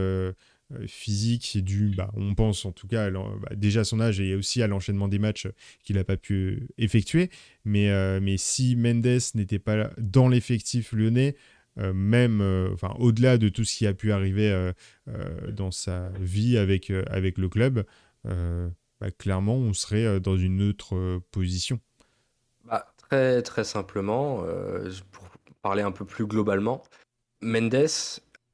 physique 0.87 1.55
et 1.55 1.61
dû, 1.61 1.93
bah, 1.95 2.11
on 2.15 2.35
pense 2.35 2.65
en 2.65 2.71
tout 2.71 2.87
cas 2.87 3.09
bah, 3.09 3.27
déjà 3.55 3.81
à 3.81 3.83
son 3.83 3.99
âge 3.99 4.19
et 4.19 4.35
aussi 4.35 4.61
à 4.61 4.67
l'enchaînement 4.67 5.07
des 5.07 5.19
matchs 5.19 5.47
qu'il 5.83 5.95
n'a 5.95 6.03
pas 6.03 6.17
pu 6.17 6.67
effectuer. 6.77 7.29
Mais, 7.65 7.89
euh, 7.89 8.19
mais 8.21 8.37
si 8.37 8.75
Mendes 8.75 9.19
n'était 9.35 9.59
pas 9.59 9.89
dans 9.97 10.27
l'effectif 10.27 10.91
lyonnais, 10.91 11.35
euh, 11.77 11.93
même 11.93 12.41
enfin, 12.73 12.93
au-delà 12.99 13.37
de 13.37 13.49
tout 13.49 13.63
ce 13.63 13.77
qui 13.77 13.87
a 13.87 13.93
pu 13.93 14.11
arriver 14.11 14.71
dans 15.51 15.71
sa 15.71 16.09
vie 16.19 16.57
avec, 16.57 16.91
avec 17.07 17.37
le 17.37 17.49
club, 17.49 17.83
bah, 18.25 19.11
clairement 19.17 19.55
on 19.55 19.73
serait 19.73 20.19
dans 20.19 20.37
une 20.37 20.61
autre 20.61 21.21
position. 21.31 21.79
Bah, 22.65 22.93
Très 23.09 23.41
très 23.41 23.63
simplement, 23.63 24.43
euh, 24.43 24.91
pour 25.11 25.27
parler 25.63 25.81
un 25.81 25.91
peu 25.91 26.05
plus 26.05 26.27
globalement, 26.27 26.83
Mendes 27.41 27.87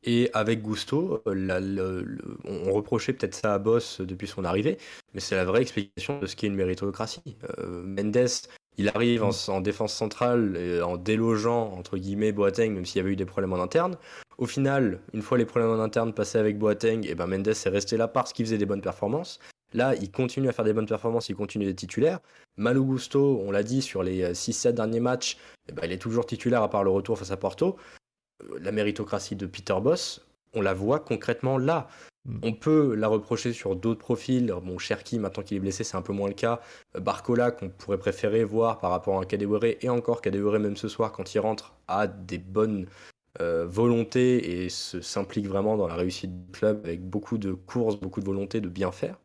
et 0.06 0.30
avec 0.34 0.62
Gusto, 0.62 1.22
euh, 1.28 2.06
on 2.46 2.72
reprochait 2.72 3.14
peut-être 3.14 3.34
ça 3.34 3.56
à 3.56 3.60
Boss 3.60 4.02
depuis 4.02 4.28
son 4.28 4.46
arrivée, 4.46 4.78
mais 5.14 5.20
c'est 5.20 5.36
la 5.36 5.46
vraie 5.46 5.62
explication 5.62 6.20
de 6.20 6.28
ce 6.28 6.36
qu'est 6.36 6.48
une 6.48 6.56
méritocratie. 6.56 7.36
Euh, 7.60 7.84
Mendes, 7.84 8.30
il 8.78 8.90
arrive 8.90 9.24
en, 9.24 9.62
défense 9.62 9.94
centrale, 9.94 10.82
en 10.84 10.98
délogeant, 10.98 11.72
entre 11.74 11.98
guillemets, 11.98 12.32
Boateng, 12.32 12.74
même 12.74 12.86
s'il 12.86 12.98
y 12.98 13.00
avait 13.00 13.12
eu 13.12 13.16
des 13.16 13.26
problèmes 13.26 13.54
en 13.54 13.62
interne. 13.62 13.98
Au 14.38 14.46
final, 14.46 15.00
une 15.14 15.22
fois 15.22 15.38
les 15.38 15.46
problèmes 15.46 15.72
en 15.72 15.82
interne 15.82 16.14
passés 16.14 16.38
avec 16.38 16.60
Boateng, 16.60 17.06
et 17.06 17.12
eh 17.12 17.16
ben 17.16 17.26
Mendes 17.26 17.48
est 17.48 17.70
resté 17.70 17.98
là 17.98 18.08
parce 18.08 18.34
qu'il 18.34 18.46
faisait 18.46 18.58
des 18.58 18.66
bonnes 18.66 18.82
performances. 18.82 19.40
Là, 19.74 19.96
il 19.96 20.12
continue 20.12 20.50
à 20.50 20.52
faire 20.52 20.66
des 20.66 20.74
bonnes 20.74 20.86
performances, 20.86 21.30
il 21.30 21.36
continue 21.36 21.66
d'être 21.66 21.78
titulaire. 21.78 22.20
Manu 22.58 22.82
Gusto, 22.82 23.42
on 23.46 23.52
l'a 23.52 23.64
dit, 23.64 23.82
sur 23.82 24.04
les 24.04 24.34
6-7 24.34 24.74
derniers 24.74 25.00
matchs, 25.00 25.38
eh 25.68 25.72
ben, 25.72 25.84
il 25.86 25.92
est 25.92 25.98
toujours 25.98 26.26
titulaire 26.26 26.62
à 26.62 26.70
part 26.70 26.84
le 26.84 26.92
retour 26.92 27.18
face 27.18 27.32
à 27.32 27.38
Porto. 27.38 27.78
Euh, 28.44 28.60
la 28.62 28.72
méritocratie 28.72 29.36
de 29.36 29.46
Peter 29.46 29.76
Boss, 29.82 30.26
on 30.54 30.62
la 30.62 30.74
voit 30.74 31.00
concrètement 31.00 31.58
là. 31.58 31.88
Hmm. 32.26 32.40
On 32.44 32.54
peut 32.54 32.96
la 32.96 33.08
reprocher 33.08 33.54
sur 33.54 33.76
d'autres 33.76 34.00
profils. 34.00 34.54
Bon, 34.64 34.78
Cherki, 34.78 35.20
maintenant 35.20 35.44
qu'il 35.44 35.58
est 35.58 35.60
blessé, 35.60 35.84
c'est 35.84 35.98
un 35.98 36.02
peu 36.02 36.14
moins 36.14 36.28
le 36.28 36.34
cas. 36.34 36.62
Euh, 36.96 37.00
Barcola, 37.00 37.52
qu'on 37.52 37.70
pourrait 37.70 38.00
préférer 38.00 38.44
voir 38.44 38.80
par 38.80 38.92
rapport 38.92 39.20
à 39.20 39.26
Kadewere, 39.26 39.76
et 39.82 39.90
encore 39.90 40.22
Kadewere, 40.22 40.60
même 40.60 40.78
ce 40.78 40.88
soir, 40.88 41.12
quand 41.12 41.34
il 41.36 41.40
rentre, 41.40 41.76
a 41.88 42.08
des 42.08 42.40
bonnes 42.40 42.88
euh, 43.42 43.66
volontés 43.68 44.64
et 44.64 44.70
s'implique 44.70 45.48
vraiment 45.48 45.78
dans 45.78 45.88
la 45.88 45.96
réussite 45.96 46.46
du 46.46 46.52
club 46.52 46.82
avec 46.86 47.04
beaucoup 47.08 47.38
de 47.38 47.54
courses, 47.54 48.00
beaucoup 48.00 48.22
de 48.22 48.26
volonté 48.26 48.62
de 48.62 48.70
bien 48.70 48.92
faire. 48.92 49.20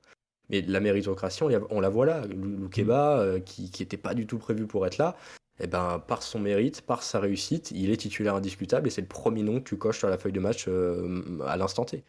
Mais 0.50 0.62
la 0.62 0.80
méritocratie, 0.80 1.44
on, 1.44 1.80
la 1.80 1.88
voit 1.88 2.06
là. 2.06 2.22
Loukeba, 2.26 3.38
qui 3.46 3.70
n'était 3.78 3.96
pas 3.96 4.14
du 4.14 4.26
tout 4.26 4.38
prévu 4.38 4.66
pour 4.66 4.84
être 4.84 4.98
là, 4.98 5.16
eh 5.60 5.66
ben, 5.66 6.02
par 6.06 6.22
son 6.22 6.38
mérite, 6.38 6.80
par 6.80 7.02
sa 7.02 7.20
réussite, 7.20 7.70
il 7.70 7.90
est 7.90 7.96
titulaire 7.98 8.34
indiscutable 8.34 8.88
et 8.88 8.90
c'est 8.90 9.02
le 9.02 9.06
premier 9.06 9.42
nom 9.42 9.60
que 9.60 9.68
tu 9.68 9.76
coches 9.76 9.98
sur 9.98 10.08
la 10.08 10.16
feuille 10.16 10.32
de 10.32 10.40
match 10.40 10.64
euh, 10.68 11.38
à 11.46 11.56
l'instant 11.56 11.84
T. 11.84 12.02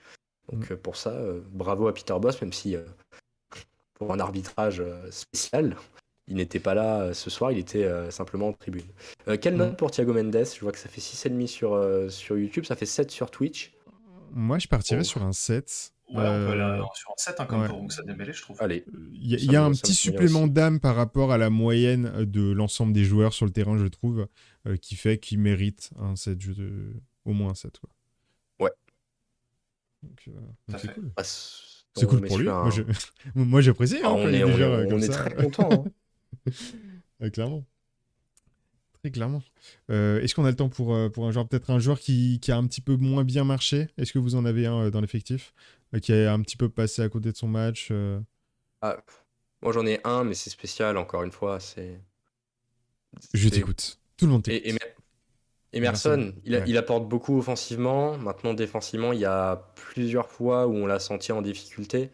Donc 0.51 0.69
mm. 0.69 0.73
euh, 0.73 0.77
pour 0.77 0.95
ça, 0.95 1.11
euh, 1.11 1.41
bravo 1.51 1.87
à 1.87 1.93
Peter 1.93 2.15
Boss, 2.19 2.41
même 2.41 2.53
si 2.53 2.75
pour 3.95 4.13
un 4.13 4.19
arbitrage 4.19 4.81
spécial, 5.09 5.75
il 6.27 6.37
n'était 6.37 6.59
pas 6.59 6.73
là 6.73 7.13
ce 7.13 7.29
soir, 7.29 7.51
il 7.51 7.59
était 7.59 7.89
simplement 8.09 8.49
en 8.49 8.53
tribune. 8.53 8.85
quelle 9.41 9.57
note 9.57 9.73
mm. 9.73 9.75
pour 9.75 9.91
Thiago 9.91 10.13
Mendes? 10.13 10.45
Je 10.55 10.61
vois 10.61 10.71
que 10.71 10.79
ça 10.79 10.87
fait 10.87 11.01
6,5 11.01 11.47
sur, 11.47 12.11
sur 12.11 12.37
YouTube, 12.37 12.65
ça 12.65 12.75
fait 12.75 12.85
7 12.85 13.11
sur 13.11 13.29
Twitch. 13.29 13.73
Moi, 14.33 14.59
je 14.59 14.67
partirais 14.67 15.01
oh. 15.01 15.03
sur 15.05 15.23
un 15.23 15.33
7. 15.33 15.93
Ouais, 16.11 16.23
on 16.27 16.45
peut 16.45 16.51
aller 16.51 16.61
euh, 16.61 16.83
sur 16.93 17.11
un 17.11 17.13
7 17.15 17.39
hein, 17.39 17.45
comme 17.45 17.67
pour 17.67 17.89
je 17.89 18.41
trouve. 18.41 18.61
Allez. 18.61 18.85
Il 19.13 19.51
y 19.51 19.55
a, 19.55 19.63
un 19.63 19.71
petit 19.71 19.93
supplément 19.93 20.47
d'âme 20.47 20.81
par 20.81 20.95
rapport 20.95 21.31
à 21.31 21.37
la 21.37 21.49
moyenne 21.49 22.25
de 22.25 22.51
l'ensemble 22.51 22.91
des 22.91 23.05
joueurs 23.05 23.33
sur 23.33 23.45
le 23.45 23.51
terrain, 23.51 23.77
je 23.77 23.87
trouve, 23.87 24.27
euh, 24.67 24.75
qui 24.75 24.95
fait 24.95 25.19
qu'il 25.19 25.39
mérite 25.39 25.91
un 25.99 26.17
7, 26.17 26.37
au 27.25 27.31
moins 27.31 27.51
un 27.51 27.55
7. 27.55 27.79
Quoi. 27.79 27.89
Ouais. 28.59 28.71
Euh, 30.03 30.77
c'est 30.77 30.93
cool. 30.93 31.11
Ah, 31.15 31.23
c'est 31.23 32.07
cool 32.07 32.21
pour 32.21 32.37
lui. 32.37 32.49
Moi, 33.35 33.61
j'apprécie. 33.61 33.97
Hein, 33.97 34.01
ah, 34.05 34.13
on, 34.13 34.27
est, 34.27 34.43
on, 34.43 34.99
est, 34.99 35.07
très 35.07 35.33
content. 35.33 35.85
Hein. 37.21 37.29
clairement. 37.31 37.65
Très 39.03 39.11
clairement. 39.11 39.41
Est-ce 39.89 40.35
qu'on 40.35 40.45
a 40.45 40.49
le 40.49 40.55
temps 40.55 40.69
pour, 40.69 40.95
pour 41.11 41.25
un 41.25 41.31
joueur, 41.31 41.47
peut-être 41.47 41.71
un 41.71 41.79
joueur 41.79 41.99
qui, 41.99 42.39
qui, 42.39 42.51
a 42.51 42.57
un 42.57 42.67
petit 42.67 42.81
peu 42.81 42.95
moins 42.95 43.23
bien 43.23 43.43
marché? 43.43 43.87
Est-ce 43.97 44.13
que 44.13 44.19
vous 44.19 44.35
en 44.35 44.45
avez 44.45 44.67
un 44.67 44.89
dans 44.89 45.01
l'effectif? 45.01 45.53
Qui 46.01 46.13
est 46.13 46.27
un 46.27 46.41
petit 46.41 46.55
peu 46.55 46.69
passé 46.69 47.01
à 47.01 47.09
côté 47.09 47.31
de 47.31 47.37
son 47.37 47.47
match 47.47 47.89
euh? 47.91 48.19
ah, 48.81 48.97
Moi 49.61 49.73
j'en 49.73 49.85
ai 49.85 49.99
un, 50.03 50.23
mais 50.23 50.35
c'est 50.35 50.49
spécial, 50.49 50.97
encore 50.97 51.23
une 51.23 51.31
fois. 51.31 51.59
c'est 51.59 51.99
Je 53.33 53.49
t'écoute. 53.49 53.99
Tout 54.17 54.25
le 54.25 54.31
monde 54.31 54.43
t'écoute. 54.43 54.79
Emerson, 55.73 56.33
il, 56.43 56.63
il, 56.67 56.77
apporte 56.77 57.07
beaucoup 57.07 57.37
offensivement. 57.37 58.17
Maintenant, 58.17 58.53
défensivement, 58.53 59.13
il 59.13 59.19
y 59.19 59.25
a 59.25 59.71
plusieurs 59.75 60.29
fois 60.29 60.67
où 60.67 60.75
on 60.75 60.85
l'a 60.85 60.99
senti 60.99 61.31
en 61.31 61.41
difficulté. 61.41 62.09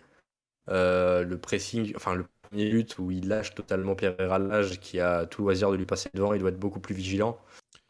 Euh, 0.69 1.23
le 1.23 1.39
pressing, 1.39 1.93
enfin 1.95 2.13
le 2.13 2.25
premier 2.49 2.69
but 2.69 2.97
où 2.99 3.11
il 3.11 3.27
lâche 3.27 3.55
totalement 3.55 3.95
Pierre 3.95 4.19
Herralage 4.19 4.79
qui 4.79 4.99
a 4.99 5.25
tout 5.25 5.41
loisir 5.43 5.71
de 5.71 5.75
lui 5.75 5.85
passer 5.85 6.09
devant, 6.13 6.33
il 6.33 6.39
doit 6.39 6.49
être 6.49 6.59
beaucoup 6.59 6.79
plus 6.79 6.95
vigilant. 6.95 7.37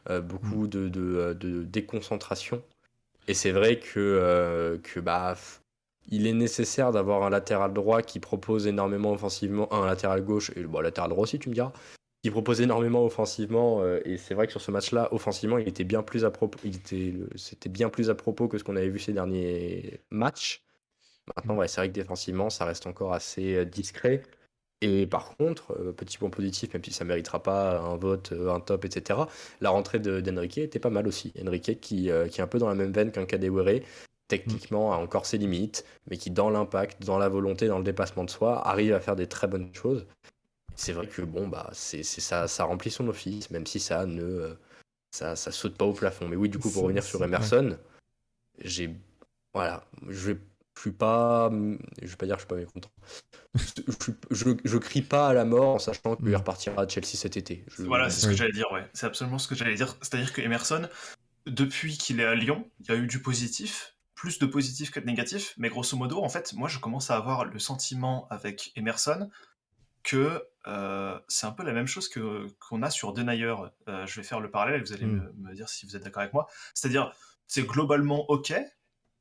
Euh, 0.10 0.22
beaucoup 0.22 0.64
mm. 0.64 0.68
de, 0.68 0.90
de, 0.90 1.34
de, 1.34 1.64
déconcentration. 1.64 2.64
Et 3.28 3.34
c'est 3.34 3.52
vrai 3.52 3.80
que, 3.80 4.80
que 4.82 5.00
bah, 5.02 5.36
il 6.10 6.28
est 6.28 6.34
nécessaire 6.34 6.92
d'avoir 6.92 7.24
un 7.24 7.30
latéral 7.30 7.74
droit 7.74 8.02
qui 8.02 8.20
propose 8.20 8.68
énormément 8.68 9.12
offensivement, 9.12 9.72
un 9.74 9.86
latéral 9.86 10.24
gauche, 10.24 10.52
et 10.56 10.64
bon, 10.64 10.80
latéral 10.80 11.10
droit 11.10 11.24
aussi, 11.24 11.40
tu 11.40 11.50
me 11.50 11.54
diras, 11.54 11.74
qui 12.24 12.32
propose 12.32 12.62
énormément 12.62 13.04
offensivement. 13.04 13.82
Euh, 13.82 14.00
et 14.06 14.18
c'est 14.18 14.34
vrai 14.34 14.48
que 14.48 14.52
sur 14.52 14.62
ce 14.62 14.72
match-là, 14.72 15.10
offensivement, 15.14 15.58
il 15.58 15.68
était 15.68 15.84
bien 15.84 16.04
plus 16.04 16.26
à 16.26 16.32
propos, 16.32 16.58
c'était 17.36 17.70
bien 17.70 17.90
plus 17.90 18.10
à 18.10 18.16
propos 18.16 18.48
que 18.48 18.58
ce 18.58 18.64
qu'on 18.64 18.76
avait 18.76 18.90
vu 18.90 19.00
ces 19.00 19.14
derniers 19.14 20.00
matchs. 20.10 20.64
Maintenant, 21.36 21.58
ouais, 21.58 21.68
c'est 21.68 21.82
vrai 21.82 21.90
que 21.90 21.94
défensivement, 21.94 22.50
ça 22.50 22.64
reste 22.64 22.88
encore 22.88 23.14
assez 23.14 23.56
euh, 23.56 23.66
discret. 23.66 24.24
Et 24.82 25.08
par 25.08 25.36
contre, 25.38 25.74
euh, 25.74 25.92
petit 25.92 26.18
point 26.18 26.30
positif, 26.30 26.74
même 26.74 26.84
si 26.84 26.92
ça 26.92 27.04
ne 27.04 27.10
méritera 27.10 27.42
pas 27.42 27.80
un 27.80 27.98
vote, 27.98 28.32
un 28.32 28.60
top, 28.60 28.86
etc., 28.86 29.22
la 29.60 29.72
rentrée 29.72 30.00
d'Enrique 30.00 30.60
était 30.60 30.80
pas 30.80 30.92
mal 30.92 31.08
aussi. 31.08 31.34
Enrique 31.42 31.80
qui, 31.82 32.04
qui, 32.04 32.10
est 32.10 32.40
un 32.40 32.48
peu 32.48 32.60
dans 32.60 32.70
la 32.70 32.76
même 32.76 32.92
veine 32.92 33.12
qu'un 33.12 33.26
Kadewere, 33.26 33.82
techniquement 34.28 34.94
a 34.94 34.98
encore 34.98 35.26
ses 35.26 35.38
limites, 35.38 35.86
mais 36.10 36.18
qui 36.18 36.32
dans 36.32 36.50
l'impact, 36.50 37.04
dans 37.04 37.18
la 37.18 37.30
volonté, 37.30 37.68
dans 37.68 37.78
le 37.78 37.84
dépassement 37.84 38.24
de 38.24 38.30
soi, 38.30 38.68
arrive 38.68 38.94
à 38.94 39.00
faire 39.00 39.16
des 39.16 39.28
très 39.28 39.48
bonnes 39.48 39.74
choses. 39.74 40.06
C'est 40.76 40.94
vrai 40.94 41.08
que 41.08 41.22
bon 41.24 41.48
bah 41.48 41.70
c'est 41.74 42.04
ça, 42.04 42.48
ça 42.48 42.64
remplit 42.66 42.92
son 42.92 43.08
office, 43.08 43.50
même 43.50 43.66
si 43.66 43.80
ça 43.80 44.06
ne 44.06 44.56
ça, 45.12 45.36
ça 45.36 45.52
saute 45.52 45.76
pas 45.76 45.86
au 45.86 45.94
plafond. 45.94 46.28
Mais 46.28 46.36
oui, 46.36 46.50
du 46.50 46.60
coup 46.60 46.70
pour 46.70 46.84
revenir 46.84 47.04
sur 47.04 47.24
Emerson, 47.24 47.78
j'ai 48.60 48.96
voilà, 49.54 49.84
je 50.08 50.34
je 50.78 50.82
suis 50.82 50.92
pas 50.92 51.50
je 52.02 52.08
vais 52.08 52.16
pas 52.16 52.26
dire 52.26 52.36
que 52.36 52.42
je 52.42 52.46
suis 52.46 52.48
pas 52.48 52.56
mécontent. 52.56 52.92
je, 53.56 54.12
je, 54.32 54.50
je, 54.64 54.78
crie 54.78 55.02
pas 55.02 55.28
à 55.30 55.34
la 55.34 55.44
mort 55.44 55.76
en 55.76 55.80
sachant 55.80 56.16
qu'il 56.16 56.30
mm. 56.30 56.36
repartira 56.36 56.84
à 56.84 56.88
Chelsea 56.88 57.16
cet 57.16 57.36
été. 57.36 57.66
Voilà, 57.80 58.10
c'est 58.10 58.22
ce 58.22 58.28
que 58.28 58.36
j'allais 58.36 58.52
dire, 58.52 58.72
ouais. 58.72 58.88
C'est 58.94 59.08
absolument 59.08 59.40
ce 59.40 59.48
que 59.48 59.56
j'allais 59.56 59.76
dire. 59.76 59.96
C'est-à-dire 60.02 60.32
que 60.32 60.42
Emerson, 60.42 60.88
depuis 61.48 61.98
qu'il 61.98 62.20
est 62.20 62.26
à 62.26 62.36
Lyon, 62.36 62.70
il 62.82 62.88
y 62.88 62.92
a 62.92 62.96
eu 62.96 63.08
du 63.08 63.22
positif, 63.22 63.96
plus 64.14 64.38
de 64.40 64.46
positif 64.46 64.92
que 64.92 65.00
de 65.00 65.06
négatif, 65.06 65.54
mais 65.58 65.70
grosso 65.70 65.98
modo, 65.98 66.24
en 66.24 66.30
fait, 66.30 66.54
moi, 66.54 66.70
je 66.70 66.80
commence 66.80 67.10
à 67.10 67.18
avoir 67.18 67.46
le 67.46 67.60
sentiment 67.60 68.28
avec 68.30 68.72
Emerson 68.76 69.30
que 70.04 70.44
euh, 70.68 71.20
c'est 71.28 71.48
un 71.48 71.52
peu 71.52 71.64
la 71.64 71.74
même 71.74 71.88
chose 71.88 72.08
que 72.08 72.48
qu'on 72.60 72.84
a 72.84 72.90
sur 72.90 73.14
Denayer. 73.14 73.56
Euh, 73.88 74.06
je 74.06 74.16
vais 74.16 74.24
faire 74.24 74.40
le 74.40 74.52
parallèle, 74.52 74.82
vous 74.82 74.94
allez 74.94 75.06
hmm. 75.06 75.32
me, 75.38 75.54
dire 75.54 75.68
si 75.70 75.86
vous 75.86 75.96
êtes 75.96 76.04
d'accord 76.04 76.22
avec 76.22 76.34
moi. 76.34 76.48
C'est-à-dire, 76.74 77.14
c'est 77.48 77.64
globalement 77.64 78.30
ok, 78.30 78.54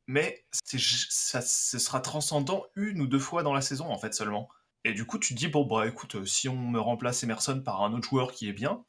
mais 0.07 0.45
ça, 0.53 1.40
ce 1.40 1.79
sera 1.79 2.01
transcendant 2.01 2.66
une 2.75 3.01
ou 3.01 3.07
deux 3.07 3.19
fois 3.19 3.42
dans 3.42 3.53
la 3.53 3.61
saison, 3.61 3.87
en 3.88 3.99
fait, 3.99 4.14
seulement. 4.14 4.49
Et 4.85 4.92
du 4.92 5.05
coup, 5.05 5.19
tu 5.19 5.35
te 5.35 5.38
dis, 5.38 5.49
bon, 5.49 5.64
bah 5.64 5.87
écoute, 5.87 6.25
si 6.27 6.49
on 6.49 6.57
me 6.57 6.79
remplace 6.79 7.23
Emerson 7.25 7.61
par 7.64 7.83
un 7.83 7.92
autre 7.92 8.09
joueur 8.09 8.33
qui 8.33 8.49
est 8.49 8.53
bien, 8.53 8.85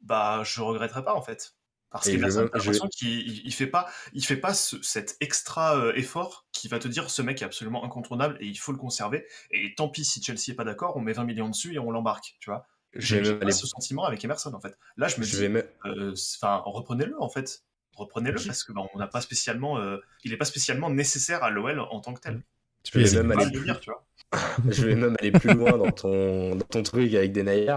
bah 0.00 0.42
je 0.44 0.60
regretterai 0.60 1.04
pas, 1.04 1.14
en 1.14 1.22
fait. 1.22 1.54
Parce 1.90 2.08
qu'il 2.08 2.24
a 2.24 2.28
l'impression 2.28 2.86
qu'il 2.88 3.44
il 3.44 3.52
fait 3.52 3.66
pas, 3.66 3.88
il 4.12 4.24
fait 4.24 4.36
pas 4.36 4.54
cet 4.54 5.16
extra 5.20 5.76
euh, 5.76 5.92
effort 5.94 6.46
qui 6.52 6.68
va 6.68 6.78
te 6.78 6.86
dire 6.86 7.10
ce 7.10 7.20
mec 7.20 7.42
est 7.42 7.44
absolument 7.44 7.84
incontournable 7.84 8.36
et 8.40 8.46
il 8.46 8.56
faut 8.56 8.70
le 8.70 8.78
conserver. 8.78 9.26
Et 9.50 9.74
tant 9.74 9.88
pis 9.88 10.04
si 10.04 10.22
Chelsea 10.22 10.50
est 10.50 10.54
pas 10.54 10.62
d'accord, 10.62 10.96
on 10.96 11.00
met 11.00 11.12
20 11.12 11.24
millions 11.24 11.48
dessus 11.48 11.74
et 11.74 11.78
on 11.80 11.90
l'embarque, 11.90 12.36
tu 12.38 12.50
vois. 12.50 12.66
J'ai 12.94 13.20
pas 13.38 13.50
ce 13.50 13.66
sentiment 13.66 14.04
avec 14.04 14.24
Emerson 14.24 14.52
en 14.54 14.60
fait. 14.60 14.78
Là, 14.96 15.08
je 15.08 15.20
me 15.20 15.24
dis, 15.24 15.44
euh, 15.86 16.14
enfin, 16.36 16.62
reprenez-le 16.64 17.20
en 17.20 17.28
fait, 17.28 17.64
reprenez-le 18.00 18.40
parce 18.44 18.64
que 18.64 18.72
bah, 18.72 18.82
on 18.94 18.98
n'a 18.98 19.06
pas 19.06 19.20
spécialement, 19.20 19.78
euh, 19.78 19.98
il 20.24 20.32
est 20.32 20.36
pas 20.36 20.44
spécialement 20.44 20.90
nécessaire 20.90 21.44
à 21.44 21.50
l'OL 21.50 21.78
en 21.78 22.00
tant 22.00 22.14
que 22.14 22.20
tel. 22.20 22.42
Tu 22.82 22.92
peux 22.92 23.22
même 23.22 23.32
aller 23.32 23.50
plus... 23.50 23.72
tu 23.80 23.90
vois. 23.90 24.04
je 24.68 24.86
vais 24.86 24.94
même 24.94 25.16
aller 25.20 25.32
plus 25.32 25.54
loin 25.54 25.76
dans 25.76 25.90
ton, 25.90 26.54
dans 26.54 26.66
ton 26.66 26.82
truc 26.82 27.14
avec 27.14 27.32
Denayer. 27.32 27.76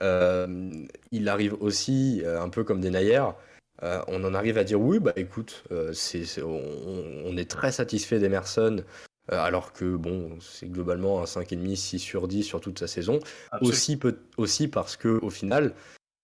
Euh, 0.00 0.70
il 1.10 1.28
arrive 1.28 1.54
aussi, 1.60 2.22
euh, 2.24 2.40
un 2.40 2.48
peu 2.48 2.64
comme 2.64 2.80
des 2.80 2.90
naïrs, 2.90 3.34
euh, 3.82 4.02
on 4.08 4.24
en 4.24 4.34
arrive 4.34 4.58
à 4.58 4.64
dire 4.64 4.80
oui, 4.80 4.98
bah 5.00 5.12
écoute, 5.16 5.64
c'est, 5.92 6.24
on, 6.42 7.36
est 7.36 7.50
très 7.50 7.72
satisfait 7.72 8.18
d'Emerson, 8.18 8.84
alors 9.28 9.72
que 9.72 9.96
bon, 9.96 10.38
c'est 10.40 10.70
globalement 10.70 11.20
un 11.20 11.24
5,5, 11.24 11.76
6 11.76 11.98
sur 11.98 12.28
10 12.28 12.44
sur 12.44 12.60
toute 12.60 12.78
sa 12.78 12.86
saison. 12.86 13.18
Aussi, 13.60 13.96
peut, 13.96 14.18
aussi 14.36 14.68
parce 14.68 14.96
que 14.96 15.08
au 15.08 15.30
final, 15.30 15.74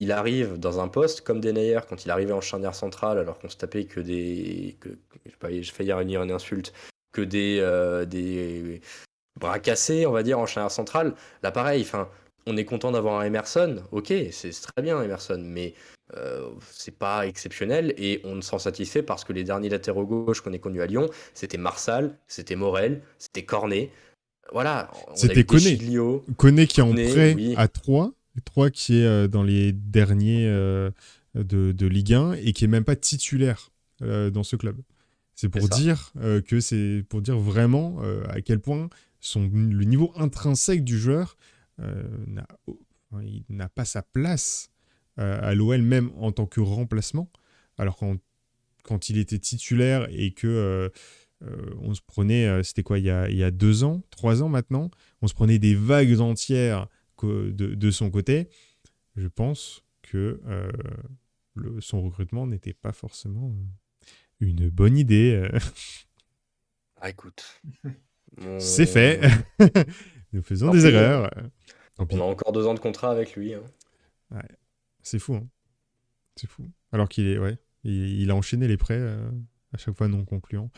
il 0.01 0.13
arrive 0.13 0.59
dans 0.59 0.81
un 0.81 0.89
poste 0.89 1.23
comme 1.23 1.41
Denayer 1.41 1.81
quand 1.89 2.05
il 2.05 2.11
arrivait 2.11 2.33
en 2.33 2.41
charnière 2.41 2.75
centrale, 2.75 3.19
alors 3.19 3.39
qu'on 3.39 3.49
se 3.49 3.57
tapait 3.57 3.85
que 3.85 4.01
des. 4.01 4.77
Que, 4.81 4.91
je 5.27 5.71
failli 5.73 6.05
dire 6.05 6.23
une 6.23 6.33
insulte, 6.33 6.73
que 7.13 7.23
des, 7.23 7.61
des 8.07 8.81
bras 9.39 9.59
cassés, 9.59 10.07
on 10.07 10.13
va 10.13 10.23
dire, 10.23 10.39
en 10.39 10.47
charnière 10.47 10.71
centrale. 10.71 11.15
Là, 11.43 11.51
pareil, 11.51 11.83
enfin 11.83 12.09
on 12.49 12.57
est 12.57 12.65
content 12.65 12.91
d'avoir 12.91 13.21
un 13.21 13.25
Emerson, 13.25 13.83
ok, 13.93 14.13
c'est 14.33 14.51
très 14.51 14.83
bien 14.83 15.01
Emerson, 15.03 15.41
mais 15.45 15.75
euh, 16.17 16.49
c'est 16.71 16.97
pas 16.97 17.27
exceptionnel 17.27 17.95
et 17.99 18.23
on 18.25 18.41
s'en 18.41 18.59
satisfait 18.59 19.03
parce 19.03 19.25
que 19.25 19.35
les 19.35 19.45
derniers 19.45 19.69
latéraux 19.69 20.07
gauche 20.07 20.41
qu'on 20.41 20.55
ait 20.55 20.59
connus 20.59 20.81
à 20.81 20.87
Lyon, 20.87 21.11
c'était 21.35 21.59
Marsal, 21.59 22.17
c'était 22.27 22.57
Morel, 22.57 23.03
c'était 23.19 23.45
Cornet. 23.45 23.91
Voilà. 24.51 24.91
C'était 25.15 25.45
Koné. 25.45 25.79
Koné 26.39 26.67
qui 26.67 26.81
est 26.81 26.83
en 26.83 26.95
prêt 26.95 27.37
à 27.57 27.69
3 27.69 28.13
3 28.45 28.71
qui 28.71 28.97
est 28.99 29.29
dans 29.29 29.43
les 29.43 29.73
derniers 29.73 30.47
de, 30.47 30.93
de, 31.73 31.87
Ligue 31.87 32.15
1 32.15 32.33
et 32.35 32.53
qui 32.53 32.65
est 32.65 32.69
même 32.69 32.85
pas 32.85 32.97
titulaire 32.97 33.71
dans 34.01 34.43
ce 34.43 34.57
club. 34.57 34.81
C'est 35.35 35.49
pour 35.49 35.69
dire 35.69 36.13
que 36.47 36.61
c'est 36.61 37.05
pour 37.09 37.23
dire 37.23 37.39
vraiment 37.39 38.01
à 38.29 38.41
quel 38.41 38.61
point 38.61 38.89
son, 39.21 39.51
le 39.53 39.85
niveau 39.85 40.13
intrinsèque 40.17 40.85
du 40.85 40.99
joueur 40.99 41.37
n'a 41.79 43.69
pas 43.69 43.85
sa 43.85 44.03
place 44.03 44.71
à 45.17 45.55
l'OL 45.55 45.83
même 45.83 46.11
en 46.17 46.33
tant 46.33 46.47
que 46.47 46.61
remplacement. 46.61 47.31
Alors 47.77 47.97
quand, 47.97 48.17
quand 48.83 49.09
il 49.09 49.19
était 49.19 49.39
titulaire 49.39 50.09
et 50.11 50.33
que 50.33 50.91
euh, 51.45 51.71
on 51.81 51.95
se 51.95 52.01
prenait, 52.05 52.47
euh, 52.47 52.63
c'était 52.63 52.83
quoi, 52.83 52.99
il 52.99 53.05
y, 53.05 53.11
a, 53.11 53.51
deux 53.51 53.85
ans, 53.85 54.03
trois 54.11 54.43
ans 54.43 54.49
maintenant, 54.49 54.91
on 55.23 55.29
se 55.29 55.35
prenait 55.35 55.59
des 55.59 55.75
vagues 55.75 56.21
entières 56.21 56.89
de, 57.27 57.91
son 57.91 58.11
côté. 58.11 58.49
Je 59.17 59.29
pense 59.29 59.85
que 60.03 60.41
euh, 60.47 60.71
son 61.81 62.03
recrutement 62.03 62.47
n'était 62.47 62.75
pas 62.75 62.93
forcément 62.93 63.55
une 64.41 64.69
bonne 64.69 64.97
idée. 64.97 65.49
ah, 67.01 67.11
écoute. 67.11 67.61
C'est 68.59 68.87
fait. 68.87 69.21
Nous 70.33 70.43
faisons 70.43 70.71
des 70.71 70.87
erreurs. 70.87 71.31
On 71.99 72.21
a 72.21 72.23
encore 72.23 72.53
deux 72.53 72.67
ans 72.67 72.75
de 72.75 72.79
contrat 72.79 73.11
avec 73.11 73.35
lui. 73.35 73.55
Hein. 73.55 73.63
C'est 75.03 75.19
fou. 75.19 75.35
Hein. 75.35 75.49
C'est 76.37 76.47
fou. 76.47 76.71
Alors 76.93 77.09
qu'il 77.09 77.27
est, 77.27 77.39
ouais, 77.39 77.57
il, 77.83 78.31
a 78.31 78.37
enchaîné 78.37 78.69
les 78.69 78.77
prêts 78.77 79.01
à 79.73 79.79
chaque 79.79 79.97
fois 79.97 80.09
non 80.09 80.25
concluants. 80.25 80.71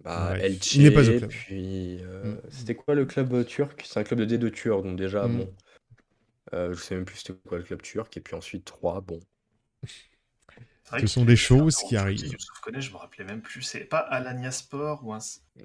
Bah, 0.00 0.36
il 0.38 0.82
n'est 0.82 0.90
pas 0.90 1.08
au 1.08 1.18
club. 1.18 1.28
Puis, 1.28 1.98
euh, 2.02 2.36
mm. 2.36 2.40
c'était 2.50 2.74
quoi 2.74 2.94
le 2.94 3.04
club 3.04 3.32
euh, 3.34 3.44
turc? 3.44 3.82
C'est 3.84 3.98
un 3.98 4.04
club 4.04 4.20
de 4.20 4.36
D2 4.36 4.50
turc, 4.50 4.82
donc 4.84 4.96
déjà, 4.96 5.26
mm. 5.26 5.38
bon. 5.38 5.54
Euh, 6.54 6.72
je 6.72 6.80
sais 6.80 6.94
même 6.94 7.04
plus 7.04 7.18
c'était 7.18 7.34
quoi 7.46 7.58
le 7.58 7.64
club 7.64 7.82
turc. 7.82 8.16
Et 8.16 8.20
puis 8.20 8.34
ensuite 8.34 8.64
3, 8.64 9.00
bon. 9.00 9.20
Ce 10.98 11.06
sont 11.06 11.24
des 11.24 11.36
choses 11.36 11.76
qui 11.76 11.96
arrivent. 11.96 12.24
Youssouf 12.24 12.60
je 12.78 12.90
me 12.90 12.96
rappelais 12.96 13.24
même 13.24 13.42
plus. 13.42 13.60
C'est 13.60 13.84
pas 13.84 13.98
Alania 13.98 14.50
Sport 14.50 15.04
ou 15.04 15.12
un. 15.12 15.18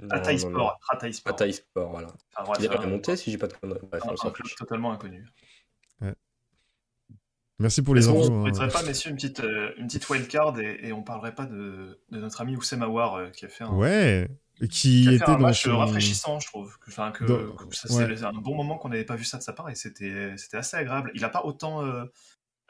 Ataï 0.09 0.39
Sport. 0.39 0.79
Ataï 0.89 1.13
Sport. 1.53 1.91
voilà. 1.91 2.07
il 2.59 2.65
est 2.65 2.75
remonté 2.75 3.15
si 3.15 3.31
j'ai 3.31 3.37
pas 3.37 3.47
de 3.47 3.53
conneries. 3.53 3.79
Bref, 3.89 4.03
un, 4.05 4.27
un 4.27 4.31
totalement 4.57 4.91
inconnu. 4.91 5.25
Merci 7.59 7.81
pour 7.81 7.95
les 7.95 8.07
infos. 8.07 8.29
On 8.29 8.45
ne 8.45 8.59
hein. 8.59 8.67
pas, 8.67 8.83
messieurs, 8.83 9.11
une 9.11 9.15
petite, 9.15 9.41
euh, 9.41 9.71
une 9.77 9.87
petite 9.87 10.09
wildcard 10.09 10.59
et, 10.59 10.87
et 10.87 10.93
on 10.93 11.03
parlerait 11.03 11.35
pas 11.35 11.45
de, 11.45 11.99
de 12.11 12.19
notre 12.19 12.41
ami 12.41 12.55
Oussem 12.55 12.81
Aouar 12.81 13.15
euh, 13.15 13.29
qui 13.29 13.45
a 13.45 13.49
fait 13.49 13.63
un, 13.63 13.73
ouais, 13.73 14.27
qui, 14.71 15.13
était 15.13 15.29
un 15.29 15.37
match 15.37 15.67
rafraîchissant, 15.67 16.39
je 16.39 16.47
trouve. 16.47 16.75
Enfin, 16.87 17.11
que, 17.11 17.25
c'est 17.71 18.23
un 18.23 18.33
bon 18.33 18.55
moment 18.55 18.77
qu'on 18.77 18.89
n'avait 18.89 19.03
pas 19.05 19.15
vu 19.15 19.23
ça 19.23 19.37
de 19.37 19.43
sa 19.43 19.53
part 19.53 19.69
et 19.69 19.75
c'était 19.75 20.33
assez 20.53 20.77
agréable. 20.77 21.11
Il 21.13 21.21
n'a 21.21 21.29
pas 21.29 21.43
autant 21.45 21.85
euh, 21.85 22.05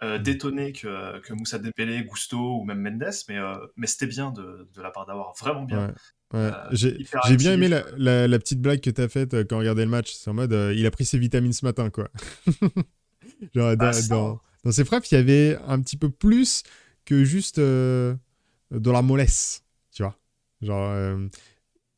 euh 0.04 0.20
mm. 0.20 0.24
détonné 0.24 0.74
que, 0.74 1.20
que 1.22 1.34
Moussa 1.34 1.60
Dembélé, 1.60 2.04
Gusto 2.04 2.60
ou 2.60 2.66
même 2.66 2.82
Mendes, 2.82 3.14
mais, 3.30 3.40
mais 3.78 3.88
c'était 3.88 4.08
bien 4.08 4.32
de, 4.32 4.68
de, 4.74 4.82
la 4.82 4.92
part 4.92 5.06
d'avoir 5.06 5.34
vraiment 5.40 5.64
bien. 5.64 5.94
Ouais. 6.34 6.52
J'ai 6.72 7.38
bien 7.38 7.54
aimé 7.54 7.70
la, 7.70 7.84
la, 7.96 8.28
la, 8.28 8.40
petite 8.40 8.60
blague 8.60 8.82
que 8.82 8.90
tu 8.90 9.02
as 9.02 9.08
faite 9.08 9.48
quand 9.48 9.56
on 9.56 9.60
regardait 9.60 9.86
le 9.86 9.92
match. 9.92 10.12
C'est 10.14 10.30
en 10.30 10.34
mode, 10.34 10.52
il 10.76 10.86
a 10.86 10.92
pris 10.92 11.06
ses 11.06 11.18
vitamines 11.18 11.54
ce 11.54 11.64
matin, 11.64 11.90
quoi. 11.90 12.10
Genre, 13.56 13.76
ah, 13.80 13.92
dans, 14.10 14.40
dans 14.64 14.72
ses 14.72 14.86
frappes, 14.86 15.06
il 15.08 15.16
y 15.16 15.18
avait 15.18 15.58
un 15.68 15.82
petit 15.82 15.98
peu 15.98 16.10
plus 16.10 16.64
que 17.06 17.24
juste 17.24 17.60
euh, 17.60 18.16
de 18.72 18.92
la 18.92 19.02
mollesse, 19.02 19.64
tu 19.92 20.04
vois. 20.04 20.18
Genre, 20.62 20.90
euh, 20.92 21.28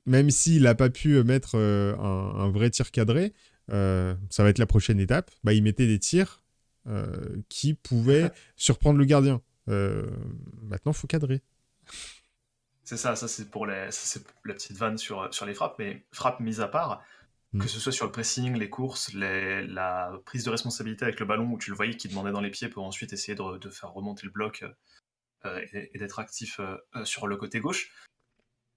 même 0.06 0.30
s'il 0.32 0.64
n'a 0.64 0.76
pas 0.76 0.90
pu 0.90 1.24
mettre 1.24 1.56
euh, 1.56 1.96
un, 1.98 2.50
vrai 2.50 2.70
tir 2.70 2.92
cadré, 2.92 3.34
ça 3.70 4.44
va 4.44 4.50
être 4.50 4.58
la 4.60 4.66
prochaine 4.66 5.00
étape, 5.00 5.32
bah, 5.44 5.54
il 5.54 5.64
mettait 5.64 5.88
des 5.88 6.00
tirs 6.00 6.42
qui 7.50 7.74
pouvaient 7.74 8.32
surprendre 8.56 9.00
le 9.00 9.06
gardien. 9.06 9.42
maintenant, 9.68 10.92
il 10.92 10.94
faut 10.94 11.08
cadrer. 11.08 11.42
C'est 12.84 12.98
ça, 12.98 13.16
ça 13.16 13.28
c'est 13.28 13.50
pour 13.50 13.66
les, 13.66 13.90
la 14.44 14.54
petite 14.54 14.78
vanne 14.78 15.00
sur, 15.00 15.34
sur 15.34 15.48
les 15.48 15.56
frappes, 15.56 15.78
mais 15.80 16.06
frappes 16.12 16.40
mises 16.40 16.62
à 16.62 16.68
part, 16.68 17.04
Mm. 17.56 17.62
Que 17.62 17.70
ce 17.70 17.80
soit 17.80 17.94
sur 17.94 18.06
le 18.06 18.12
pressing, 18.12 18.58
les 18.58 18.70
courses, 18.70 19.14
la 19.14 20.12
prise 20.26 20.44
de 20.44 20.50
responsabilité 20.50 21.06
avec 21.06 21.22
le 21.22 21.26
ballon 21.26 21.50
où 21.52 21.58
tu 21.58 21.70
le 21.70 21.76
voyais 21.78 21.96
qui 21.96 22.10
demandait 22.10 22.34
dans 22.34 22.42
les 22.42 22.52
pieds 22.52 22.68
pour 22.68 22.84
ensuite 22.84 23.14
essayer 23.14 23.34
de, 23.34 23.70
faire 23.70 23.94
remonter 23.94 24.26
le 24.26 24.32
bloc 24.32 24.66
euh, 25.46 25.66
et, 25.72 25.98
d'être 25.98 26.20
actif 26.20 26.60
euh, 26.60 26.76
euh, 26.98 27.06
sur 27.06 27.28
le 27.28 27.38
côté 27.38 27.62
gauche. 27.62 27.94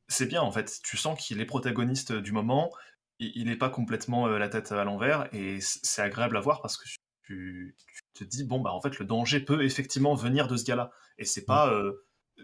C'est 0.07 0.27
bien 0.27 0.43
en 0.43 0.53
fait, 0.53 0.79
tu 0.85 0.97
sens 0.97 1.21
qu'il 1.21 1.41
est 1.41 1.45
protagoniste 1.45 2.13
du 2.13 2.31
moment, 2.31 2.73
il 3.19 3.47
n'est 3.47 3.57
pas 3.57 3.69
complètement 3.69 4.29
la 4.29 4.49
tête 4.49 4.71
à 4.71 4.85
l'envers 4.85 5.29
et 5.35 5.59
c'est 5.61 6.03
agréable 6.03 6.37
à 6.37 6.41
voir 6.41 6.63
parce 6.63 6.77
que 6.77 6.89
tu, 7.25 7.75
te 8.15 8.23
dis 8.23 8.45
bon 8.45 8.61
bah 8.61 8.73
en 8.73 8.81
fait 8.81 8.99
le 9.01 9.05
danger 9.05 9.41
peut 9.41 9.65
effectivement 9.65 10.15
venir 10.15 10.47
de 10.47 10.57
ce 10.57 10.65
gars-là 10.65 10.93
et 11.19 11.25
c'est 11.25 11.45
pas 11.45 11.71
mm. 11.71 11.93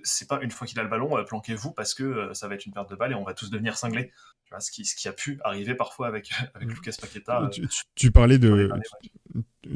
C'est 0.03 0.29
pas 0.29 0.41
une 0.43 0.51
fois 0.51 0.67
qu'il 0.67 0.79
a 0.79 0.83
le 0.83 0.89
ballon 0.89 1.23
planquez-vous 1.25 1.73
parce 1.73 1.95
que 1.95 2.33
ça 2.35 2.49
va 2.49 2.55
être 2.55 2.67
une 2.67 2.73
perte 2.73 2.91
de 2.91 2.97
balle 2.97 3.13
et 3.13 3.15
on 3.15 3.25
va 3.25 3.35
tous 3.35 3.51
devenir 3.51 3.77
cinglés 3.77 4.13
ce, 4.61 4.71
qui, 4.71 4.85
ce 4.85 4.95
qui 4.95 5.09
a 5.09 5.13
pu 5.13 5.39
arriver 5.45 5.75
parfois 5.75 6.07
avec, 6.07 6.31
avec 6.55 6.69
mm. 6.69 6.73
Lucas 6.73 6.97
Paqueta. 7.01 7.49
Tu, 7.53 7.67
tu, 7.95 8.11
parlais 8.11 8.39
de, 8.39 8.71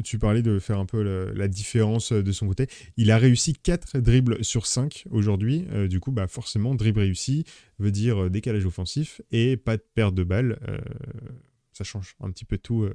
tu, 0.04 0.18
parlais 0.18 0.42
de 0.42 0.58
faire 0.58 0.78
un 0.78 0.86
peu 0.86 1.02
la, 1.32 1.48
différence 1.48 2.12
de 2.12 2.32
son 2.32 2.46
côté. 2.46 2.66
Il 2.96 3.10
a 3.10 3.18
réussi 3.18 3.54
4 3.54 3.98
dribbles 3.98 4.44
sur 4.44 4.66
5 4.66 5.06
aujourd'hui. 5.10 5.66
Euh, 5.72 5.88
du 5.88 6.00
coup, 6.00 6.12
bah, 6.12 6.28
forcément, 6.28 6.74
dribble 6.74 7.00
réussi 7.00 7.44
veut 7.78 7.90
dire 7.90 8.24
euh, 8.24 8.30
décalage 8.30 8.66
offensif 8.66 9.20
et 9.30 9.56
pas 9.56 9.76
de 9.76 9.84
perte 9.94 10.14
de 10.14 10.24
balle. 10.24 10.58
Euh, 10.68 10.78
ça 11.72 11.84
change 11.84 12.16
un 12.20 12.30
petit 12.30 12.44
peu 12.44 12.58
tout 12.58 12.88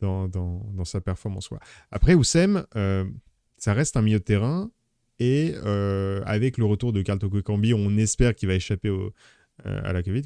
dans, 0.00 0.28
dans, 0.28 0.64
dans, 0.72 0.84
sa 0.86 1.02
performance. 1.02 1.48
Quoi. 1.48 1.60
Après, 1.90 2.14
Oussem, 2.14 2.64
ça 3.58 3.74
reste 3.74 3.98
un 3.98 4.02
milieu 4.02 4.18
de 4.18 4.24
terrain. 4.24 4.70
Et 5.24 5.54
avec 6.26 6.58
le 6.58 6.64
retour 6.64 6.92
de 6.92 7.02
Carl 7.02 7.18
Cambi, 7.42 7.72
on 7.72 7.96
espère 7.96 8.34
qu'il 8.34 8.48
va 8.48 8.54
échapper 8.54 8.90
au, 8.90 9.12
à 9.64 9.92
la 9.92 10.02
Covid. 10.02 10.22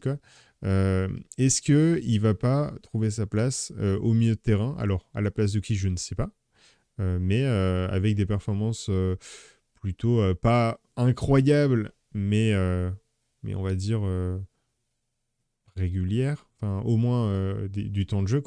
Euh, 0.64 1.08
est-ce 1.36 1.62
qu'il 1.62 2.20
va 2.20 2.34
pas 2.34 2.74
trouver 2.82 3.10
sa 3.10 3.26
place 3.26 3.72
euh, 3.78 3.98
au 3.98 4.12
milieu 4.12 4.34
de 4.34 4.40
terrain? 4.40 4.74
Alors, 4.78 5.08
à 5.14 5.20
la 5.20 5.30
place 5.30 5.52
de 5.52 5.60
qui, 5.60 5.76
je 5.76 5.88
ne 5.88 5.96
sais 5.96 6.14
pas. 6.14 6.30
Euh, 7.00 7.18
mais 7.20 7.44
avec 7.44 8.16
des 8.16 8.26
performances 8.26 8.90
plutôt 9.80 10.34
pas 10.36 10.80
incroyables, 10.96 11.92
mais, 12.12 12.54
on 12.54 13.62
va 13.62 13.74
dire 13.74 14.02
régulières. 15.76 16.46
Enfin, 16.56 16.80
au 16.84 16.96
moins 16.96 17.66
du 17.68 18.06
temps 18.06 18.22
de 18.22 18.28
jeu. 18.28 18.42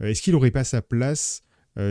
Est-ce 0.00 0.22
qu'il 0.22 0.32
n'aurait 0.32 0.50
pas 0.50 0.64
sa 0.64 0.82
place 0.82 1.42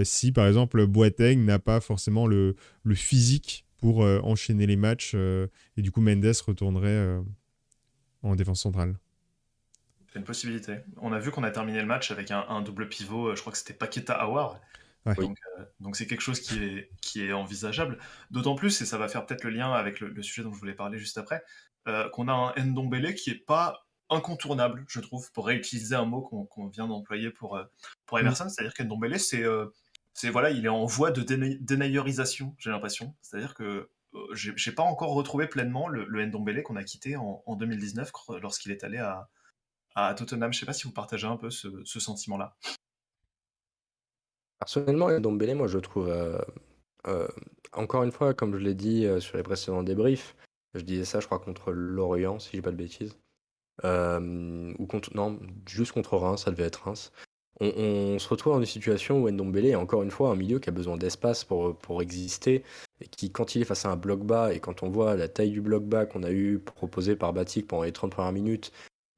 si, 0.04 0.32
par 0.32 0.48
exemple, 0.48 0.86
Boateng 0.88 1.46
n'a 1.46 1.60
pas 1.60 1.80
forcément 1.80 2.28
le 2.28 2.56
physique 2.94 3.66
pour 3.84 4.00
enchaîner 4.00 4.66
les 4.66 4.78
matchs 4.78 5.14
et 5.14 5.82
du 5.82 5.92
coup 5.92 6.02
Mendes 6.02 6.26
retournerait 6.48 7.20
en 8.22 8.36
défense 8.36 8.62
centrale 8.62 8.96
c'est 10.14 10.20
une 10.20 10.26
possibilité. 10.26 10.78
On 11.02 11.12
a 11.12 11.18
vu 11.18 11.32
qu'on 11.32 11.44
a 11.44 11.50
terminé 11.50 11.80
le 11.80 11.88
match 11.88 12.12
avec 12.12 12.30
un, 12.30 12.62
double 12.62 12.88
pivot, 12.88 13.30
euh, 13.30 13.36
je 13.36 13.42
crois 13.42 13.52
que 13.52 13.58
c'était 13.58 13.74
Paqueta 13.74 14.14
Awar. 14.14 14.60
Euh, 15.08 15.14
donc, 15.80 15.96
c'est 15.96 16.06
quelque 16.06 16.22
chose 16.22 16.40
qui 16.40 16.64
est, 16.64 16.92
qui 17.02 17.26
est 17.26 17.34
envisageable. 17.34 17.98
D'autant 18.30 18.54
plus, 18.54 18.80
et 18.82 18.86
ça 18.86 19.00
va 19.00 19.08
faire 19.08 19.26
peut-être 19.26 19.44
le 19.44 19.50
lien 19.50 19.74
avec 19.74 20.00
le, 20.00 20.22
sujet 20.22 20.44
dont 20.44 20.54
je 20.54 20.60
voulais 20.60 20.76
parler 20.76 21.00
juste 21.00 21.18
après, 21.18 21.44
euh, 21.88 22.08
qu'on 22.10 22.28
a 22.28 22.54
un 22.56 22.64
Ndombele 22.64 23.16
qui 23.16 23.32
est 23.32 23.44
pas 23.44 23.88
incontournable, 24.12 24.86
je 24.88 25.00
trouve, 25.00 25.32
pour 25.32 25.48
réutiliser 25.48 25.96
un 25.96 26.06
mot 26.06 26.22
qu'on 26.22 26.68
vient 26.68 26.88
d'employer 26.88 27.32
pour, 27.32 27.60
pour 28.06 28.20
Emerson. 28.20 28.46
Mm. 28.46 28.50
C'est-à-dire 28.50 28.74
qu'Ndombele, 28.76 29.20
c'est 29.20 29.44
c'est 30.14 30.30
voilà, 30.30 30.52
il 30.52 30.66
est 30.66 30.70
en 30.70 30.86
voie 30.86 31.12
de 31.12 31.22
dénaïorisation, 31.22 32.56
j'ai 32.60 32.70
l'impression. 32.70 33.16
C'est-à-dire 33.22 33.56
que 33.56 33.90
j'ai 34.34 34.72
pas 34.72 34.84
encore 34.84 35.14
retrouvé 35.14 35.48
pleinement 35.48 35.88
le, 35.88 36.06
le 36.06 36.26
Ndombele 36.26 36.62
qu'on 36.64 36.76
a 36.76 36.84
quitté 36.84 37.16
en, 37.16 37.42
en 37.46 37.56
2019 37.56 38.12
lorsqu'il 38.42 38.72
est 38.72 38.84
allé 38.84 39.00
à, 39.00 40.14
Tottenham. 40.16 40.54
Je 40.54 40.60
sais 40.60 40.66
pas 40.66 40.74
si 40.74 40.84
vous 40.84 40.94
partagez 40.94 41.28
un 41.28 41.38
peu 41.38 41.50
ce, 41.50 42.00
sentiment-là. 42.00 42.56
Personnellement, 44.60 45.10
Ndombele, 45.10 45.56
moi 45.56 45.68
je 45.68 45.80
trouve, 45.80 46.10
euh, 46.10 46.38
euh, 47.08 47.28
encore 47.74 48.04
une 48.04 48.12
fois, 48.12 48.34
comme 48.34 48.54
je 48.54 48.60
l'ai 48.60 48.76
dit 48.76 49.06
euh, 49.06 49.20
sur 49.20 49.38
les 49.38 49.44
précédents 49.44 49.84
débriefs, 49.84 50.36
je 50.74 50.82
disais 50.82 51.06
ça, 51.06 51.20
je 51.20 51.26
crois, 51.26 51.40
contre 51.40 51.72
Lorient, 51.72 52.40
si 52.40 52.52
j'ai 52.54 52.62
pas 52.62 52.72
de 52.72 52.78
bêtises. 52.78 53.18
ou 53.84 54.88
contre, 54.88 55.16
non, 55.16 55.40
juste 55.68 55.92
contre 55.92 56.18
Reims, 56.18 56.44
ça 56.44 56.52
devait 56.52 56.64
être 56.64 56.84
Reims. 56.84 57.12
On, 57.60 58.18
se 58.20 58.28
retrouve 58.28 58.54
dans 58.54 58.60
une 58.60 58.66
situation 58.66 59.22
où 59.22 59.30
Ndombele 59.30 59.68
est 59.68 59.76
encore 59.76 60.04
une 60.04 60.12
fois 60.12 60.30
un 60.32 60.36
milieu 60.36 60.60
qui 60.60 60.70
a 60.70 60.72
besoin 60.72 60.98
d'espace 60.98 61.44
pour, 61.44 61.78
pour 61.78 62.02
exister, 62.02 62.64
et 63.00 63.08
qui, 63.08 63.32
quand 63.32 63.56
il 63.56 63.62
est 63.62 63.66
face 63.66 63.86
à 63.86 63.90
un 63.90 63.96
bloc 63.96 64.22
bas, 64.22 64.54
et 64.54 64.60
quand 64.60 64.84
on 64.84 64.90
voit 64.90 65.16
la 65.16 65.28
taille 65.28 65.52
du 65.52 65.62
bloc 65.62 65.84
bas 65.84 66.06
qu'on 66.06 66.24
a 66.24 66.32
eu 66.32 66.60
proposé 66.60 67.16
par 67.16 67.32
Batik 67.32 67.68
pendant 67.68 67.84
les 67.84 67.92
30 67.92 68.12
premières 68.12 68.34
minutes, 68.34 68.72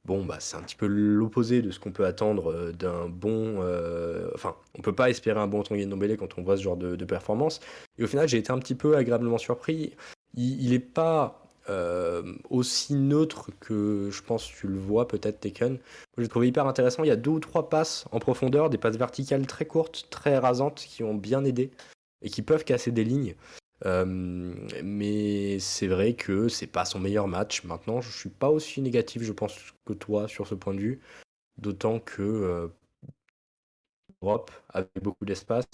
Bon, 0.06 0.24
bah, 0.24 0.38
c'est 0.40 0.56
un 0.56 0.62
petit 0.62 0.76
peu 0.76 0.86
l'opposé 0.86 1.64
de 1.64 1.72
ce 1.72 1.80
qu'on 1.80 1.92
peut 1.92 2.06
attendre 2.06 2.52
euh, 2.52 2.72
d'un 2.72 3.10
bon. 3.10 3.60
Euh, 3.62 4.30
enfin, 4.36 4.56
on 4.78 4.82
peut 4.82 4.94
pas 4.94 5.10
espérer 5.10 5.40
un 5.40 5.48
bon 5.48 5.64
Tanguy 5.64 5.88
Ndombele 5.88 6.16
quand 6.16 6.38
on 6.38 6.44
voit 6.44 6.58
ce 6.58 6.62
genre 6.62 6.78
de, 6.78 7.06
performance. 7.06 7.60
Et 7.98 8.04
au 8.04 8.08
final, 8.08 8.28
j'ai 8.28 8.38
été 8.38 8.52
un 8.52 8.60
petit 8.60 8.76
peu 8.76 8.96
agréablement 8.96 9.40
surpris. 9.40 9.96
Il, 10.36 10.70
n'est 10.70 10.80
pas 10.80 11.45
aussi 12.50 12.96
neutre 12.96 13.50
que 13.60 14.10
je 14.12 14.22
pense 14.22 14.46
tu 14.48 14.68
le 14.68 14.78
vois 14.78 15.08
peut-être 15.08 15.40
Tekken. 15.40 15.80
J'ai 16.18 16.28
trouvé 16.28 16.48
hyper 16.48 16.68
intéressant. 16.68 17.04
Il 17.04 17.08
y 17.08 17.12
a 17.12 17.16
deux 17.16 17.32
ou 17.32 17.40
trois 17.40 17.70
passes 17.70 18.06
en 18.12 18.20
profondeur, 18.20 18.70
des 18.70 18.78
passes 18.78 18.98
verticales 18.98 19.46
très 19.48 19.66
courtes, 19.66 20.08
très 20.10 20.38
rasantes, 20.38 20.86
qui 20.88 21.04
ont 21.04 21.16
bien 21.16 21.44
aidé 21.44 21.72
et 22.22 22.30
qui 22.30 22.42
peuvent 22.42 22.64
casser 22.64 22.92
des 22.92 23.04
lignes. 23.04 23.36
mais 23.84 25.60
c'est 25.60 25.88
vrai 25.88 26.14
que 26.14 26.48
c'est 26.48 26.68
pas 26.68 26.86
son 26.86 27.00
meilleur 27.00 27.28
match. 27.28 27.64
Maintenant, 27.64 28.02
je 28.02 28.12
suis 28.12 28.30
pas 28.30 28.50
aussi 28.50 28.82
négatif, 28.82 29.24
je 29.24 29.32
pense, 29.32 29.56
que 29.86 29.94
toi 29.94 30.28
sur 30.28 30.48
ce 30.48 30.56
point 30.56 30.74
de 30.74 30.80
vue. 30.80 31.02
D'autant 31.58 32.00
que 32.00 32.70
Europe, 34.22 34.52
avec 34.70 34.90
beaucoup 35.02 35.26
d'espace, 35.26 35.66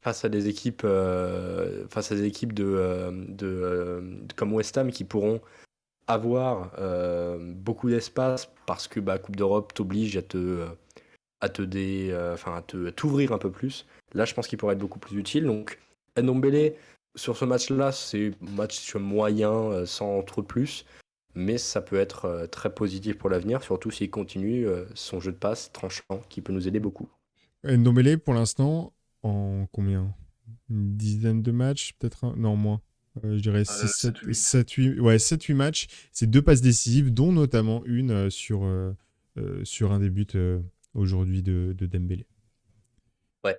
face 0.00 0.24
à 0.24 0.28
des 0.28 0.48
équipes, 0.48 0.82
euh, 0.84 1.86
face 1.88 2.12
à 2.12 2.14
des 2.14 2.24
équipes 2.24 2.52
de, 2.52 2.64
euh, 2.64 3.10
euh, 3.42 4.00
de, 4.00 4.32
comme 4.34 4.52
West 4.52 4.76
Ham 4.78 4.90
qui 4.90 5.04
pourront 5.04 5.40
avoir 6.06 6.72
beaucoup 7.38 7.88
d'espace 7.88 8.50
parce 8.66 8.88
que 8.88 8.98
bah, 8.98 9.18
Coupe 9.18 9.36
d'Europe 9.36 9.72
t'oblige 9.72 10.16
à 10.16 10.22
te 10.22 10.66
à 11.40 11.48
te 11.48 11.62
dé, 11.62 12.12
enfin 12.32 12.56
à 12.56 12.62
te 12.62 12.90
t'ouvrir 12.90 13.30
un 13.30 13.38
peu 13.38 13.52
plus. 13.52 13.86
Là, 14.12 14.24
je 14.24 14.34
pense 14.34 14.48
qu'il 14.48 14.58
pourrait 14.58 14.74
être 14.74 14.80
beaucoup 14.80 14.98
plus 14.98 15.16
utile. 15.16 15.44
Donc, 15.44 15.78
Ndombele 16.20 16.74
sur 17.14 17.36
ce 17.36 17.44
match-là, 17.44 17.92
c'est 17.92 18.32
match 18.40 18.96
moyen 18.96 19.86
sans 19.86 20.20
trop 20.24 20.42
de 20.42 20.48
plus, 20.48 20.84
mais 21.36 21.58
ça 21.58 21.80
peut 21.80 22.00
être 22.00 22.48
très 22.50 22.74
positif 22.74 23.16
pour 23.16 23.30
l'avenir, 23.30 23.62
surtout 23.62 23.92
s'il 23.92 24.10
continue 24.10 24.66
son 24.94 25.20
jeu 25.20 25.30
de 25.30 25.36
passe 25.36 25.70
tranchant 25.70 26.22
qui 26.28 26.40
peut 26.40 26.52
nous 26.52 26.66
aider 26.66 26.80
beaucoup. 26.80 27.08
Ndombele, 27.62 28.18
pour 28.18 28.34
l'instant, 28.34 28.92
en 29.22 29.66
combien? 29.72 30.14
Une 30.68 30.96
dizaine 30.96 31.42
de 31.42 31.50
matchs, 31.50 31.94
peut-être 31.98 32.36
Non, 32.36 32.56
moins. 32.56 32.80
Euh, 33.24 33.36
je 33.36 33.42
dirais 33.42 33.64
7, 33.64 34.18
8, 34.18 35.00
ouais, 35.00 35.18
7, 35.18 35.42
8 35.42 35.54
matchs. 35.54 35.86
C'est 36.12 36.28
deux 36.28 36.42
passes 36.42 36.60
décisives, 36.60 37.12
dont 37.12 37.32
notamment 37.32 37.84
une 37.84 38.10
euh, 38.12 38.30
sur, 38.30 38.64
euh, 38.64 38.94
sur 39.64 39.92
un 39.92 39.98
des 39.98 40.10
buts 40.10 40.26
aujourd'hui 40.94 41.42
de, 41.42 41.74
de, 41.76 41.86
Dembélé. 41.86 42.26
Ouais. 43.44 43.58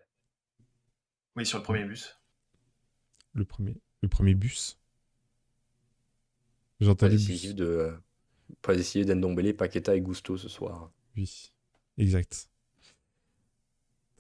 Oui, 1.36 1.46
sur 1.46 1.58
le 1.58 1.64
premier 1.64 1.84
bus. 1.84 2.18
Le 3.34 3.46
premier, 3.46 3.78
le 4.02 4.10
premier 4.10 4.36
bus? 4.36 4.78
J'entends 6.80 7.08
les 7.08 7.18
bus. 7.18 7.54
de 7.54 7.94
Pas 8.62 8.76
décisif 8.76 9.06
d'Endombele, 9.06 9.56
Paqueta 9.56 9.96
et 9.96 10.02
Gusto 10.02 10.38
ce 10.38 10.50
soir. 10.50 10.92
Oui, 11.16 11.52
exact. 11.98 12.51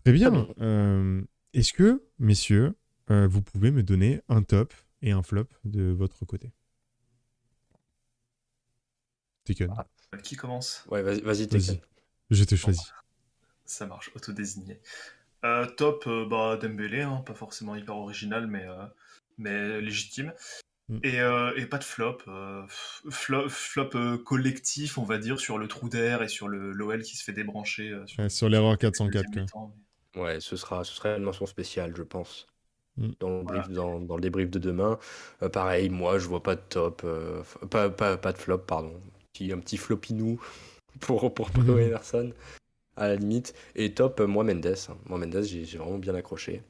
Très 0.03 0.13
bien. 0.13 0.47
Euh, 0.59 1.21
est-ce 1.53 1.73
que, 1.73 2.03
messieurs, 2.17 2.75
euh, 3.11 3.27
vous 3.27 3.41
pouvez 3.41 3.71
me 3.71 3.83
donner 3.83 4.21
un 4.29 4.41
top 4.41 4.73
et 5.01 5.11
un 5.11 5.21
flop 5.21 5.47
de 5.63 5.91
votre 5.91 6.25
côté? 6.25 6.51
Taken. 9.45 9.73
Ah, 9.77 10.17
qui 10.17 10.35
commence? 10.35 10.85
Ouais, 10.89 11.01
vas-y, 11.01 11.21
vas-y, 11.21 11.45
vas 11.45 11.73
Je 12.29 12.43
te 12.43 12.55
choisis. 12.55 12.93
ça 13.65 13.85
marche, 13.85 14.11
autodésigné. 14.15 14.79
Euh, 15.43 15.65
top, 15.65 16.05
euh, 16.07 16.25
bah, 16.25 16.57
Dembélé, 16.57 17.01
hein, 17.01 17.23
pas 17.25 17.33
forcément 17.33 17.75
hyper 17.75 17.95
original, 17.95 18.47
mais, 18.47 18.65
mais 19.37 19.81
légitime. 19.81 20.33
Mm. 20.89 20.99
Et, 21.03 21.17
et, 21.61 21.65
pas 21.67 21.77
de 21.77 21.83
flop. 21.83 22.17
flop, 23.09 23.49
flop 23.49 24.17
collectif, 24.25 24.97
on 24.97 25.03
va 25.03 25.19
dire, 25.19 25.39
sur 25.39 25.59
le 25.59 25.67
trou 25.67 25.89
d'air 25.89 26.23
et 26.23 26.27
sur 26.27 26.47
le 26.47 26.71
l'OL 26.71 27.03
qui 27.03 27.17
se 27.17 27.23
fait 27.23 27.33
débrancher. 27.33 27.95
sur, 28.07 28.31
sur 28.31 28.49
l'erreur 28.49 28.77
404. 28.79 29.47
Ouais, 30.15 30.39
ce 30.39 30.55
sera, 30.55 30.83
ce 30.83 30.93
sera 30.93 31.15
une 31.15 31.23
mention 31.23 31.45
spéciale, 31.45 31.93
je 31.95 32.03
pense. 32.03 32.47
Mm. 32.97 33.09
Dans, 33.19 33.43
le 33.43 33.73
dans, 33.73 34.15
le 34.15 34.21
débrief 34.21 34.49
de 34.49 34.59
demain. 34.59 34.99
Euh, 35.41 35.49
pareil, 35.49 35.89
moi, 35.89 36.19
je 36.19 36.27
vois 36.27 36.43
pas 36.43 36.55
de 36.55 36.61
top, 36.69 37.01
euh, 37.05 37.41
pas, 37.69 37.89
pas, 37.89 38.17
pas, 38.17 38.33
de 38.33 38.37
flop, 38.37 38.59
pardon. 38.59 38.93
un 39.41 39.59
petit 39.59 39.77
flopinou 39.77 40.39
pour, 40.99 41.33
pour 41.33 41.49
Bruno 41.49 41.77
Emerson, 41.77 42.31
à 42.97 43.07
la 43.07 43.15
limite. 43.15 43.53
Et 43.75 43.93
top, 43.93 44.19
euh, 44.19 44.27
moi, 44.27 44.43
Mendes. 44.43 44.65
Hein. 44.89 44.97
Moi, 45.07 45.17
Mendes, 45.17 45.43
j'ai 45.43 45.77
vraiment 45.77 45.97
bien 45.97 46.15
accroché. 46.15 46.61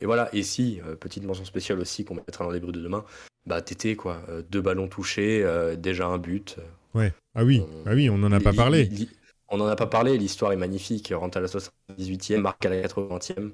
Et 0.00 0.06
voilà, 0.06 0.28
et 0.32 0.44
si, 0.44 0.80
petite 1.00 1.24
mention 1.24 1.44
spéciale 1.44 1.80
aussi 1.80 2.04
qu'on 2.04 2.14
mettra 2.14 2.44
dans 2.44 2.50
le 2.50 2.56
débrief 2.56 2.72
de 2.72 2.80
demain, 2.80 3.04
bah, 3.46 3.62
Tété, 3.62 3.96
quoi. 3.96 4.22
deux 4.48 4.60
ballons 4.60 4.86
touchés, 4.86 5.44
déjà 5.76 6.06
un 6.06 6.18
but. 6.18 6.56
Ouais, 6.94 7.12
ah 7.34 7.42
oui, 7.42 7.64
ah 7.84 7.94
oui 7.94 8.08
on 8.08 8.16
n'en 8.16 8.30
a 8.30 8.38
pas 8.38 8.52
parlé. 8.52 8.88
On 9.48 9.56
n'en 9.56 9.66
a 9.66 9.76
pas 9.76 9.86
parlé, 9.86 10.18
l'histoire 10.18 10.52
est 10.52 10.56
magnifique. 10.56 11.12
Rentre 11.14 11.38
à 11.38 11.40
la 11.40 11.46
78e, 11.46 12.38
marque 12.38 12.66
à 12.66 12.70
la 12.70 12.82
80e. 12.82 13.52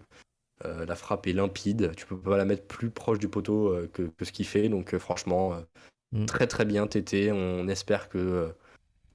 Euh, 0.64 0.86
la 0.86 0.94
frappe 0.94 1.26
est 1.26 1.32
limpide. 1.32 1.92
Tu 1.96 2.06
peux 2.06 2.18
pas 2.18 2.36
la 2.36 2.44
mettre 2.44 2.66
plus 2.66 2.90
proche 2.90 3.18
du 3.18 3.28
poteau 3.28 3.68
euh, 3.68 3.90
que, 3.92 4.10
ce 4.22 4.32
qu'il 4.32 4.46
fait. 4.46 4.68
Donc, 4.68 4.94
euh, 4.94 4.98
franchement, 4.98 5.56
mm. 6.12 6.26
très 6.26 6.46
très 6.46 6.64
bien, 6.64 6.86
Tété. 6.86 7.32
On 7.32 7.68
espère 7.68 8.08
que 8.08 8.52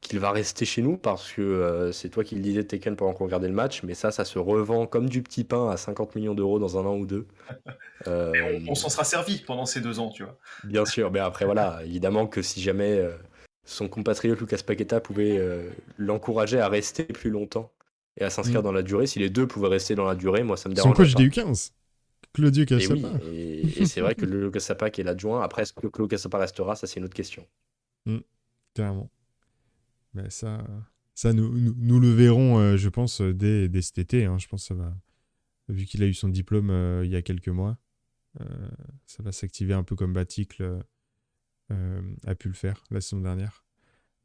qu'il 0.02 0.18
va 0.20 0.32
rester 0.32 0.64
chez 0.64 0.82
nous 0.82 0.96
parce 0.96 1.30
que 1.30 1.90
c'est 1.92 2.08
toi 2.08 2.24
qui 2.24 2.36
le 2.36 2.42
disais, 2.42 2.64
Tekken, 2.64 2.96
pendant 2.96 3.12
qu'on 3.12 3.26
regardait 3.26 3.50
le 3.50 3.54
match. 3.54 3.84
Mais 3.84 3.94
ça, 3.94 4.12
ça 4.12 4.24
se 4.24 4.40
revend 4.40 4.88
comme 4.88 5.10
du 5.10 5.22
petit 5.22 5.44
pain 5.44 5.70
à 5.70 5.76
50 5.76 6.16
millions 6.16 6.34
d'euros 6.34 6.58
dans 6.58 6.78
un 6.78 6.86
an 6.86 6.96
ou 6.96 7.06
deux. 7.06 7.28
on, 8.06 8.76
s'en 8.76 8.88
sera 8.88 9.04
servi 9.04 9.40
pendant 9.40 9.66
ces 9.66 9.82
deux 9.82 10.00
ans, 10.00 10.10
tu 10.10 10.24
vois. 10.24 10.38
Bien 10.64 10.86
sûr, 10.86 11.12
mais 11.12 11.20
après, 11.20 11.44
voilà, 11.44 11.82
évidemment 11.84 12.28
que 12.28 12.42
si 12.42 12.62
jamais 12.62 13.06
son 13.70 13.88
compatriote 13.88 14.40
Lucas 14.40 14.62
Paqueta 14.66 15.00
pouvait 15.00 15.38
euh, 15.38 15.70
l'encourager 15.98 16.60
à 16.60 16.68
rester 16.68 17.04
plus 17.04 17.30
longtemps 17.30 17.72
et 18.18 18.24
à 18.24 18.30
s'inscrire 18.30 18.62
mm. 18.62 18.64
dans 18.64 18.72
la 18.72 18.82
durée. 18.82 19.08
Si 19.08 19.20
les 19.20 19.30
deux 19.30 19.48
pouvaient 19.48 19.68
rester 19.68 19.96
dans 19.96 20.06
la 20.06 20.16
durée, 20.16 20.44
moi 20.44 20.58
ça 20.58 20.70
me 20.70 20.74
dérange. 20.74 20.96
Son 20.96 21.04
coach 21.04 21.16
du 21.16 21.30
15 21.30 21.74
Claudio 22.34 22.66
Cassapa. 22.66 23.12
Et, 23.32 23.82
et, 23.82 23.86
c'est 23.86 24.02
vrai 24.02 24.14
que 24.14 24.26
le 24.26 24.52
Cassapa 24.52 24.90
qui 24.90 25.02
est 25.02 25.04
l'adjoint, 25.04 25.42
après 25.42 25.64
est-ce 25.64 25.74
que 25.74 25.88
Claudio 25.88 26.08
Cassapa 26.08 26.40
restera? 26.40 26.76
Ça 26.76 26.88
c'est 26.88 27.00
une 27.00 27.06
autre 27.06 27.16
question. 27.16 27.46
Mm, 28.06 28.18
carrément. 28.74 29.10
Mais 30.14 30.30
ça, 30.30 30.64
ça 31.14 31.34
nous, 31.34 31.52
nous, 31.78 32.00
le 32.00 32.10
verrons, 32.10 32.58
euh, 32.58 32.78
je 32.78 32.90
pense, 32.90 33.22
dès, 33.22 33.70
dès 33.70 33.82
cet 33.84 34.00
été. 34.00 34.26
Hein. 34.26 34.38
Je 34.40 34.48
pense 34.48 34.64
que 34.64 34.68
ça 34.70 34.74
va. 34.74 34.96
Vu 35.68 35.86
qu'il 35.86 36.02
a 36.02 36.08
eu 36.08 36.16
son 36.16 36.30
diplôme 36.30 36.72
euh, 36.72 37.04
il 37.06 37.12
y 37.12 37.16
a 37.16 37.22
quelques 37.22 37.50
mois, 37.50 37.78
ça 39.06 39.22
va 39.22 39.32
s'activer 39.32 39.74
un 39.74 39.84
peu 39.84 39.96
comme 39.96 40.14
Baticle 40.14 40.64
euh, 40.64 40.80
a 42.26 42.36
pu 42.36 42.48
le 42.48 42.54
faire 42.54 42.84
la 42.92 43.02
saison 43.02 43.22
dernière. 43.22 43.64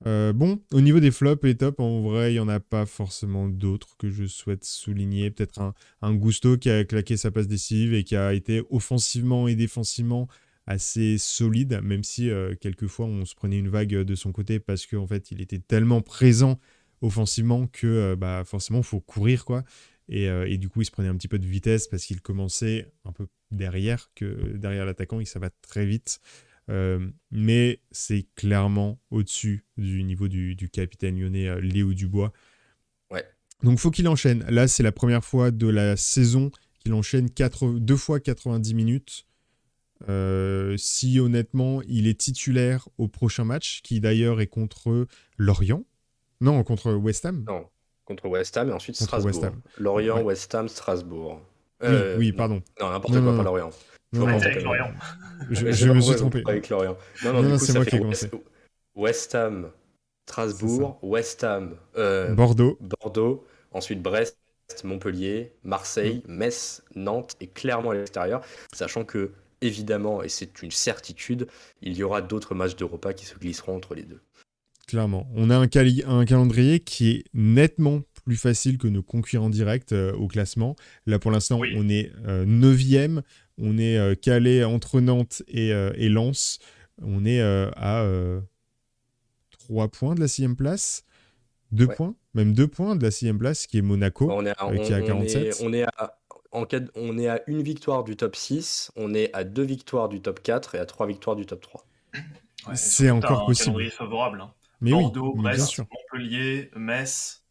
Euh, 0.06 0.32
bon, 0.34 0.60
au 0.72 0.80
niveau 0.80 1.00
des 1.00 1.10
flops 1.10 1.44
et 1.44 1.56
tops, 1.56 1.80
en 1.80 2.02
vrai, 2.02 2.32
il 2.32 2.34
n'y 2.34 2.40
en 2.40 2.48
a 2.48 2.60
pas 2.60 2.84
forcément 2.84 3.48
d'autres 3.48 3.96
que 3.96 4.10
je 4.10 4.26
souhaite 4.26 4.64
souligner. 4.64 5.30
Peut-être 5.30 5.60
un, 5.60 5.74
un, 6.02 6.14
Gusto 6.14 6.58
qui 6.58 6.68
a 6.68 6.84
claqué 6.84 7.16
sa 7.16 7.30
passe 7.30 7.48
décisive 7.48 7.94
et 7.94 8.04
qui 8.04 8.16
a 8.16 8.34
été 8.34 8.62
offensivement 8.70 9.48
et 9.48 9.54
défensivement 9.54 10.28
assez 10.66 11.16
solide, 11.18 11.80
même 11.82 12.04
si 12.04 12.30
euh, 12.30 12.54
quelquefois 12.58 13.06
on 13.06 13.24
se 13.24 13.34
prenait 13.34 13.58
une 13.58 13.68
vague 13.68 13.94
de 13.94 14.14
son 14.14 14.32
côté 14.32 14.58
parce 14.60 14.86
qu'en 14.86 15.06
fait 15.06 15.30
il 15.30 15.42
était 15.42 15.58
tellement 15.58 16.00
présent 16.00 16.58
offensivement 17.02 17.66
que 17.66 18.14
bah, 18.14 18.44
forcément 18.46 18.78
il 18.80 18.84
faut 18.84 19.00
courir 19.00 19.44
quoi. 19.44 19.62
Et, 20.08 20.24
et, 20.24 20.58
du 20.58 20.68
coup 20.70 20.80
il 20.80 20.86
se 20.86 20.90
prenait 20.90 21.08
un 21.08 21.16
petit 21.16 21.28
peu 21.28 21.38
de 21.38 21.46
vitesse 21.46 21.86
parce 21.86 22.04
qu'il 22.04 22.20
commençait 22.22 22.90
un 23.04 23.12
peu 23.12 23.26
derrière 23.50 24.10
que 24.14 24.56
derrière 24.56 24.86
l'attaquant 24.86 25.20
et 25.20 25.26
ça 25.26 25.38
va 25.38 25.50
très 25.50 25.84
vite. 25.84 26.20
Euh, 26.70 27.10
mais 27.30 27.80
c'est 27.90 28.26
clairement 28.36 28.98
au-dessus 29.10 29.66
du 29.76 30.02
niveau 30.02 30.28
du, 30.28 30.56
capitaine 30.72 31.18
lyonnais 31.18 31.48
euh, 31.48 31.60
Léo 31.60 31.92
Dubois. 31.92 32.32
Ouais. 33.10 33.24
Donc 33.62 33.78
faut 33.78 33.90
qu'il 33.90 34.08
enchaîne. 34.08 34.44
Là, 34.48 34.66
c'est 34.68 34.82
la 34.82 34.92
première 34.92 35.24
fois 35.24 35.50
de 35.50 35.66
la 35.66 35.96
saison 35.96 36.50
qu'il 36.80 36.94
enchaîne 36.94 37.28
deux 37.78 37.96
fois 37.96 38.20
90 38.20 38.74
minutes. 38.74 39.26
Euh, 40.08 40.76
si 40.76 41.18
honnêtement 41.20 41.80
il 41.86 42.06
est 42.06 42.18
titulaire 42.18 42.88
au 42.98 43.08
prochain 43.08 43.44
match, 43.44 43.80
qui 43.82 44.00
d'ailleurs 44.00 44.40
est 44.40 44.48
contre 44.48 45.06
Lorient. 45.38 45.84
Non, 46.40 46.62
contre 46.64 46.92
West 46.92 47.24
Ham. 47.24 47.44
Non, 47.46 47.68
contre 48.04 48.28
West 48.28 48.56
Ham 48.56 48.70
et 48.70 48.72
ensuite 48.72 48.96
Strasbourg. 48.96 49.52
Lorient, 49.78 50.22
West 50.22 50.54
Ham, 50.54 50.68
Strasbourg. 50.68 51.40
oui, 52.18 52.32
pardon. 52.32 52.62
Non, 52.80 52.90
n'importe 52.90 53.20
quoi, 53.20 53.36
pas 53.36 53.42
Lorient. 53.42 53.70
Je, 55.50 55.90
me 55.90 56.00
suis 56.00 56.16
trompé. 56.16 56.42
Avec 56.46 56.68
Lorient. 56.68 56.96
Non, 57.24 57.42
non, 57.42 57.58
c'est 57.58 57.74
moi 57.74 57.84
qui 57.84 57.96
ai 57.96 57.98
commencé. 57.98 58.30
West 58.94 59.34
Ham, 59.34 59.70
Strasbourg, 60.26 60.98
West 61.02 61.44
Ham, 61.44 61.74
euh, 61.96 62.34
Bordeaux. 62.34 62.78
Bordeaux, 62.80 63.44
ensuite 63.72 64.02
Brest, 64.02 64.38
Montpellier, 64.84 65.52
Marseille, 65.64 66.22
mm. 66.26 66.32
Metz, 66.32 66.82
Nantes 66.94 67.34
et 67.40 67.48
clairement 67.48 67.90
à 67.90 67.94
l'extérieur, 67.94 68.42
sachant 68.72 69.04
que 69.04 69.32
évidemment, 69.60 70.22
et 70.22 70.28
c'est 70.28 70.62
une 70.62 70.70
certitude, 70.70 71.46
il 71.82 71.96
y 71.96 72.02
aura 72.02 72.22
d'autres 72.22 72.54
matchs 72.54 72.76
d'Europa 72.76 73.14
qui 73.14 73.26
se 73.26 73.34
glisseront 73.36 73.76
entre 73.76 73.94
les 73.94 74.02
deux. 74.02 74.20
Clairement. 74.86 75.26
On 75.34 75.48
a 75.48 75.56
un, 75.56 75.62
un 75.62 76.24
calendrier 76.26 76.80
qui 76.80 77.10
est 77.10 77.24
nettement 77.32 78.02
plus 78.26 78.36
facile 78.36 78.76
que 78.76 78.86
nos 78.86 79.02
concurrents 79.02 79.48
directs 79.48 79.92
euh, 79.92 80.12
au 80.12 80.28
classement. 80.28 80.76
Là, 81.06 81.18
pour 81.18 81.30
l'instant, 81.30 81.60
on 81.74 81.88
est 81.88 82.12
9e. 82.26 83.22
Euh, 83.60 83.64
on 83.66 83.78
est 83.78 83.98
euh, 83.98 84.14
calé 84.14 84.64
entre 84.64 85.00
Nantes 85.00 85.42
et, 85.48 85.70
et, 85.70 86.08
Lens. 86.08 86.58
On 87.02 87.24
est 87.24 87.40
à 87.40 88.06
3 89.50 89.88
points 89.88 90.14
de 90.14 90.20
la 90.20 90.28
6 90.28 90.54
place. 90.56 91.04
2 91.72 91.88
points, 91.88 92.14
même 92.34 92.52
2 92.52 92.68
points 92.68 92.94
de 92.94 93.02
la 93.02 93.10
6 93.10 93.32
place, 93.34 93.66
qui 93.66 93.78
est 93.78 93.82
Monaco, 93.82 94.30
on 94.30 94.46
est 94.46 94.50
à, 94.50 94.70
qui 94.76 94.92
est 94.92 94.94
à 94.94 95.02
47. 95.02 95.60
On 95.62 95.72
est, 95.72 95.82
à, 95.82 96.16
en 96.52 96.64
on 96.94 97.18
est 97.18 97.28
à 97.28 97.42
une 97.48 97.62
victoire 97.62 98.04
du 98.04 98.16
top 98.16 98.36
6, 98.36 98.92
on 98.96 99.12
est 99.12 99.34
à 99.34 99.42
deux 99.42 99.64
victoires 99.64 100.08
du 100.08 100.20
top 100.20 100.40
4 100.42 100.76
et 100.76 100.78
à 100.78 100.86
trois 100.86 101.06
victoires 101.06 101.34
du 101.34 101.46
top 101.46 101.60
3. 101.60 101.84
c'est 102.74 103.10
encore 103.10 103.46
possible. 103.46 103.82
Un 103.82 103.90
favorable. 103.90 104.40
Hein. 104.40 104.52
Mais 104.80 104.90
Bordeaux, 104.90 105.32
oui, 105.34 105.42
Brest, 105.42 105.78
Montpellier, 105.78 106.70
Metz, 106.76 107.44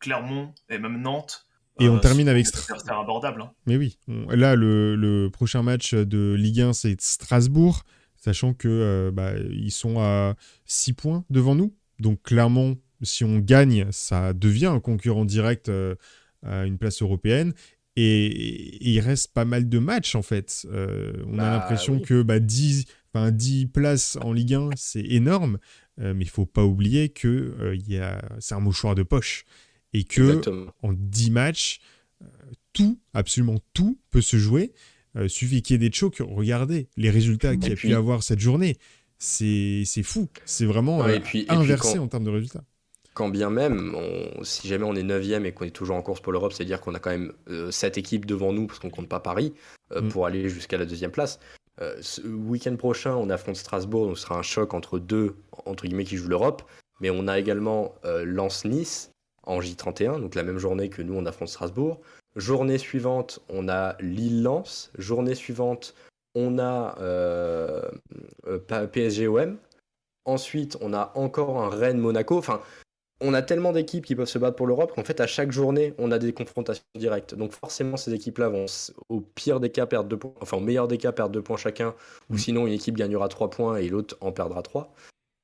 Clermont 0.00 0.52
et 0.68 0.78
même 0.78 1.00
Nantes. 1.00 1.46
Et 1.80 1.88
on 1.88 1.96
euh, 1.96 2.00
termine 2.00 2.28
avec 2.28 2.46
Strasbourg. 2.46 3.00
abordable. 3.00 3.42
Hein. 3.42 3.50
Mais 3.66 3.76
oui, 3.76 3.98
là, 4.28 4.54
le, 4.54 5.28
prochain 5.32 5.62
match 5.62 5.94
de 5.94 6.34
Ligue 6.34 6.60
1, 6.60 6.72
c'est 6.72 7.00
Strasbourg, 7.00 7.82
sachant 8.16 8.54
que 8.54 8.68
euh, 8.68 9.10
bah, 9.10 9.32
ils 9.38 9.72
sont 9.72 10.00
à 10.00 10.34
6 10.66 10.92
points 10.92 11.24
devant 11.30 11.54
nous. 11.54 11.74
Donc 11.98 12.22
clairement, 12.22 12.74
si 13.02 13.24
on 13.24 13.38
gagne, 13.38 13.86
ça 13.90 14.32
devient 14.32 14.66
un 14.66 14.80
concurrent 14.80 15.24
direct 15.24 15.68
euh, 15.68 15.96
à 16.44 16.64
une 16.64 16.78
place 16.78 17.02
européenne. 17.02 17.52
Et, 17.96 18.88
il 18.88 19.00
reste 19.00 19.32
pas 19.32 19.44
mal 19.44 19.68
de 19.68 19.78
matchs 19.78 20.14
en 20.14 20.22
fait. 20.22 20.66
on 20.72 21.34
a 21.34 21.42
bah 21.42 21.50
l'impression 21.50 22.00
que 22.00 22.22
bah, 22.22 22.40
10, 22.40 22.86
10 23.14 23.66
places 23.66 24.18
en 24.20 24.32
Ligue 24.32 24.54
1, 24.54 24.70
c'est 24.76 25.04
énorme. 25.04 25.58
mais 25.98 26.24
il 26.24 26.28
faut 26.28 26.46
pas 26.46 26.64
oublier 26.64 27.08
que 27.08 27.76
c'est 28.40 28.54
un 28.54 28.60
mouchoir 28.60 28.96
de 28.96 29.04
poche 29.04 29.44
et 29.94 30.04
que 30.04 30.40
en 30.82 30.92
10 30.92 31.30
matchs, 31.30 31.80
euh, 32.20 32.26
tout, 32.72 32.98
absolument 33.14 33.58
tout 33.72 33.98
peut 34.10 34.20
se 34.20 34.36
jouer. 34.36 34.72
Euh, 35.16 35.28
suffit 35.28 35.62
qu'il 35.62 35.74
y 35.74 35.76
ait 35.76 35.88
des 35.88 35.94
chocs. 35.94 36.20
Regardez 36.20 36.88
les 36.96 37.08
résultats 37.08 37.56
qu'il 37.56 37.70
y 37.70 37.72
a 37.72 37.76
pu 37.76 37.94
avoir 37.94 38.24
cette 38.24 38.40
journée. 38.40 38.76
C'est 39.18 39.84
fou. 40.02 40.28
C'est 40.44 40.66
vraiment 40.66 41.02
euh, 41.04 41.18
inversé 41.48 41.98
en 41.98 42.08
termes 42.08 42.24
de 42.24 42.30
résultats. 42.30 42.64
Quand 43.14 43.28
bien 43.28 43.48
même, 43.48 43.96
si 44.42 44.66
jamais 44.66 44.84
on 44.84 44.96
est 44.96 45.04
9 45.04 45.44
et 45.44 45.52
qu'on 45.52 45.64
est 45.64 45.70
toujours 45.70 45.94
en 45.94 46.02
course 46.02 46.20
pour 46.20 46.32
l'Europe, 46.32 46.52
c'est-à-dire 46.52 46.80
qu'on 46.80 46.94
a 46.94 46.98
quand 46.98 47.10
même 47.10 47.32
7 47.70 47.96
équipes 47.96 48.26
devant 48.26 48.52
nous, 48.52 48.66
parce 48.66 48.80
qu'on 48.80 48.90
compte 48.90 49.08
pas 49.08 49.20
Paris, 49.20 49.54
mm. 49.94 50.08
pour 50.08 50.26
aller 50.26 50.48
jusqu'à 50.48 50.78
la 50.78 50.84
deuxième 50.84 51.12
place. 51.12 51.38
ce 52.00 52.20
week-end 52.22 52.74
prochain, 52.74 53.14
on 53.14 53.30
affronte 53.30 53.54
Strasbourg, 53.54 54.08
donc 54.08 54.18
ce 54.18 54.24
sera 54.24 54.36
un 54.36 54.42
choc 54.42 54.74
entre 54.74 54.98
deux, 54.98 55.36
entre 55.64 55.86
guillemets, 55.86 56.02
qui 56.02 56.16
jouent 56.16 56.28
l'Europe. 56.28 56.68
Mais 57.00 57.10
on 57.10 57.28
a 57.28 57.38
également 57.38 57.94
Lens-Nice, 58.02 59.13
en 59.46 59.60
J31, 59.60 60.20
donc 60.20 60.34
la 60.34 60.42
même 60.42 60.58
journée 60.58 60.88
que 60.88 61.02
nous 61.02 61.14
on 61.14 61.26
affronte 61.26 61.48
Strasbourg. 61.48 62.00
Journée 62.36 62.78
suivante, 62.78 63.40
on 63.48 63.68
a 63.68 63.96
Lille-Lens. 64.00 64.90
Journée 64.98 65.34
suivante, 65.34 65.94
on 66.34 66.58
a 66.58 66.96
euh, 67.00 67.82
euh 68.46 68.86
PSG-OM. 68.86 69.56
Ensuite, 70.24 70.76
on 70.80 70.92
a 70.92 71.12
encore 71.14 71.62
un 71.62 71.68
Rennes-Monaco. 71.68 72.36
Enfin, 72.36 72.60
on 73.20 73.34
a 73.34 73.42
tellement 73.42 73.72
d'équipes 73.72 74.04
qui 74.04 74.16
peuvent 74.16 74.28
se 74.28 74.38
battre 74.38 74.56
pour 74.56 74.66
l'Europe 74.66 74.92
qu'en 74.94 75.04
fait, 75.04 75.20
à 75.20 75.26
chaque 75.26 75.52
journée, 75.52 75.94
on 75.98 76.10
a 76.10 76.18
des 76.18 76.32
confrontations 76.32 76.84
directes. 76.96 77.34
Donc 77.34 77.52
forcément, 77.52 77.96
ces 77.96 78.12
équipes-là 78.12 78.48
vont, 78.48 78.66
au 79.08 79.20
pire 79.20 79.60
des 79.60 79.70
cas, 79.70 79.86
perdre 79.86 80.08
deux 80.08 80.16
points. 80.16 80.34
Enfin, 80.40 80.56
au 80.56 80.60
meilleur 80.60 80.88
des 80.88 80.98
cas, 80.98 81.12
perdre 81.12 81.32
deux 81.32 81.42
points 81.42 81.56
chacun. 81.56 81.94
Ou 82.30 82.34
mmh. 82.34 82.38
sinon, 82.38 82.66
une 82.66 82.72
équipe 82.72 82.96
gagnera 82.96 83.28
trois 83.28 83.50
points 83.50 83.76
et 83.76 83.88
l'autre 83.88 84.16
en 84.20 84.32
perdra 84.32 84.62
trois. 84.62 84.92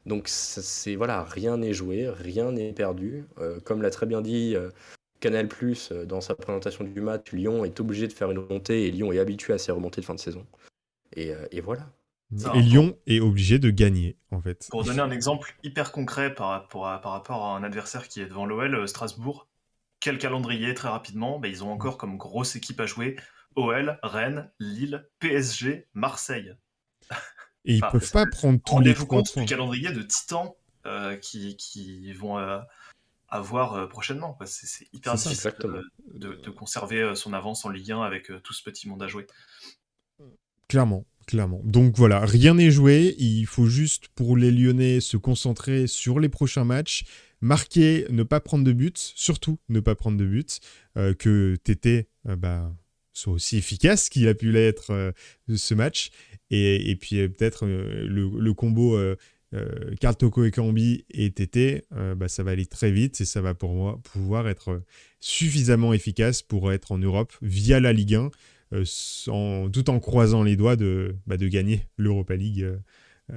Donc 0.07 0.29
c'est 0.29 0.97
voilà, 0.97 1.25
rien 1.25 1.59
n'est 1.59 1.75
joué, 1.75 2.09
rien 2.09 2.53
n'est 2.53 2.73
perdu. 2.73 3.25
Euh, 3.39 3.61
comme 3.61 3.83
l'a 3.83 3.91
très 3.91 4.07
bien 4.07 4.23
dit 4.23 4.55
euh, 4.57 4.71
Canal 5.21 5.49
Plus 5.49 5.93
euh, 5.93 6.07
dans 6.07 6.21
sa 6.21 6.35
présentation 6.35 6.85
du 6.85 7.01
match, 7.01 7.33
Lyon 7.33 7.65
est 7.65 7.79
obligé 7.81 8.09
de 8.09 8.13
faire 8.13 8.31
une 8.31 8.39
remontée 8.39 8.87
et 8.87 8.91
Lyon 8.91 9.13
est 9.13 9.19
habitué 9.19 9.53
à 9.53 9.59
ses 9.59 9.73
remontées 9.73 10.01
de 10.01 10.07
fin 10.07 10.15
de 10.15 10.21
saison. 10.21 10.47
Et, 11.17 11.35
voilà. 11.61 11.91
Et 12.55 12.61
Lyon 12.61 12.97
est 13.09 13.19
obligé 13.19 13.59
de 13.59 13.71
gagner, 13.71 14.17
en 14.31 14.41
fait. 14.41 14.69
Pour 14.71 14.85
donner 14.85 15.01
un 15.01 15.11
exemple 15.11 15.57
hyper 15.65 15.91
concret 15.91 16.33
par, 16.33 16.69
par 16.69 17.03
rapport 17.03 17.45
à 17.45 17.57
un 17.57 17.65
adversaire 17.65 18.07
qui 18.07 18.21
est 18.21 18.27
devant 18.27 18.47
l'OL, 18.47 18.87
Strasbourg, 18.87 19.49
quel 19.99 20.19
calendrier 20.19 20.73
très 20.75 20.89
rapidement 20.89 21.41
bah, 21.41 21.49
Ils 21.49 21.65
ont 21.65 21.73
encore 21.73 21.99
comme 21.99 22.17
grosse 22.17 22.55
équipe 22.55 22.79
à 22.79 22.87
jouer 22.87 23.17
OL, 23.57 23.99
Rennes, 24.05 24.51
Lille, 24.61 25.09
PSG, 25.19 25.89
Marseille. 25.95 26.55
Et 27.71 27.75
ils 27.75 27.81
peuvent 27.81 28.11
pas 28.11 28.27
prendre 28.27 28.61
tous 28.61 28.81
les 28.81 28.95
compte 28.95 29.39
du 29.39 29.45
calendrier 29.45 29.93
de 29.93 30.03
titans 30.03 30.55
euh, 30.87 31.17
qui, 31.17 31.57
qui, 31.57 32.13
vont 32.13 32.37
euh, 32.39 32.59
avoir 33.29 33.75
euh, 33.75 33.87
prochainement. 33.87 34.37
C'est 34.45 34.89
hyper 34.93 35.15
difficile 35.15 35.53
de, 36.15 36.35
de, 36.35 36.51
conserver 36.51 37.15
son 37.15 37.33
avance 37.33 37.65
en 37.65 37.69
Ligue 37.69 37.93
1 37.93 38.03
avec 38.03 38.33
tout 38.43 38.53
ce 38.53 38.65
petit 38.65 38.89
monde 38.89 39.03
à 39.03 39.07
jouer. 39.07 39.29
Clairement, 40.67 41.07
clairement. 41.29 41.61
Donc 41.63 41.97
voilà, 41.97 42.27
rien 42.27 42.55
n'est 42.55 42.73
joué. 42.73 43.15
Il 43.19 43.47
faut 43.47 43.67
juste 43.67 44.09
pour 44.09 44.37
les 44.37 44.51
Lyonnais 44.51 45.01
se 45.01 45.17
concentrer 45.17 45.87
sur 45.87 46.19
les 46.19 46.29
prochains 46.29 46.65
matchs. 46.65 47.05
Marquer, 47.41 48.05
ne 48.11 48.25
pas 48.25 48.41
prendre 48.41 48.65
de 48.65 48.73
buts, 48.73 48.93
surtout 48.97 49.61
ne 49.69 49.79
pas 49.79 49.95
prendre 49.95 50.17
de 50.17 50.27
buts. 50.27 50.59
que 50.95 51.57
Tété 51.63 52.09
bah, 52.25 52.73
soit 53.21 53.33
aussi 53.33 53.57
efficace 53.57 54.09
qu'il 54.09 54.29
a 54.29 54.35
pu 54.35 54.51
l'être 54.53 55.13
ce 55.55 55.75
match. 55.75 56.11
Et, 56.51 56.97
puis 57.01 57.21
euh, 57.21 57.29
peut-être 57.29 57.65
euh, 57.65 58.07
le, 58.07 58.55
combo 58.55 58.97
euh, 58.97 59.17
Karl 60.01 60.17
Toko 60.17 60.45
et 60.45 60.51
Kambi 60.51 61.05
et 61.11 61.31
TT, 61.31 61.85
bah, 62.17 62.29
ça 62.29 62.43
va 62.43 62.53
aller 62.53 62.67
très 62.67 62.91
vite 62.91 63.21
et 63.21 63.25
ça 63.25 63.41
va 63.41 63.55
pour 63.55 63.75
moi 63.75 64.01
pouvoir 64.05 64.49
être 64.49 64.83
suffisamment 65.19 65.93
efficace 65.93 66.43
pour 66.43 66.73
être 66.73 66.93
en 66.93 66.99
Europe 66.99 67.33
via 67.43 67.81
la 67.81 67.93
Ligue 67.93 68.15
1, 68.15 68.31
tout 69.73 69.91
en 69.91 69.99
croisant 69.99 70.45
les 70.45 70.57
doigts 70.57 70.77
de, 70.77 71.17
bah, 71.27 71.37
de 71.37 71.49
gagner 71.49 71.87
l'Europa 71.97 72.37
League 72.37 72.65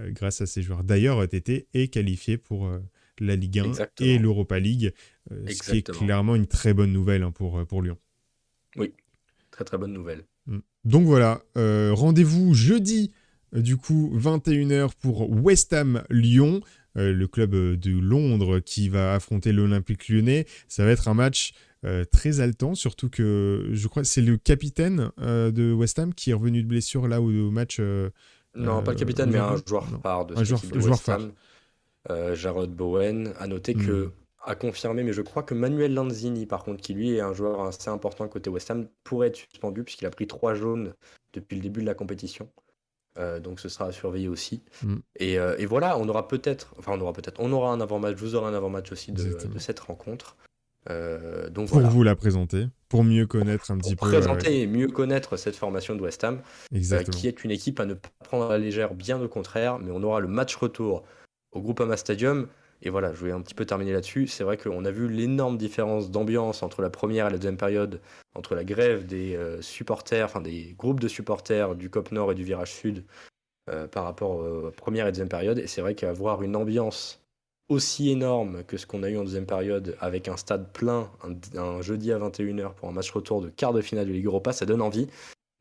grâce 0.10 0.42
à 0.42 0.46
ces 0.46 0.62
joueurs. 0.62 0.84
D'ailleurs, 0.84 1.28
TT 1.28 1.68
est 1.74 1.88
qualifié 1.88 2.38
pour 2.38 2.72
la 3.20 3.36
Ligue 3.36 3.60
1 3.60 3.72
et 4.02 4.20
l'Europa 4.20 4.60
League, 4.60 4.94
ce 5.32 5.72
qui 5.72 5.78
est 5.80 5.92
clairement 5.92 6.36
une 6.36 6.48
très 6.48 6.76
bonne 6.76 6.94
nouvelle 6.94 7.24
hein, 7.24 7.32
pour, 7.32 7.66
pour 7.66 7.82
Lyon. 7.82 7.98
Oui, 8.76 8.94
très 9.54 9.64
très 9.64 9.78
bonne 9.78 9.94
nouvelle. 9.94 10.26
Mm. 10.48 10.60
Donc 10.84 11.06
voilà, 11.06 11.42
euh, 11.58 11.92
rendez-vous 11.94 12.54
jeudi, 12.54 13.14
euh, 13.56 13.62
du 13.62 13.78
coup, 13.78 14.12
21h 14.18 14.92
pour 15.00 15.30
West 15.30 15.72
Ham 15.72 16.04
Lyon, 16.10 16.60
euh, 16.98 17.14
le 17.14 17.28
club 17.28 17.52
de 17.56 18.00
Londres 18.00 18.60
qui 18.60 18.90
va 18.90 19.14
affronter 19.14 19.54
l'Olympique 19.54 20.10
lyonnais. 20.10 20.46
Ça 20.68 20.84
va 20.84 20.92
être 20.92 21.08
un 21.08 21.14
match 21.14 21.54
très 22.14 22.40
haletant, 22.40 22.76
surtout 22.76 23.10
que 23.10 23.68
je 23.74 23.88
crois 23.90 24.04
que 24.04 24.08
c'est 24.08 24.22
le 24.22 24.38
capitaine 24.38 25.12
de 25.18 25.74
West 25.74 26.00
Ham 26.00 26.14
qui 26.14 26.30
est 26.30 26.34
revenu 26.34 26.64
de 26.64 26.68
blessure 26.70 27.10
là 27.10 27.22
au, 27.22 27.52
match. 27.52 27.82
non, 28.56 28.82
pas 28.82 28.92
le 28.92 28.98
capitaine, 28.98 29.30
mais 29.30 29.40
un 29.40 29.58
joueur 29.68 29.86
phare 30.02 30.26
de, 30.28 30.38
un 30.38 30.46
joueur, 30.46 30.62
de 30.62 30.80
West 30.80 31.10
Ham. 31.10 31.34
Jarrod 32.36 32.74
Bowen. 32.74 33.34
À 33.38 33.48
noter 33.48 33.74
que 33.74 34.06
mm 34.06 34.12
à 34.46 34.56
confirmer, 34.56 35.04
mais 35.04 35.14
je 35.14 35.22
crois 35.22 35.44
que 35.44 35.54
Manuel 35.54 35.94
Lanzini, 35.94 36.46
par 36.46 36.64
contre, 36.64 36.82
qui 36.82 36.94
lui 36.94 37.16
est 37.16 37.22
un 37.22 37.34
joueur 37.34 37.62
assez 37.62 37.90
important 37.90 38.28
côté 38.28 38.50
West 38.50 38.70
Ham, 38.72 38.88
pourrait 39.04 39.28
être 39.28 39.38
suspendu 39.38 39.84
puisqu'il 39.84 40.06
a 40.06 40.10
pris 40.10 40.28
trois 40.28 40.54
jaunes 40.54 40.94
depuis 41.34 41.56
le 41.56 41.62
début 41.62 41.82
de 41.82 41.86
la 41.86 41.94
compétition. 41.94 42.50
Euh, 43.20 43.40
donc 43.40 43.60
ce 43.60 43.70
sera 43.70 43.86
à 43.86 43.92
surveiller 43.92 44.28
aussi. 44.28 44.64
Mm. 44.82 44.96
Euh, 45.22 45.56
et, 45.58 45.66
voilà, 45.66 45.98
on 45.98 46.08
aura 46.10 46.28
peut-être, 46.28 46.74
enfin 46.78 46.94
on 46.96 47.02
aura 47.02 47.14
peut-être, 47.14 47.40
on 47.40 47.52
aura 47.52 47.72
un 47.72 47.80
avant-match, 47.80 48.18
vous 48.18 48.36
aurez 48.36 48.48
un 48.48 48.56
avant-match 48.56 48.92
aussi 48.92 49.12
de, 49.12 49.38
cette 49.60 49.80
rencontre. 49.80 50.36
Euh, 50.90 51.50
donc 51.50 51.70
pour 51.70 51.80
vous 51.80 52.04
la 52.04 52.16
présenter, 52.16 52.68
pour 52.90 53.06
mieux 53.06 53.26
connaître 53.26 53.72
un 53.72 53.78
petit 53.78 53.96
peu. 53.96 54.08
Présenter 54.08 54.62
et 54.62 54.68
mieux 54.68 54.88
connaître 54.88 55.38
cette 55.38 55.56
formation 55.56 55.96
de 55.96 56.02
West 56.02 56.24
Ham, 56.24 56.42
qui 57.12 57.28
est 57.28 57.44
une 57.44 57.52
équipe 57.52 57.80
à 57.80 57.86
ne 57.86 57.94
pas 57.94 58.10
prendre 58.24 58.46
à 58.46 58.50
la 58.50 58.58
légère, 58.58 58.94
bien 58.94 59.22
au 59.22 59.28
contraire, 59.30 59.80
mais 59.80 59.92
on 59.92 60.04
aura 60.04 60.20
le 60.20 60.28
match 60.28 60.56
retour 60.56 61.04
au 61.54 61.62
Groupama 61.62 61.96
Stadium 61.96 62.48
et 62.86 62.90
voilà, 62.90 63.14
je 63.14 63.26
vais 63.26 63.32
un 63.32 63.42
petit 63.42 63.54
peu 63.54 63.66
terminer 63.66 63.94
là-dessus. 63.94 64.28
C'est 64.28 64.44
vrai 64.44 64.58
qu'on 64.58 64.84
a 64.84 64.92
vu 64.92 65.08
l'énorme 65.08 65.58
différence 65.58 66.12
d'ambiance 66.12 66.64
entre 66.64 66.82
la 66.82 66.90
première 66.90 67.28
et 67.28 67.30
la 67.30 67.38
deuxième 67.38 67.58
période, 67.58 68.02
entre 68.36 68.56
la 68.56 68.66
grève 68.66 69.06
des 69.06 69.36
euh, 69.36 69.62
supporters, 69.62 70.26
enfin 70.26 70.42
des 70.42 70.76
groupes 70.78 71.00
de 71.00 71.08
supporters 71.08 71.76
du 71.76 71.90
COP 71.90 72.12
Nord 72.12 72.34
et 72.34 72.36
du 72.36 72.44
Virage 72.44 72.74
Sud 72.74 73.06
euh, 73.70 73.88
par 73.88 74.04
rapport 74.04 74.32
aux 74.32 74.70
première 74.72 75.08
et 75.08 75.12
deuxième 75.12 75.30
période. 75.30 75.60
Et 75.60 75.68
c'est 75.68 75.80
vrai 75.80 75.96
qu'avoir 75.96 76.44
une 76.44 76.58
ambiance 76.58 77.24
aussi 77.70 78.10
énorme 78.10 78.66
que 78.66 78.76
ce 78.76 78.86
qu'on 78.86 79.02
a 79.04 79.10
eu 79.10 79.18
en 79.18 79.24
deuxième 79.24 79.46
période, 79.46 79.96
avec 80.02 80.28
un 80.28 80.36
stade 80.36 80.74
plein, 80.74 81.10
un, 81.56 81.82
jeudi 81.82 82.12
à 82.12 82.20
21h 82.20 82.74
pour 82.74 82.90
un 82.90 82.92
match 82.92 83.12
retour 83.12 83.42
de 83.42 83.50
quart 83.50 83.72
de 83.72 83.80
finale 83.80 84.08
de 84.08 84.12
Ligue 84.12 84.26
Europa, 84.26 84.52
ça 84.52 84.66
donne 84.66 84.82
envie, 84.82 85.08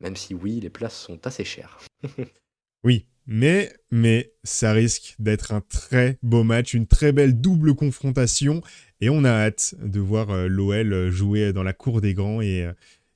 même 0.01 0.17
si 0.17 0.35
oui, 0.35 0.59
les 0.59 0.69
places 0.69 0.99
sont 0.99 1.25
assez 1.25 1.45
chères. 1.45 1.79
oui, 2.83 3.05
mais, 3.25 3.73
mais 3.91 4.33
ça 4.43 4.73
risque 4.73 5.15
d'être 5.19 5.53
un 5.53 5.61
très 5.61 6.17
beau 6.21 6.43
match, 6.43 6.73
une 6.73 6.87
très 6.87 7.11
belle 7.11 7.39
double 7.39 7.75
confrontation. 7.75 8.61
Et 9.01 9.09
on 9.09 9.23
a 9.23 9.29
hâte 9.29 9.75
de 9.81 9.99
voir 9.99 10.29
euh, 10.29 10.47
l'OL 10.47 11.09
jouer 11.09 11.53
dans 11.53 11.63
la 11.63 11.73
cour 11.73 12.01
des 12.01 12.13
grands 12.13 12.41
et, 12.41 12.63
euh, 12.63 12.73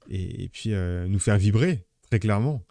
et, 0.10 0.50
puis 0.50 0.74
euh, 0.74 1.08
nous 1.08 1.20
faire 1.20 1.38
vibrer, 1.38 1.86
très 2.10 2.20
clairement. 2.20 2.66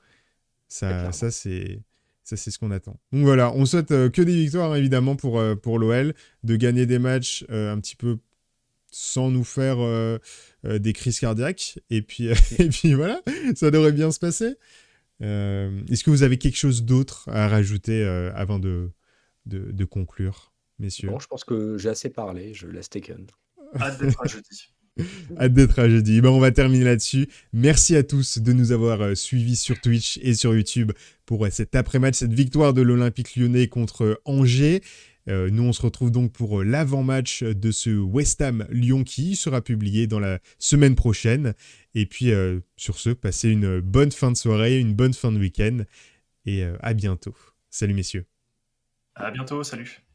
Ça, 0.69 1.13
ça 1.13 1.31
c'est. 1.31 1.81
Ça, 2.25 2.37
c'est 2.37 2.51
ce 2.51 2.59
qu'on 2.59 2.73
attend. 2.73 2.99
Donc 3.13 3.23
voilà, 3.23 3.53
on 3.55 3.67
souhaite 3.67 3.87
que 3.87 4.21
des 4.21 4.35
victoires, 4.35 4.75
évidemment, 4.75 5.15
pour, 5.15 5.41
pour 5.63 5.79
l'OL, 5.79 6.13
de 6.43 6.57
gagner 6.57 6.85
des 6.85 6.99
matchs 6.99 7.45
un 7.49 7.79
petit 7.79 7.95
peu 7.95 8.19
sans 8.91 9.31
nous 9.31 9.45
faire 9.45 9.77
des 10.65 10.93
crises 10.93 11.21
cardiaques. 11.21 11.79
Et 11.89 12.03
puis, 12.03 12.27
et 12.59 12.69
puis 12.69 12.95
voilà, 12.95 13.21
ça 13.55 13.71
devrait 13.71 13.93
bien 13.93 14.11
se 14.11 14.19
passer. 14.19 14.57
Euh, 15.23 15.81
est-ce 15.91 16.05
que 16.05 16.11
vous 16.11 16.23
avez 16.23 16.39
quelque 16.39 16.57
chose 16.57 16.85
d'autre 16.85 17.29
à 17.31 17.49
rajouter 17.49 18.05
euh, 18.05 18.33
avant 18.35 18.59
de, 18.59 18.91
de, 19.47 19.85
conclure, 19.85 20.53
messieurs? 20.79 21.09
Bon, 21.09 21.19
je 21.19 21.27
pense 21.27 21.45
que 21.45 21.79
j'ai 21.79 21.89
assez 21.89 22.11
parlé. 22.11 22.55
Je 22.55 22.67
laisse 22.67 22.91
Taken. 22.91 23.27
Hâte 23.81 24.01
d'être 24.01 24.23
à 24.23 24.27
jeudi. 24.27 24.75
Hâte 25.39 25.53
d'être 25.53 25.79
à 25.79 25.89
jeudi. 25.89 26.21
Ben, 26.21 26.31
on 26.31 26.41
va 26.41 26.51
terminer 26.51 26.85
là-dessus. 26.85 27.29
Merci 27.53 27.97
à 27.97 28.03
tous 28.03 28.39
de 28.39 28.53
nous 28.53 28.73
avoir 28.73 29.01
euh, 29.03 29.15
suivis 29.15 29.57
sur 29.57 29.81
Twitch 29.81 30.19
et 30.23 30.35
sur 30.35 30.55
YouTube 30.55 30.93
pour 31.25 31.45
euh, 31.45 31.51
cet 31.51 31.75
après-match, 31.75 32.17
cette 32.17 32.33
victoire 32.33 32.75
de 32.75 32.83
l'Olympique 32.83 33.37
lyonnais 33.37 33.69
contre 33.69 34.21
Angers. 34.25 34.83
Euh, 35.29 35.51
nous, 35.51 35.65
on 35.65 35.73
se 35.73 35.83
retrouve 35.83 36.11
donc 36.11 36.33
pour 36.33 36.63
l'avant-match 36.63 37.43
de 37.43 37.71
ce 37.71 37.91
West 37.91 38.41
Ham 38.41 38.67
Lyon 38.71 39.05
qui 39.05 39.37
sera 39.37 39.61
publié 39.61 40.07
dans 40.07 40.21
la 40.21 40.39
semaine 40.59 40.95
prochaine. 40.95 41.55
Et 41.95 42.07
puis, 42.07 42.31
sur 42.77 42.99
ce, 42.99 43.11
passez 43.11 43.51
une 43.51 43.81
bonne 43.81 44.13
fin 44.13 44.31
de 44.31 44.37
soirée, 44.37 44.79
une 44.79 44.95
bonne 44.95 45.15
fin 45.15 45.33
de 45.33 45.39
week-end 45.39 45.79
et 46.45 46.63
à 46.81 46.95
bientôt. 46.95 47.35
Salut 47.71 47.95
messieurs. 47.95 48.27
À 49.15 49.31
bientôt, 49.31 49.63
salut. 49.63 50.06